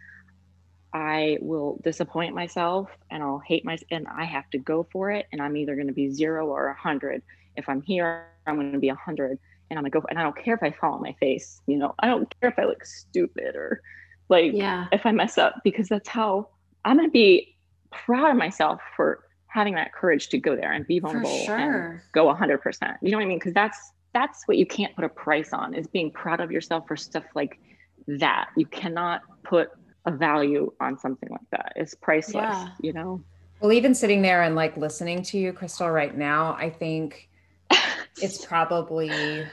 I 0.96 1.38
will 1.41 1.78
disappoint 1.84 2.34
myself 2.34 2.89
and 3.12 3.22
I'll 3.22 3.41
hate 3.46 3.66
myself 3.66 3.88
and 3.91 4.08
I 4.08 4.24
have 4.24 4.50
to 4.52 4.58
go 4.58 4.88
for 4.93 5.12
it. 5.12 5.26
And 5.34 5.41
I'm 5.41 5.58
either 5.58 5.76
going 5.76 5.88
to 5.88 5.93
be 5.93 6.10
zero 6.10 6.48
or 6.48 6.70
a 6.70 6.74
hundred. 6.74 7.22
If 7.58 7.68
I'm 7.68 7.82
here, 7.82 8.28
I'm 8.48 8.56
going 8.56 8.72
to 8.72 8.80
be 8.80 8.88
a 8.88 8.96
hundred 8.96 9.38
and 9.70 9.78
I'm 9.78 9.84
going 9.84 9.91
to 9.91 9.96
go, 9.96 10.00
for, 10.00 10.10
and 10.10 10.18
I 10.18 10.24
don't 10.24 10.38
care 10.38 10.56
if 10.56 10.64
I 10.64 10.72
fall 10.72 10.93
on 10.93 11.02
my 11.02 11.14
face, 11.20 11.62
you 11.68 11.76
know, 11.76 11.93
I 12.00 12.08
don't 12.08 12.34
care 12.39 12.50
if 12.50 12.58
I 12.58 12.64
look 12.64 12.86
stupid 12.86 13.58
or 13.58 13.82
like, 14.30 14.54
yeah. 14.54 14.88
if 14.93 15.06
I 15.06 15.12
mess 15.12 15.38
up, 15.38 15.56
because 15.66 15.89
that's 15.89 16.08
how 16.08 16.48
I'm 16.86 16.96
going 16.96 17.10
to 17.10 17.12
be 17.12 17.58
proud 17.91 18.32
of 18.32 18.38
myself 18.38 18.80
for 18.96 19.26
having 19.48 19.76
that 19.76 19.93
courage 19.93 20.30
to 20.30 20.38
go 20.38 20.56
there 20.56 20.72
and 20.72 20.88
be 20.88 21.00
vulnerable 21.00 21.30
sure. 21.39 21.58
and 21.58 22.00
go 22.14 22.30
a 22.30 22.36
100% 22.36 22.98
you 23.02 23.10
know 23.10 23.18
what 23.18 23.24
i 23.24 23.26
mean 23.26 23.38
because 23.39 23.54
that's 23.54 23.91
that's 24.14 24.46
what 24.50 24.58
you 24.58 24.66
can't 24.66 24.93
put 24.96 25.06
a 25.06 25.10
price 25.10 25.54
on 25.54 25.74
is 25.74 25.88
being 25.88 26.12
proud 26.12 26.41
of 26.41 26.52
yourself 26.52 26.86
for 26.86 26.98
stuff 26.98 27.24
like 27.36 27.58
that 28.06 28.50
you 28.58 28.66
cannot 28.66 29.22
put 29.43 29.70
a 30.06 30.12
value 30.12 30.72
on 30.80 30.97
something 30.97 31.30
like 31.30 31.49
that. 31.51 31.74
Is 31.76 31.95
priceless 31.95 32.36
yeah. 32.36 32.70
you 32.82 32.93
know? 32.93 33.22
Well 33.60 33.72
even 33.72 33.95
sitting 33.95 34.22
there 34.22 34.43
and 34.43 34.56
like 34.56 34.78
listening 34.78 35.24
to 35.24 35.38
you 35.38 35.53
crystal 35.53 35.89
right 35.89 36.16
now 36.16 36.56
i 36.60 36.70
think 36.70 37.30
it's 38.22 38.45
probably 38.45 39.47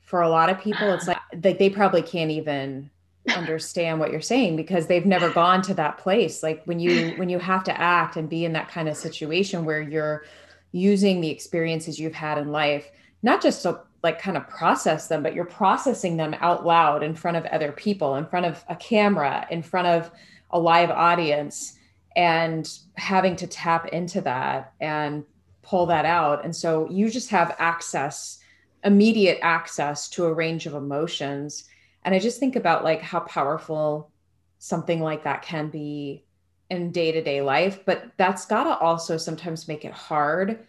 for 0.00 0.22
a 0.22 0.28
lot 0.28 0.48
of 0.48 0.58
people 0.58 0.90
it's 0.92 1.06
like 1.06 1.18
like 1.42 1.58
they 1.58 1.68
probably 1.68 2.02
can't 2.02 2.30
even 2.30 2.90
understand 3.36 4.00
what 4.00 4.10
you're 4.10 4.20
saying 4.20 4.56
because 4.56 4.86
they've 4.86 5.06
never 5.06 5.30
gone 5.30 5.62
to 5.62 5.74
that 5.74 5.98
place. 5.98 6.42
Like 6.42 6.62
when 6.64 6.80
you 6.80 7.12
when 7.16 7.28
you 7.28 7.38
have 7.38 7.64
to 7.64 7.80
act 7.80 8.16
and 8.16 8.28
be 8.28 8.44
in 8.44 8.52
that 8.54 8.68
kind 8.68 8.88
of 8.88 8.96
situation 8.96 9.64
where 9.64 9.80
you're 9.80 10.24
using 10.72 11.20
the 11.20 11.30
experiences 11.30 11.98
you've 11.98 12.14
had 12.14 12.38
in 12.38 12.50
life 12.50 12.90
not 13.22 13.42
just 13.42 13.62
to 13.62 13.80
like 14.02 14.20
kind 14.20 14.36
of 14.36 14.48
process 14.48 15.08
them 15.08 15.22
but 15.22 15.34
you're 15.34 15.44
processing 15.44 16.16
them 16.16 16.34
out 16.40 16.66
loud 16.66 17.02
in 17.02 17.14
front 17.14 17.36
of 17.36 17.44
other 17.46 17.72
people 17.72 18.16
in 18.16 18.26
front 18.26 18.46
of 18.46 18.64
a 18.68 18.76
camera 18.76 19.46
in 19.50 19.62
front 19.62 19.86
of 19.86 20.10
a 20.50 20.58
live 20.58 20.90
audience 20.90 21.78
and 22.16 22.78
having 22.96 23.36
to 23.36 23.46
tap 23.46 23.88
into 23.88 24.20
that 24.20 24.72
and 24.80 25.24
pull 25.62 25.86
that 25.86 26.04
out. 26.04 26.44
And 26.44 26.54
so 26.54 26.88
you 26.90 27.10
just 27.10 27.30
have 27.30 27.56
access 27.58 28.38
immediate 28.84 29.38
access 29.42 30.08
to 30.10 30.24
a 30.26 30.32
range 30.32 30.66
of 30.66 30.74
emotions. 30.74 31.64
And 32.04 32.14
i 32.14 32.18
just 32.18 32.40
think 32.40 32.56
about 32.56 32.82
like 32.82 33.00
how 33.00 33.20
powerful 33.20 34.10
something 34.58 35.00
like 35.00 35.22
that 35.22 35.42
can 35.42 35.68
be 35.68 36.24
in 36.68 36.90
day-to-day 36.90 37.42
life 37.42 37.84
but 37.84 38.10
that's 38.16 38.46
got 38.46 38.64
to 38.64 38.76
also 38.78 39.16
sometimes 39.16 39.68
make 39.68 39.84
it 39.84 39.92
hard 39.92 40.66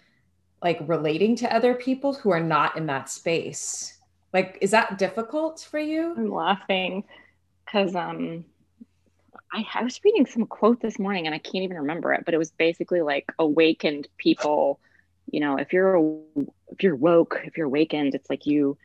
like 0.63 0.79
relating 0.87 1.35
to 1.35 1.53
other 1.53 1.75
people 1.75 2.13
who 2.13 2.31
are 2.31 2.39
not 2.39 2.77
in 2.77 2.85
that 2.87 3.09
space. 3.09 3.97
Like 4.31 4.57
is 4.61 4.71
that 4.71 4.97
difficult 4.97 5.67
for 5.69 5.77
you? 5.77 6.15
I'm 6.17 6.31
laughing 6.31 7.03
because 7.65 7.95
um 7.95 8.45
I, 9.51 9.65
I 9.75 9.83
was 9.83 9.99
reading 10.03 10.25
some 10.25 10.47
quote 10.47 10.81
this 10.81 10.97
morning 10.97 11.27
and 11.27 11.35
i 11.35 11.37
can't 11.37 11.63
even 11.63 11.77
remember 11.77 12.11
it 12.11 12.25
but 12.25 12.33
it 12.33 12.39
was 12.39 12.49
basically 12.51 13.01
like 13.01 13.31
awakened 13.37 14.07
people. 14.17 14.79
You 15.31 15.39
know 15.39 15.57
if 15.57 15.73
you're 15.73 16.21
if 16.69 16.81
you're 16.81 16.95
woke 16.95 17.41
if 17.43 17.57
you're 17.57 17.67
awakened 17.67 18.15
it's 18.15 18.29
like 18.29 18.45
you 18.45 18.77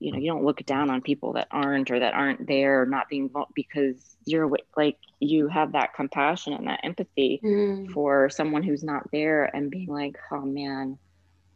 you 0.00 0.12
know 0.12 0.18
you 0.18 0.26
don't 0.26 0.44
look 0.44 0.64
down 0.66 0.90
on 0.90 1.00
people 1.00 1.32
that 1.32 1.48
aren't 1.50 1.90
or 1.90 1.98
that 1.98 2.14
aren't 2.14 2.46
there 2.46 2.82
or 2.82 2.86
not 2.86 3.08
being 3.08 3.30
because 3.54 4.16
you're 4.24 4.50
like 4.76 4.98
you 5.20 5.48
have 5.48 5.72
that 5.72 5.94
compassion 5.94 6.52
and 6.52 6.66
that 6.66 6.80
empathy 6.82 7.40
mm. 7.42 7.90
for 7.90 8.28
someone 8.30 8.62
who's 8.62 8.84
not 8.84 9.10
there 9.10 9.44
and 9.56 9.70
being 9.70 9.88
like 9.88 10.16
oh 10.30 10.42
man 10.42 10.98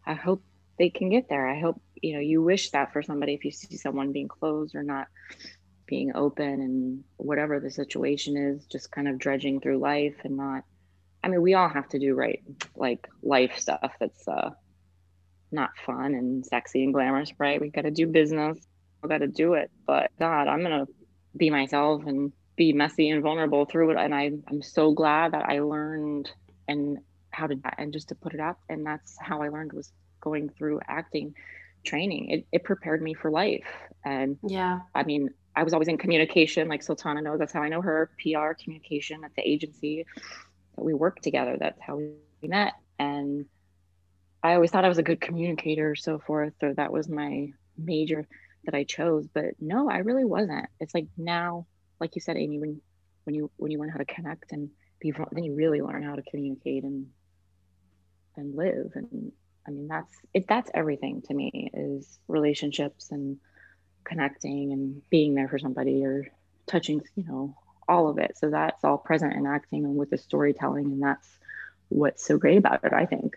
i 0.08 0.14
hope 0.14 0.42
they 0.78 0.90
can 0.90 1.10
get 1.10 1.28
there 1.28 1.46
i 1.48 1.60
hope 1.60 1.80
you 2.02 2.14
know 2.14 2.20
you 2.20 2.42
wish 2.42 2.70
that 2.70 2.92
for 2.92 3.02
somebody 3.02 3.34
if 3.34 3.44
you 3.44 3.50
see 3.50 3.76
someone 3.76 4.12
being 4.12 4.28
closed 4.28 4.74
or 4.74 4.82
not 4.82 5.06
being 5.86 6.12
open 6.14 6.44
and 6.46 7.04
whatever 7.16 7.60
the 7.60 7.70
situation 7.70 8.36
is 8.36 8.66
just 8.66 8.90
kind 8.90 9.08
of 9.08 9.18
dredging 9.18 9.60
through 9.60 9.78
life 9.78 10.16
and 10.24 10.36
not 10.36 10.64
i 11.22 11.28
mean 11.28 11.40
we 11.40 11.54
all 11.54 11.68
have 11.68 11.88
to 11.88 11.98
do 11.98 12.14
right 12.14 12.42
like 12.74 13.06
life 13.22 13.58
stuff 13.58 13.92
that's 14.00 14.26
uh 14.26 14.50
not 15.50 15.70
fun 15.86 16.14
and 16.14 16.44
sexy 16.44 16.84
and 16.84 16.92
glamorous, 16.92 17.32
right? 17.38 17.60
We 17.60 17.70
got 17.70 17.82
to 17.82 17.90
do 17.90 18.06
business. 18.06 18.58
We 19.02 19.08
got 19.08 19.18
to 19.18 19.28
do 19.28 19.54
it. 19.54 19.70
But 19.86 20.10
God, 20.18 20.48
I'm 20.48 20.62
to 20.62 20.86
be 21.36 21.50
myself 21.50 22.04
and 22.06 22.32
be 22.56 22.72
messy 22.72 23.08
and 23.08 23.22
vulnerable 23.22 23.64
through 23.64 23.92
it. 23.92 23.96
And 23.98 24.14
I, 24.14 24.32
I'm 24.48 24.62
so 24.62 24.92
glad 24.92 25.32
that 25.32 25.48
I 25.48 25.60
learned 25.60 26.30
and 26.66 26.98
how 27.38 27.46
to, 27.46 27.56
and 27.78 27.92
just 27.92 28.08
to 28.08 28.14
put 28.14 28.34
it 28.34 28.40
up. 28.40 28.58
And 28.68 28.84
that's 28.84 29.16
how 29.20 29.42
I 29.42 29.48
learned 29.48 29.72
was 29.72 29.92
going 30.20 30.50
through 30.50 30.80
acting 30.86 31.34
training. 31.84 32.30
It, 32.30 32.46
it 32.52 32.64
prepared 32.64 33.00
me 33.00 33.14
for 33.14 33.30
life. 33.30 33.66
And 34.04 34.38
yeah, 34.42 34.80
I 34.94 35.04
mean, 35.04 35.30
I 35.54 35.62
was 35.62 35.72
always 35.72 35.88
in 35.88 35.98
communication, 35.98 36.68
like 36.68 36.82
Sultana 36.82 37.22
knows. 37.22 37.38
That's 37.38 37.52
how 37.52 37.62
I 37.62 37.68
know 37.68 37.80
her 37.82 38.10
PR 38.22 38.52
communication 38.62 39.24
at 39.24 39.34
the 39.36 39.48
agency 39.48 40.06
that 40.76 40.84
we 40.84 40.94
worked 40.94 41.22
together. 41.22 41.56
That's 41.58 41.80
how 41.80 41.96
we 41.96 42.48
met. 42.48 42.74
And 42.98 43.46
I 44.42 44.54
always 44.54 44.70
thought 44.70 44.84
I 44.84 44.88
was 44.88 44.98
a 44.98 45.02
good 45.02 45.20
communicator, 45.20 45.94
so 45.94 46.18
forth, 46.18 46.54
or 46.62 46.74
that 46.74 46.92
was 46.92 47.08
my 47.08 47.52
major 47.76 48.26
that 48.64 48.74
I 48.74 48.84
chose. 48.84 49.26
But 49.32 49.54
no, 49.60 49.90
I 49.90 49.98
really 49.98 50.24
wasn't. 50.24 50.66
It's 50.80 50.94
like 50.94 51.06
now, 51.16 51.66
like 52.00 52.14
you 52.14 52.20
said, 52.20 52.36
Amy, 52.36 52.58
when 52.58 52.80
when 53.24 53.34
you 53.34 53.50
when 53.56 53.70
you 53.70 53.78
learn 53.78 53.90
how 53.90 53.98
to 53.98 54.04
connect 54.04 54.52
and 54.52 54.70
be, 55.00 55.12
then 55.32 55.44
you 55.44 55.54
really 55.54 55.80
learn 55.80 56.02
how 56.02 56.14
to 56.14 56.22
communicate 56.22 56.84
and 56.84 57.06
and 58.38 58.54
live. 58.54 58.92
And 58.94 59.32
I 59.66 59.70
mean, 59.70 59.88
that's 59.88 60.14
it. 60.32 60.46
That's 60.48 60.70
everything 60.72 61.22
to 61.28 61.34
me 61.34 61.70
is 61.74 62.18
relationships 62.28 63.10
and 63.10 63.38
connecting 64.04 64.72
and 64.72 65.02
being 65.10 65.34
there 65.34 65.48
for 65.48 65.58
somebody 65.58 66.04
or 66.04 66.26
touching, 66.66 67.02
you 67.16 67.24
know, 67.24 67.54
all 67.88 68.08
of 68.08 68.18
it. 68.18 68.38
So 68.38 68.50
that's 68.50 68.84
all 68.84 68.98
present 68.98 69.34
in 69.34 69.46
acting 69.46 69.84
and 69.84 69.96
with 69.96 70.10
the 70.10 70.18
storytelling, 70.18 70.86
and 70.86 71.02
that's 71.02 71.28
what's 71.88 72.24
so 72.24 72.38
great 72.38 72.58
about 72.58 72.84
it. 72.84 72.92
I 72.92 73.06
think. 73.06 73.36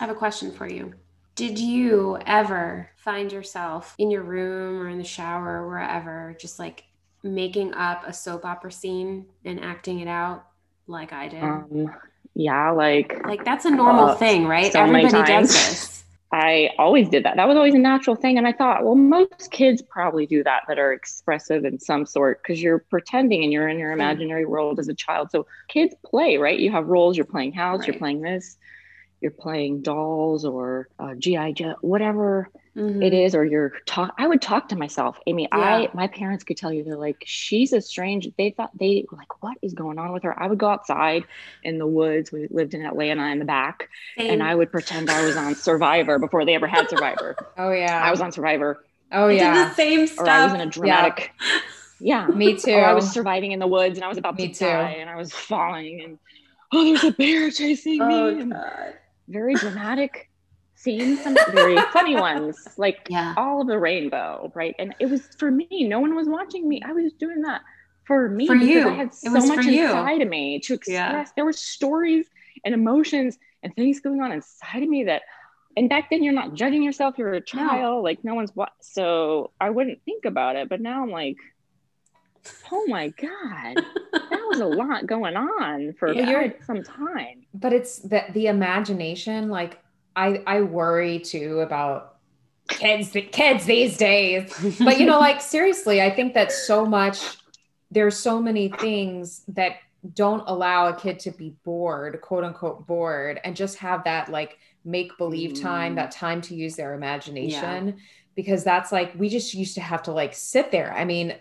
I 0.00 0.04
have 0.06 0.14
a 0.14 0.18
question 0.18 0.52
for 0.52 0.68
you. 0.68 0.94
Did 1.34 1.58
you 1.58 2.18
ever 2.26 2.90
find 2.96 3.30
yourself 3.30 3.94
in 3.98 4.10
your 4.10 4.22
room 4.22 4.82
or 4.82 4.88
in 4.88 4.98
the 4.98 5.04
shower 5.04 5.62
or 5.62 5.68
wherever, 5.68 6.36
just 6.40 6.58
like 6.58 6.84
making 7.22 7.74
up 7.74 8.04
a 8.06 8.12
soap 8.12 8.44
opera 8.44 8.72
scene 8.72 9.26
and 9.44 9.60
acting 9.62 10.00
it 10.00 10.08
out 10.08 10.46
like 10.86 11.12
I 11.12 11.28
did? 11.28 11.42
Um, 11.42 11.94
yeah, 12.38 12.70
like 12.70 13.20
like 13.26 13.44
that's 13.44 13.64
a 13.66 13.70
normal 13.70 14.10
uh, 14.10 14.16
thing, 14.16 14.46
right? 14.46 14.72
so 14.72 14.80
Everybody 14.80 15.22
does 15.24 15.52
this. 15.52 16.04
I 16.30 16.70
always 16.78 17.08
did 17.08 17.24
that. 17.24 17.36
That 17.36 17.48
was 17.48 17.56
always 17.56 17.74
a 17.74 17.78
natural 17.78 18.14
thing. 18.14 18.36
And 18.38 18.46
I 18.46 18.52
thought, 18.52 18.84
well, 18.84 18.94
most 18.94 19.50
kids 19.50 19.82
probably 19.82 20.26
do 20.26 20.44
that 20.44 20.62
that 20.68 20.78
are 20.78 20.92
expressive 20.92 21.64
in 21.64 21.78
some 21.80 22.04
sort 22.04 22.42
because 22.42 22.62
you're 22.62 22.80
pretending 22.80 23.42
and 23.44 23.52
you're 23.52 23.66
in 23.68 23.78
your 23.78 23.92
Hmm. 23.94 24.00
imaginary 24.02 24.44
world 24.44 24.78
as 24.78 24.88
a 24.88 24.94
child. 24.94 25.30
So 25.30 25.46
kids 25.68 25.94
play, 26.04 26.36
right? 26.36 26.58
You 26.58 26.70
have 26.70 26.86
roles, 26.86 27.16
you're 27.16 27.24
playing 27.26 27.52
house, 27.52 27.86
you're 27.86 27.96
playing 27.96 28.20
this, 28.20 28.58
you're 29.20 29.30
playing 29.32 29.82
dolls 29.82 30.44
or 30.44 30.88
uh, 30.98 31.14
G.I. 31.14 31.52
Joe, 31.52 31.74
whatever 31.80 32.50
Mhm. 32.76 33.04
it 33.04 33.12
is, 33.12 33.34
or 33.34 33.44
you're 33.44 33.72
talk. 33.86 34.14
I 34.18 34.28
would 34.28 34.40
talk 34.40 34.68
to 34.68 34.76
myself, 34.76 35.18
Amy. 35.26 35.48
Yeah. 35.50 35.58
I 35.58 35.88
my 35.94 36.06
parents 36.06 36.44
could 36.44 36.56
tell 36.56 36.72
you 36.72 36.84
they're 36.84 36.96
like, 36.96 37.24
she's 37.26 37.72
a 37.72 37.80
strange. 37.80 38.28
They 38.38 38.50
thought 38.50 38.70
they 38.78 39.04
were 39.10 39.18
like, 39.18 39.42
what 39.42 39.56
is 39.62 39.74
going 39.74 39.98
on 39.98 40.12
with 40.12 40.22
her? 40.22 40.40
I 40.40 40.46
would 40.46 40.58
go 40.58 40.68
outside 40.68 41.24
in 41.64 41.78
the 41.78 41.86
woods. 41.88 42.30
We 42.30 42.46
lived 42.50 42.74
in 42.74 42.86
Atlanta 42.86 43.26
in 43.32 43.40
the 43.40 43.44
back, 43.44 43.88
Same. 44.16 44.30
and 44.34 44.42
I 44.44 44.54
would 44.54 44.70
pretend 44.70 45.10
I 45.10 45.24
was 45.24 45.36
on 45.36 45.56
Survivor 45.56 46.20
before 46.20 46.44
they 46.44 46.54
ever 46.54 46.68
had 46.68 46.88
Survivor. 46.88 47.34
Oh 47.58 47.72
yeah. 47.72 48.00
I 48.00 48.12
was 48.12 48.20
on 48.20 48.30
Survivor, 48.30 48.84
oh 49.10 49.24
I 49.26 49.32
did 49.32 49.36
yeah. 49.38 49.68
the 49.70 49.74
same 49.74 49.98
or 49.98 50.02
I 50.02 50.04
was 50.04 50.10
stuff. 50.10 50.54
in 50.54 50.60
a 50.60 50.66
dramatic. 50.66 51.32
Yeah. 51.98 52.26
Me 52.32 52.56
too. 52.56 52.74
Or 52.74 52.84
I 52.84 52.92
was 52.94 53.10
surviving 53.10 53.50
in 53.50 53.58
the 53.58 53.66
woods 53.66 53.98
and 53.98 54.04
I 54.04 54.08
was 54.08 54.18
about 54.18 54.36
Me 54.36 54.48
to 54.48 54.54
too. 54.54 54.64
die 54.66 54.98
and 55.00 55.10
I 55.10 55.16
was 55.16 55.32
falling 55.32 56.00
and 56.02 56.18
oh, 56.72 56.84
there's 56.84 57.02
a 57.02 57.10
bear 57.10 57.50
chasing 57.50 58.00
oh 58.02 58.06
me. 58.32 58.42
And 58.42 58.52
god. 58.52 58.94
Very 59.28 59.54
dramatic 59.54 60.30
scenes, 60.74 61.22
some 61.22 61.36
very 61.52 61.76
funny 61.92 62.14
ones, 62.14 62.56
like 62.76 63.06
Yeah. 63.10 63.34
all 63.36 63.60
of 63.62 63.66
the 63.66 63.78
rainbow, 63.78 64.52
right? 64.54 64.74
And 64.78 64.94
it 65.00 65.06
was 65.06 65.26
for 65.38 65.50
me. 65.50 65.68
No 65.88 66.00
one 66.00 66.14
was 66.14 66.28
watching 66.28 66.68
me. 66.68 66.80
I 66.84 66.92
was 66.92 67.12
doing 67.14 67.42
that 67.42 67.62
for 68.04 68.28
me 68.28 68.46
For 68.46 68.54
you. 68.54 68.88
I 68.88 68.92
had 68.92 69.08
It 69.08 69.14
so 69.14 69.32
was 69.32 69.48
much 69.48 69.66
inside 69.66 70.22
of 70.22 70.28
me 70.28 70.60
to 70.60 70.74
express. 70.74 70.94
Yeah. 70.94 71.24
There 71.36 71.44
were 71.44 71.52
stories 71.52 72.26
and 72.64 72.74
emotions 72.74 73.38
and 73.62 73.74
things 73.74 74.00
going 74.00 74.20
on 74.20 74.32
inside 74.32 74.82
of 74.82 74.88
me 74.88 75.04
that. 75.04 75.22
And 75.76 75.88
back 75.88 76.10
then, 76.10 76.22
you're 76.24 76.32
not 76.32 76.54
judging 76.54 76.82
yourself. 76.82 77.18
You're 77.18 77.34
a 77.34 77.40
child. 77.40 78.02
Like 78.02 78.24
no 78.24 78.34
one's 78.34 78.50
what. 78.54 78.72
So 78.80 79.52
I 79.60 79.70
wouldn't 79.70 80.02
think 80.04 80.24
about 80.24 80.56
it. 80.56 80.68
But 80.68 80.80
now 80.80 81.02
I'm 81.02 81.10
like, 81.10 81.36
oh 82.72 82.86
my 82.86 83.08
god, 83.08 83.76
that 84.12 84.46
was 84.48 84.60
a 84.60 84.66
lot 84.82 85.06
going 85.06 85.36
on 85.36 85.94
for 85.98 86.12
Yeah. 86.14 86.50
some 86.66 86.82
time. 86.82 87.44
but 87.54 87.72
it's 87.72 87.98
that 88.00 88.32
the 88.34 88.46
imagination 88.46 89.48
like 89.48 89.78
i 90.16 90.42
i 90.46 90.60
worry 90.60 91.18
too 91.18 91.60
about 91.60 92.16
kids 92.68 93.10
kids 93.32 93.64
these 93.64 93.96
days 93.96 94.52
but 94.84 94.98
you 95.00 95.06
know 95.06 95.18
like 95.28 95.40
seriously 95.40 96.00
i 96.02 96.10
think 96.10 96.34
that 96.34 96.50
so 96.52 96.84
much 96.84 97.18
there's 97.90 98.16
so 98.18 98.40
many 98.42 98.68
things 98.68 99.42
that 99.48 99.72
don't 100.14 100.44
allow 100.46 100.88
a 100.88 100.94
kid 100.94 101.18
to 101.20 101.30
be 101.30 101.54
bored 101.64 102.20
quote 102.20 102.44
unquote 102.44 102.86
bored 102.86 103.40
and 103.44 103.56
just 103.56 103.78
have 103.78 104.04
that 104.04 104.28
like 104.30 104.58
make 104.84 105.16
believe 105.18 105.54
time 105.60 105.92
Mm. 105.92 105.96
that 105.96 106.10
time 106.10 106.40
to 106.42 106.54
use 106.54 106.76
their 106.76 106.94
imagination 106.94 107.96
because 108.36 108.62
that's 108.64 108.92
like 108.92 109.12
we 109.16 109.28
just 109.28 109.54
used 109.54 109.74
to 109.74 109.80
have 109.80 110.02
to 110.04 110.12
like 110.12 110.34
sit 110.34 110.70
there 110.70 110.92
i 110.94 111.04
mean 111.04 111.34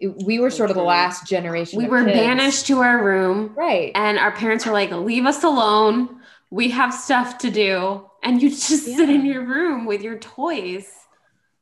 we 0.00 0.38
were 0.38 0.50
sort 0.50 0.70
of 0.70 0.76
the 0.76 0.82
last 0.82 1.26
generation 1.26 1.78
we 1.78 1.84
of 1.84 1.90
were 1.90 2.04
kids. 2.04 2.16
banished 2.16 2.66
to 2.66 2.80
our 2.80 3.02
room 3.04 3.54
right 3.56 3.92
and 3.94 4.18
our 4.18 4.32
parents 4.32 4.66
were 4.66 4.72
like, 4.72 4.90
leave 4.90 5.24
us 5.26 5.42
alone. 5.44 6.20
We 6.50 6.70
have 6.70 6.92
stuff 6.94 7.38
to 7.38 7.50
do. 7.50 8.08
And 8.22 8.40
you 8.42 8.50
just 8.50 8.84
sit 8.84 9.08
in 9.08 9.24
your 9.26 9.44
room 9.44 9.86
with 9.86 10.02
your 10.02 10.18
toys. 10.18 10.86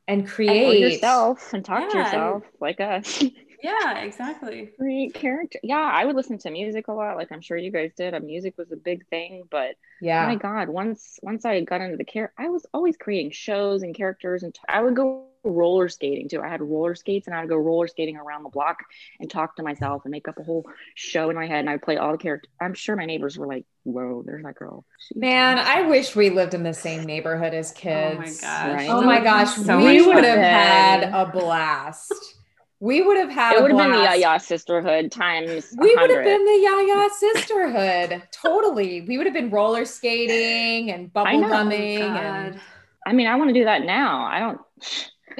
and 0.08 0.20
And 0.22 0.28
create 0.28 0.80
yourself 0.80 1.52
and 1.52 1.64
talk 1.64 1.88
to 1.90 1.96
Yeah. 1.96 2.04
yourself 2.04 2.42
like 2.60 2.80
us. 2.80 3.22
Yeah, 3.62 3.98
exactly. 3.98 4.70
Great 4.78 5.14
character. 5.14 5.60
Yeah, 5.62 5.80
I 5.80 6.04
would 6.04 6.16
listen 6.16 6.38
to 6.38 6.50
music 6.50 6.88
a 6.88 6.92
lot, 6.92 7.16
like 7.16 7.30
I'm 7.30 7.40
sure 7.40 7.56
you 7.56 7.70
guys 7.70 7.92
did. 7.96 8.14
Uh, 8.14 8.20
music 8.20 8.54
was 8.58 8.72
a 8.72 8.76
big 8.76 9.06
thing, 9.08 9.44
but 9.50 9.76
yeah 10.00 10.26
my 10.26 10.36
God, 10.36 10.68
once 10.68 11.18
once 11.22 11.44
I 11.44 11.60
got 11.60 11.80
into 11.80 11.96
the 11.96 12.04
care, 12.04 12.32
I 12.38 12.48
was 12.48 12.66
always 12.74 12.96
creating 12.96 13.30
shows 13.32 13.82
and 13.82 13.94
characters, 13.94 14.42
and 14.42 14.54
t- 14.54 14.60
I 14.68 14.82
would 14.82 14.96
go 14.96 15.26
roller 15.44 15.88
skating 15.88 16.28
too. 16.28 16.40
I 16.40 16.48
had 16.48 16.60
roller 16.60 16.94
skates, 16.94 17.26
and 17.26 17.36
I 17.36 17.40
would 17.40 17.48
go 17.48 17.56
roller 17.56 17.88
skating 17.88 18.16
around 18.16 18.42
the 18.44 18.48
block 18.48 18.78
and 19.20 19.30
talk 19.30 19.56
to 19.56 19.62
myself 19.62 20.02
and 20.04 20.12
make 20.12 20.28
up 20.28 20.38
a 20.38 20.42
whole 20.42 20.64
show 20.94 21.30
in 21.30 21.36
my 21.36 21.46
head, 21.46 21.60
and 21.60 21.70
I 21.70 21.74
would 21.74 21.82
play 21.82 21.96
all 21.96 22.12
the 22.12 22.18
characters. 22.18 22.50
I'm 22.60 22.74
sure 22.74 22.96
my 22.96 23.06
neighbors 23.06 23.38
were 23.38 23.46
like, 23.46 23.64
"Whoa, 23.84 24.22
there's 24.24 24.44
that 24.44 24.54
girl." 24.54 24.84
She's 24.98 25.16
Man, 25.20 25.58
awesome." 25.58 25.72
I 25.72 25.88
wish 25.88 26.14
we 26.14 26.30
lived 26.30 26.54
in 26.54 26.62
the 26.62 26.74
same 26.74 27.04
neighborhood 27.04 27.54
as 27.54 27.72
kids. 27.72 28.16
Oh 28.16 28.18
my 28.18 28.30
gosh. 28.30 28.76
Right. 28.76 28.90
Oh 28.90 29.02
my 29.02 29.20
gosh, 29.20 29.54
so 29.56 29.78
we 29.78 30.02
would 30.02 30.24
have 30.24 30.38
had 30.38 31.04
a 31.04 31.26
blast. 31.26 32.34
We 32.82 33.00
would 33.00 33.16
have 33.16 33.30
had 33.30 33.52
it 33.54 33.60
a 33.60 33.62
would 33.62 33.70
have 33.70 33.78
been 33.78 33.92
the 33.92 33.98
blast. 33.98 34.18
Yaya 34.18 34.40
sisterhood 34.40 35.12
times. 35.12 35.72
We 35.78 35.94
would 35.94 36.10
have 36.10 36.24
been 36.24 36.44
the 36.44 36.58
Yaya 36.60 37.08
sisterhood. 37.16 38.22
totally. 38.32 39.02
We 39.02 39.18
would 39.18 39.26
have 39.28 39.34
been 39.34 39.50
roller 39.50 39.84
skating 39.84 40.90
and 40.90 41.04
I 41.14 41.36
bubble 41.36 41.48
gumming. 41.48 42.02
Oh, 42.02 42.06
and 42.16 42.60
I 43.06 43.12
mean, 43.12 43.28
I 43.28 43.36
want 43.36 43.50
to 43.50 43.54
do 43.54 43.64
that 43.66 43.84
now. 43.84 44.24
I 44.24 44.40
don't. 44.40 44.60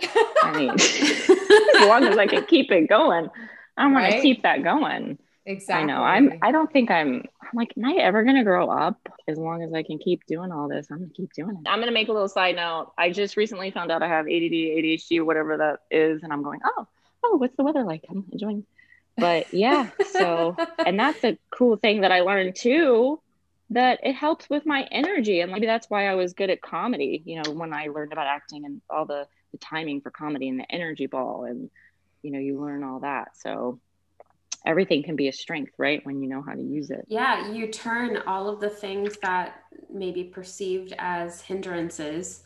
I 0.45 0.53
mean, 0.57 0.71
as 0.79 1.89
long 1.89 2.05
as 2.05 2.17
I 2.17 2.29
can 2.29 2.45
keep 2.47 2.71
it 2.71 2.89
going, 2.89 3.29
I 3.77 3.85
want 3.87 3.97
Right? 3.97 4.15
to 4.15 4.21
keep 4.23 4.45
that 4.45 4.63
going. 4.63 5.19
exactly. 5.45 5.83
I 5.83 5.85
know. 5.85 6.03
I'm. 6.05 6.39
I 6.43 6.53
don't 6.53 6.73
think 6.73 6.93
I'm. 6.93 7.25
I'm 7.43 7.51
like, 7.57 7.73
am 7.77 7.85
I 7.87 7.95
ever 7.95 8.23
gonna 8.23 8.45
grow 8.45 8.71
up? 8.71 9.01
As 9.27 9.37
long 9.37 9.65
as 9.65 9.75
I 9.75 9.83
can 9.83 9.99
keep 9.99 10.25
doing 10.27 10.53
all 10.53 10.69
this, 10.69 10.87
I'm 10.93 10.99
gonna 10.99 11.11
keep 11.13 11.33
doing 11.33 11.57
it. 11.57 11.69
I'm 11.69 11.81
gonna 11.81 11.91
make 11.91 12.07
a 12.09 12.13
little 12.13 12.29
side 12.29 12.55
note. 12.55 12.93
I 12.97 13.11
just 13.11 13.37
recently 13.37 13.73
found 13.73 13.91
out 13.91 14.01
I 14.01 14.07
have 14.07 14.27
ADD, 14.27 14.31
ADHD, 14.31 15.25
whatever 15.25 15.57
that 15.57 15.81
is, 15.91 16.23
and 16.23 16.33
I'm 16.33 16.45
going, 16.45 16.61
oh, 16.65 16.87
oh, 17.25 17.37
what's 17.37 17.57
the 17.57 17.65
weather 17.65 17.85
like? 17.85 18.05
I'm 18.09 18.25
enjoying. 18.33 18.65
But 19.17 19.53
yeah, 19.53 19.91
so 20.11 20.57
and 20.87 20.99
that's 20.99 21.23
a 21.25 21.39
cool 21.51 21.77
thing 21.77 22.03
that 22.03 22.13
I 22.13 22.21
learned 22.21 22.57
too. 22.57 23.21
That 23.71 24.01
it 24.03 24.13
helps 24.13 24.51
with 24.51 24.67
my 24.67 24.87
energy, 24.91 25.41
and 25.41 25.51
maybe 25.51 25.67
that's 25.67 25.89
why 25.89 26.07
I 26.07 26.15
was 26.15 26.35
good 26.35 26.51
at 26.51 26.61
comedy. 26.61 27.23
You 27.25 27.43
know, 27.43 27.53
when 27.53 27.73
I 27.73 27.87
learned 27.87 28.13
about 28.13 28.27
acting 28.27 28.65
and 28.65 28.83
all 28.91 29.07
the 29.07 29.27
the 29.53 29.59
timing 29.59 30.01
for 30.01 30.11
comedy 30.11 30.49
and 30.49 30.61
the 30.61 30.71
energy 30.71 31.07
ball, 31.07 31.45
and 31.45 31.71
you 32.23 32.31
know, 32.31 32.39
you 32.39 32.61
learn 32.61 32.85
all 32.85 33.01
that. 33.01 33.37
So 33.37 33.81
everything 34.65 35.03
can 35.03 35.17
be 35.17 35.29
a 35.29 35.33
strength, 35.33 35.73
right? 35.79 36.05
When 36.05 36.23
you 36.23 36.29
know 36.29 36.43
how 36.43 36.53
to 36.53 36.63
use 36.63 36.91
it. 36.91 37.05
Yeah, 37.09 37.51
you 37.51 37.69
turn 37.69 38.19
all 38.27 38.49
of 38.49 38.61
the 38.61 38.71
things 38.71 39.17
that 39.23 39.63
may 39.93 40.11
be 40.11 40.25
perceived 40.25 40.95
as 40.99 41.41
hindrances 41.41 42.43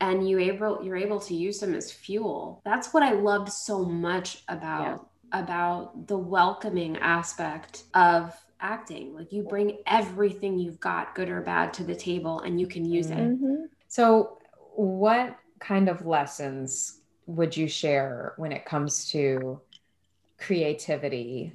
and 0.00 0.28
you 0.28 0.38
able 0.38 0.82
you're 0.82 0.96
able 0.96 1.20
to 1.20 1.34
use 1.34 1.58
them 1.60 1.74
as 1.74 1.90
fuel. 1.90 2.60
That's 2.64 2.92
what 2.92 3.02
I 3.02 3.12
loved 3.12 3.52
so 3.52 3.84
much 3.84 4.42
about 4.48 5.08
about 5.32 6.06
the 6.06 6.18
welcoming 6.18 6.96
aspect 6.98 7.84
of 7.94 8.34
acting. 8.60 9.14
Like 9.14 9.32
you 9.32 9.42
bring 9.42 9.78
everything 9.86 10.58
you've 10.58 10.80
got, 10.80 11.14
good 11.14 11.28
or 11.28 11.40
bad, 11.40 11.72
to 11.74 11.84
the 11.84 11.94
table 11.94 12.40
and 12.40 12.60
you 12.60 12.66
can 12.66 12.84
use 12.84 13.10
it. 13.10 13.16
Mm-hmm. 13.16 13.64
So, 13.88 14.38
what 14.74 15.38
kind 15.58 15.88
of 15.88 16.06
lessons 16.06 17.00
would 17.26 17.56
you 17.56 17.68
share 17.68 18.34
when 18.36 18.52
it 18.52 18.64
comes 18.64 19.10
to 19.10 19.60
creativity 20.38 21.52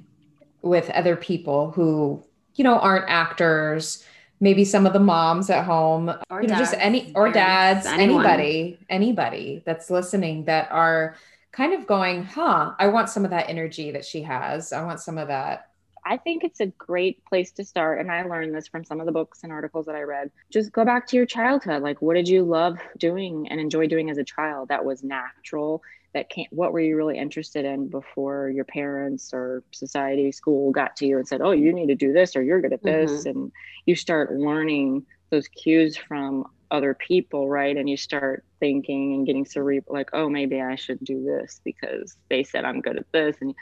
with 0.60 0.90
other 0.90 1.16
people 1.16 1.70
who, 1.70 2.22
you 2.54 2.64
know, 2.64 2.78
aren't 2.78 3.08
actors? 3.08 4.04
Maybe 4.42 4.64
some 4.64 4.86
of 4.86 4.92
the 4.92 4.98
moms 4.98 5.48
at 5.50 5.64
home, 5.64 6.12
Or 6.28 6.42
you 6.42 6.48
know, 6.48 6.58
just 6.58 6.72
dads, 6.72 6.82
any 6.84 7.12
or 7.14 7.30
dads, 7.30 7.86
anyone. 7.86 8.26
anybody, 8.26 8.78
anybody 8.90 9.62
that's 9.64 9.88
listening 9.88 10.44
that 10.46 10.70
are 10.72 11.14
kind 11.52 11.72
of 11.74 11.86
going, 11.86 12.24
huh, 12.24 12.72
I 12.78 12.88
want 12.88 13.08
some 13.08 13.24
of 13.24 13.30
that 13.30 13.48
energy 13.48 13.92
that 13.92 14.04
she 14.04 14.22
has. 14.22 14.72
I 14.72 14.84
want 14.84 14.98
some 15.00 15.16
of 15.16 15.28
that. 15.28 15.68
I 16.04 16.16
think 16.16 16.42
it's 16.42 16.58
a 16.58 16.66
great 16.66 17.24
place 17.24 17.52
to 17.52 17.64
start. 17.64 18.00
And 18.00 18.10
I 18.10 18.24
learned 18.24 18.52
this 18.52 18.66
from 18.66 18.84
some 18.84 18.98
of 18.98 19.06
the 19.06 19.12
books 19.12 19.44
and 19.44 19.52
articles 19.52 19.86
that 19.86 19.94
I 19.94 20.02
read. 20.02 20.32
Just 20.50 20.72
go 20.72 20.84
back 20.84 21.06
to 21.08 21.16
your 21.16 21.26
childhood. 21.26 21.80
Like, 21.82 22.02
what 22.02 22.14
did 22.14 22.26
you 22.26 22.42
love 22.42 22.78
doing 22.98 23.46
and 23.48 23.60
enjoy 23.60 23.86
doing 23.86 24.10
as 24.10 24.18
a 24.18 24.24
child 24.24 24.70
that 24.70 24.84
was 24.84 25.04
natural? 25.04 25.82
That 26.14 26.28
can't, 26.28 26.52
what 26.52 26.72
were 26.72 26.80
you 26.80 26.96
really 26.96 27.16
interested 27.16 27.64
in 27.64 27.88
before 27.88 28.50
your 28.50 28.66
parents 28.66 29.30
or 29.32 29.62
society, 29.70 30.30
school 30.30 30.70
got 30.70 30.94
to 30.96 31.06
you 31.06 31.16
and 31.16 31.26
said, 31.26 31.40
oh, 31.40 31.52
you 31.52 31.72
need 31.72 31.86
to 31.86 31.94
do 31.94 32.12
this 32.12 32.36
or 32.36 32.42
you're 32.42 32.60
good 32.60 32.74
at 32.74 32.82
this? 32.82 33.10
Mm-hmm. 33.10 33.28
And 33.30 33.52
you 33.86 33.96
start 33.96 34.32
learning 34.32 35.06
those 35.30 35.48
cues 35.48 35.96
from 35.96 36.44
other 36.70 36.92
people, 36.92 37.48
right? 37.48 37.76
And 37.76 37.88
you 37.88 37.96
start 37.96 38.44
thinking 38.60 39.14
and 39.14 39.26
getting 39.26 39.46
cerebral, 39.46 39.94
like, 39.94 40.10
oh, 40.12 40.28
maybe 40.28 40.60
I 40.60 40.74
should 40.74 41.02
do 41.02 41.24
this 41.24 41.60
because 41.64 42.16
they 42.28 42.42
said 42.42 42.64
I'm 42.64 42.82
good 42.82 42.98
at 42.98 43.10
this. 43.12 43.36
And 43.40 43.54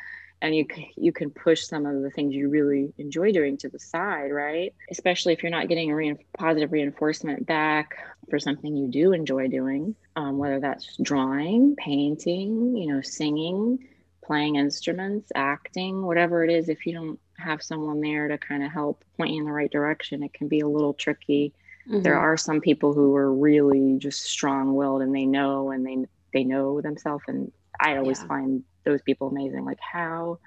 and 0.42 0.54
you 0.54 0.66
you 0.96 1.12
can 1.12 1.30
push 1.30 1.62
some 1.62 1.86
of 1.86 2.02
the 2.02 2.10
things 2.10 2.34
you 2.34 2.48
really 2.48 2.92
enjoy 2.98 3.32
doing 3.32 3.56
to 3.56 3.68
the 3.68 3.78
side 3.78 4.30
right 4.30 4.74
especially 4.90 5.32
if 5.32 5.42
you're 5.42 5.50
not 5.50 5.68
getting 5.68 5.90
a 5.90 5.94
rein- 5.94 6.18
positive 6.36 6.72
reinforcement 6.72 7.46
back 7.46 7.98
for 8.28 8.38
something 8.38 8.76
you 8.76 8.88
do 8.88 9.12
enjoy 9.12 9.48
doing 9.48 9.94
um, 10.16 10.38
whether 10.38 10.60
that's 10.60 10.96
drawing 11.02 11.74
painting 11.76 12.76
you 12.76 12.92
know 12.92 13.00
singing 13.00 13.78
playing 14.24 14.56
instruments 14.56 15.30
acting 15.34 16.02
whatever 16.02 16.44
it 16.44 16.50
is 16.50 16.68
if 16.68 16.86
you 16.86 16.92
don't 16.92 17.18
have 17.36 17.62
someone 17.62 18.00
there 18.00 18.28
to 18.28 18.38
kind 18.38 18.62
of 18.62 18.70
help 18.70 19.02
point 19.16 19.32
you 19.32 19.40
in 19.40 19.46
the 19.46 19.52
right 19.52 19.70
direction 19.70 20.22
it 20.22 20.32
can 20.32 20.48
be 20.48 20.60
a 20.60 20.68
little 20.68 20.94
tricky 20.94 21.52
Mm-hmm. 21.88 22.02
There 22.02 22.18
are 22.18 22.36
some 22.36 22.60
people 22.60 22.92
who 22.92 23.16
are 23.16 23.32
really 23.32 23.96
just 23.98 24.22
strong-willed 24.22 25.02
and 25.02 25.14
they 25.14 25.26
know 25.26 25.70
and 25.70 25.84
they 25.84 26.06
they 26.32 26.44
know 26.44 26.80
themselves 26.80 27.24
and 27.26 27.50
I 27.80 27.96
always 27.96 28.20
yeah. 28.20 28.28
find 28.28 28.64
those 28.84 29.02
people 29.02 29.28
amazing. 29.28 29.64
Like 29.64 29.80
how 29.80 30.38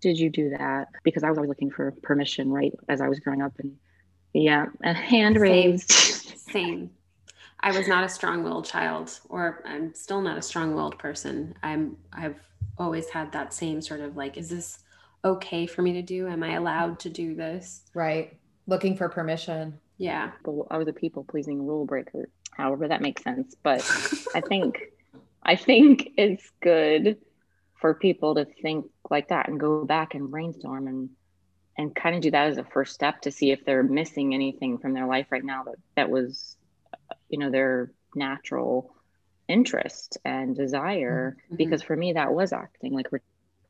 did 0.00 0.18
you 0.18 0.30
do 0.30 0.50
that? 0.50 0.88
Because 1.04 1.22
I 1.22 1.28
was 1.28 1.38
always 1.38 1.48
looking 1.48 1.70
for 1.70 1.92
permission, 2.02 2.50
right, 2.50 2.72
as 2.88 3.00
I 3.00 3.08
was 3.08 3.20
growing 3.20 3.42
up 3.42 3.52
and 3.58 3.76
yeah, 4.32 4.66
a 4.84 4.92
hand 4.92 5.36
raised. 5.36 5.90
Same. 6.50 6.90
I 7.60 7.70
was 7.76 7.86
not 7.86 8.02
a 8.02 8.08
strong-willed 8.08 8.64
child, 8.64 9.20
or 9.28 9.62
I'm 9.64 9.94
still 9.94 10.20
not 10.20 10.36
a 10.36 10.42
strong-willed 10.42 10.98
person. 10.98 11.54
I'm 11.62 11.96
I've 12.12 12.40
always 12.76 13.08
had 13.08 13.30
that 13.32 13.54
same 13.54 13.80
sort 13.80 14.00
of 14.00 14.16
like, 14.16 14.36
is 14.36 14.48
this 14.48 14.80
okay 15.24 15.66
for 15.66 15.82
me 15.82 15.92
to 15.92 16.02
do? 16.02 16.26
Am 16.26 16.42
I 16.42 16.54
allowed 16.54 16.98
to 17.00 17.10
do 17.10 17.34
this? 17.34 17.82
Right. 17.94 18.36
Looking 18.66 18.96
for 18.96 19.08
permission. 19.08 19.78
Yeah. 19.98 20.32
I 20.70 20.78
was 20.78 20.88
a 20.88 20.92
people 20.92 21.24
pleasing 21.24 21.64
rule 21.64 21.84
breaker. 21.84 22.28
However, 22.50 22.88
that 22.88 23.00
makes 23.00 23.22
sense. 23.22 23.54
But 23.62 23.80
I 24.34 24.40
think 24.40 24.80
I 25.44 25.56
think 25.56 26.10
it's 26.16 26.50
good 26.60 27.18
for 27.82 27.94
people 27.94 28.36
to 28.36 28.46
think 28.46 28.86
like 29.10 29.28
that 29.28 29.48
and 29.48 29.60
go 29.60 29.84
back 29.84 30.14
and 30.14 30.30
brainstorm 30.30 30.86
and 30.86 31.10
and 31.76 31.94
kind 31.94 32.14
of 32.14 32.22
do 32.22 32.30
that 32.30 32.48
as 32.48 32.58
a 32.58 32.64
first 32.64 32.94
step 32.94 33.20
to 33.22 33.32
see 33.32 33.50
if 33.50 33.64
they're 33.64 33.82
missing 33.82 34.34
anything 34.34 34.78
from 34.78 34.94
their 34.94 35.06
life 35.06 35.26
right 35.30 35.44
now 35.44 35.64
that 35.64 35.74
that 35.96 36.08
was 36.08 36.56
you 37.28 37.38
know 37.38 37.50
their 37.50 37.90
natural 38.14 38.94
interest 39.48 40.16
and 40.24 40.54
desire 40.54 41.36
mm-hmm. 41.46 41.56
because 41.56 41.82
for 41.82 41.96
me 41.96 42.12
that 42.12 42.32
was 42.32 42.52
acting 42.52 42.92
like 42.92 43.10
we're 43.10 43.20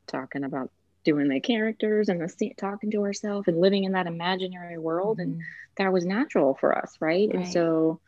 talking 0.05 0.43
about 0.43 0.69
doing 1.03 1.27
the 1.27 1.39
characters 1.39 2.07
and 2.07 2.21
the 2.21 2.53
talking 2.55 2.91
to 2.91 3.01
ourselves 3.01 3.47
and 3.47 3.59
living 3.59 3.83
in 3.83 3.93
that 3.93 4.05
imaginary 4.05 4.77
world 4.77 5.17
mm-hmm. 5.17 5.31
and 5.31 5.41
that 5.77 5.91
was 5.91 6.05
natural 6.05 6.53
for 6.53 6.77
us 6.77 6.95
right? 6.99 7.29
right 7.29 7.35
and 7.35 7.47
so 7.47 7.99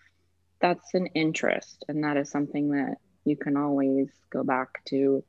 that's 0.60 0.94
an 0.94 1.08
interest 1.08 1.84
and 1.88 2.04
that 2.04 2.16
is 2.16 2.30
something 2.30 2.70
that 2.70 2.98
you 3.24 3.36
can 3.36 3.58
always 3.58 4.08
go 4.30 4.44
back 4.44 4.86
to 4.86 5.24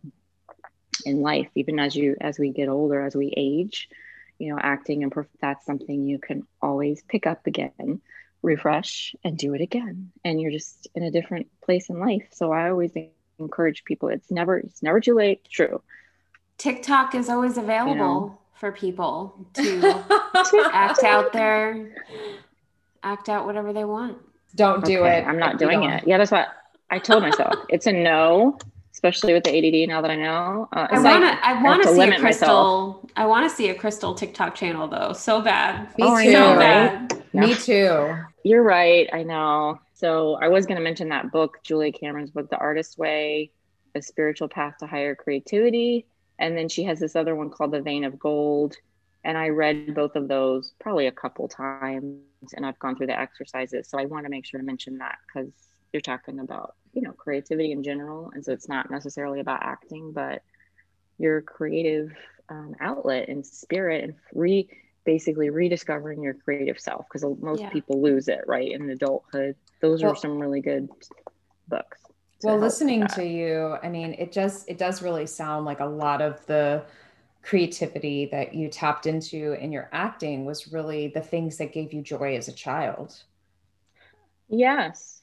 in 1.05 1.21
life 1.21 1.49
even 1.55 1.79
as 1.79 1.95
you 1.95 2.17
as 2.21 2.39
we 2.39 2.51
get 2.51 2.69
older 2.69 3.01
as 3.01 3.15
we 3.15 3.33
age 3.37 3.89
you 4.39 4.53
know 4.53 4.59
acting 4.61 5.03
and 5.03 5.13
perf- 5.13 5.27
that's 5.41 5.67
something 5.67 6.07
you 6.07 6.19
can 6.19 6.47
always 6.63 7.03
pick 7.03 7.27
up 7.27 7.47
again 7.47 8.01
refresh 8.47 9.15
and 9.25 9.37
do 9.37 9.53
it 9.55 9.61
again. 9.61 10.13
And 10.25 10.41
you're 10.41 10.53
just 10.53 10.89
in 10.95 11.03
a 11.03 11.11
different 11.11 11.49
place 11.63 11.91
in 11.91 11.99
life. 11.99 12.29
So 12.31 12.53
i 12.53 12.71
always 12.71 12.93
encourage 13.39 13.85
people 13.85 14.09
it's 14.09 14.31
never 14.31 14.59
it's 14.59 14.83
never 14.83 15.01
too 15.01 15.15
late. 15.15 15.47
True. 15.51 15.83
Tiktok 16.57 17.15
is 17.15 17.29
always 17.29 17.59
available 17.59 17.93
you 17.93 17.99
know? 17.99 18.39
for 18.55 18.73
people 18.73 19.47
to 19.55 20.07
act 20.73 21.05
out 21.05 21.33
their 21.35 21.95
act 23.03 23.29
out 23.29 23.45
whatever 23.45 23.75
they 23.75 23.85
want. 23.85 24.17
Don't 24.55 24.83
do 24.85 25.01
okay, 25.01 25.19
it. 25.19 25.27
I'm 25.27 25.39
not 25.39 25.59
doing 25.59 25.83
it. 25.83 26.05
Yeah 26.07 26.17
that's 26.17 26.31
what 26.31 26.49
i 26.89 26.99
told 26.99 27.23
myself. 27.23 27.55
It's 27.69 27.87
a 27.87 27.93
no 27.93 28.59
especially 28.97 29.35
with 29.35 29.45
the 29.45 29.51
ADD. 29.51 29.87
Now 29.91 30.01
that 30.01 30.11
I 30.11 30.17
know, 30.17 30.69
uh, 30.73 30.87
I 30.91 30.99
want 30.99 31.23
to. 31.23 31.47
I 31.47 31.63
want 31.63 31.83
to 31.83 31.95
see 31.95 32.01
a 32.01 32.19
crystal. 32.19 32.95
Myself. 32.95 33.11
I 33.15 33.27
want 33.27 33.49
to 33.49 33.55
see 33.55 33.69
a 33.69 33.75
crystal 33.75 34.15
TikTok 34.15 34.55
channel 34.55 34.89
though, 34.89 35.13
so 35.13 35.43
bad. 35.43 35.87
Me 35.99 36.05
oh, 36.07 36.23
too. 36.23 36.33
So 36.33 36.57
bad. 36.57 37.23
Yeah. 37.35 37.41
Me 37.43 37.55
too. 37.55 38.17
You're 38.43 38.63
right. 38.63 39.07
I 39.13 39.23
know. 39.23 39.81
So 39.93 40.39
I 40.41 40.49
was 40.49 40.65
going 40.65 40.79
to 40.79 40.83
mention 40.83 41.11
that 41.11 41.31
book, 41.31 41.59
Julia 41.63 41.93
Cameron's 41.93 42.31
book, 42.31 42.49
The 42.49 42.57
Artist's 42.57 42.97
Way: 42.97 43.51
A 43.95 44.01
Spiritual 44.01 44.49
Path 44.49 44.79
to 44.81 44.87
Higher 44.87 45.15
Creativity, 45.15 46.07
and 46.39 46.57
then 46.57 46.71
she 46.71 46.85
has 46.85 46.99
this 46.99 47.15
other 47.17 47.37
one 47.37 47.51
called 47.51 47.73
The 47.73 47.83
Vein 47.83 48.03
of 48.03 48.19
Gold. 48.19 48.77
And 49.25 49.37
I 49.37 49.49
read 49.49 49.95
both 49.95 50.15
of 50.15 50.29
those 50.29 50.73
probably 50.81 51.09
a 51.09 51.13
couple 51.13 51.49
times, 51.49 52.23
and 52.55 52.65
I've 52.65 52.79
gone 52.79 52.97
through 52.97 53.09
the 53.09 53.19
exercises. 53.19 53.89
So 53.91 53.99
I 53.99 54.07
want 54.07 54.25
to 54.25 54.31
make 54.31 54.47
sure 54.47 54.59
to 54.59 54.65
mention 54.65 54.99
that 54.99 55.19
because 55.27 55.53
you're 55.97 56.03
talking 56.03 56.41
about 56.41 56.75
you 56.93 57.01
know 57.01 57.13
creativity 57.13 57.73
in 57.73 57.83
general 57.83 58.31
and 58.35 58.45
so 58.45 58.53
it's 58.53 58.69
not 58.69 58.91
necessarily 58.91 59.41
about 59.41 59.63
acting 59.63 60.13
but 60.13 60.43
your 61.17 61.41
creative 61.41 62.13
um, 62.51 62.75
outlet 62.81 63.31
and 63.31 63.47
spirit 63.47 64.05
and 64.05 64.15
re 64.35 64.69
basically 65.07 65.49
rediscovering 65.49 66.23
your 66.23 66.35
creative 66.35 66.79
self 66.79 67.07
because 67.09 67.25
most 67.41 67.63
yeah. 67.63 67.71
people 67.71 68.03
lose 68.03 68.29
it 68.29 68.41
right 68.49 68.73
in 68.73 68.91
adulthood. 68.91 69.55
Those 69.81 70.03
well, 70.03 70.13
are 70.13 70.17
some 70.17 70.39
really 70.39 70.61
good 70.61 70.91
books 71.69 72.03
well 72.43 72.59
listening 72.59 73.07
to 73.07 73.25
you 73.25 73.77
i 73.83 73.89
mean 73.89 74.15
it 74.19 74.31
just 74.31 74.69
it 74.69 74.79
does 74.79 75.03
really 75.03 75.27
sound 75.27 75.65
like 75.65 75.81
a 75.81 75.85
lot 75.85 76.21
of 76.21 76.45
the 76.47 76.85
creativity 77.43 78.27
that 78.27 78.55
you 78.55 78.69
tapped 78.69 79.07
into 79.07 79.53
in 79.55 79.73
your 79.73 79.89
acting 79.93 80.45
was 80.45 80.73
really 80.73 81.09
the 81.09 81.21
things 81.21 81.57
that 81.57 81.73
gave 81.73 81.93
you 81.93 82.03
joy 82.03 82.37
as 82.37 82.49
a 82.49 82.53
child. 82.53 83.23
Yes 84.49 85.16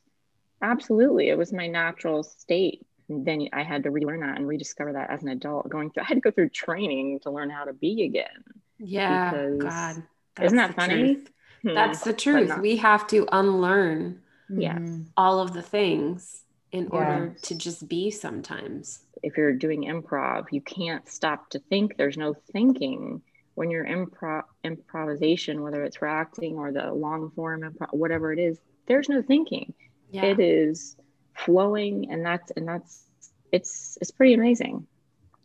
Absolutely. 0.64 1.28
It 1.28 1.38
was 1.38 1.52
my 1.52 1.68
natural 1.68 2.24
state. 2.24 2.88
And 3.10 3.26
then 3.26 3.50
I 3.52 3.64
had 3.64 3.84
to 3.84 3.92
relearn 3.92 4.22
that 4.22 4.38
and 4.38 4.48
rediscover 4.48 4.94
that 4.94 5.10
as 5.10 5.22
an 5.22 5.28
adult. 5.28 5.70
Going 5.70 5.92
through, 5.92 6.04
I 6.04 6.06
had 6.06 6.16
to 6.16 6.22
go 6.22 6.32
through 6.32 6.50
training 6.50 7.20
to 7.24 7.32
learn 7.32 7.50
how 7.50 7.66
to 7.66 7.74
be 7.74 8.04
again. 8.04 8.44
Yeah. 8.80 9.50
God. 9.60 10.04
Isn't 10.42 10.58
that 10.58 10.74
funny? 10.74 11.20
Hmm. 11.62 11.74
That's 11.74 12.02
the 12.02 12.14
truth. 12.14 12.58
We 12.60 12.78
have 12.78 13.06
to 13.08 13.28
unlearn 13.32 14.22
yes. 14.50 14.82
all 15.18 15.40
of 15.40 15.54
the 15.54 15.62
things 15.62 16.44
in 16.72 16.88
order 16.88 17.36
to 17.44 17.56
just 17.56 17.88
be 17.88 18.10
sometimes. 18.10 19.02
If 19.22 19.38
you're 19.38 19.54
doing 19.54 19.84
improv, 19.84 20.46
you 20.52 20.62
can't 20.62 21.08
stop 21.08 21.50
to 21.52 21.60
think. 21.60 21.98
There's 21.98 22.18
no 22.18 22.34
thinking 22.34 23.22
when 23.56 23.70
you're 23.70 23.86
improv 23.86 24.44
improvisation, 24.64 25.62
whether 25.62 25.84
it's 25.84 25.98
for 25.98 26.08
acting 26.08 26.56
or 26.58 26.72
the 26.72 26.92
long 26.92 27.32
form 27.36 27.62
improv, 27.62 27.94
whatever 27.94 28.34
it 28.34 28.40
is, 28.40 28.58
there's 28.88 29.10
no 29.10 29.22
thinking 29.22 29.74
yeah. 30.14 30.26
it 30.26 30.40
is 30.40 30.96
flowing 31.36 32.12
and 32.12 32.26
that's 32.26 32.52
and 32.52 32.68
that's 32.68 33.04
it's 33.52 33.98
it's 34.02 34.12
pretty 34.12 34.34
amazing. 34.34 34.88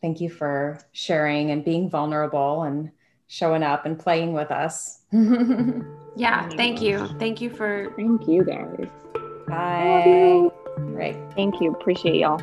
Thank 0.01 0.21
you 0.21 0.31
for 0.31 0.79
sharing 0.93 1.51
and 1.51 1.65
being 1.65 1.91
vulnerable 1.91 2.63
and 2.63 2.91
showing 3.27 3.63
up 3.63 3.85
and 3.87 3.99
playing 3.99 4.33
with 4.33 4.51
us. 4.51 5.01
Yeah 6.17 6.49
thank 6.57 6.83
you. 6.83 7.07
Thank 7.21 7.41
you 7.41 7.49
for 7.49 7.93
thank 7.95 8.27
you 8.27 8.43
guys. 8.43 8.89
Bye. 9.47 10.51
Right 10.79 11.17
thank 11.37 11.61
you. 11.61 11.71
Appreciate 11.71 12.17
y'all 12.17 12.41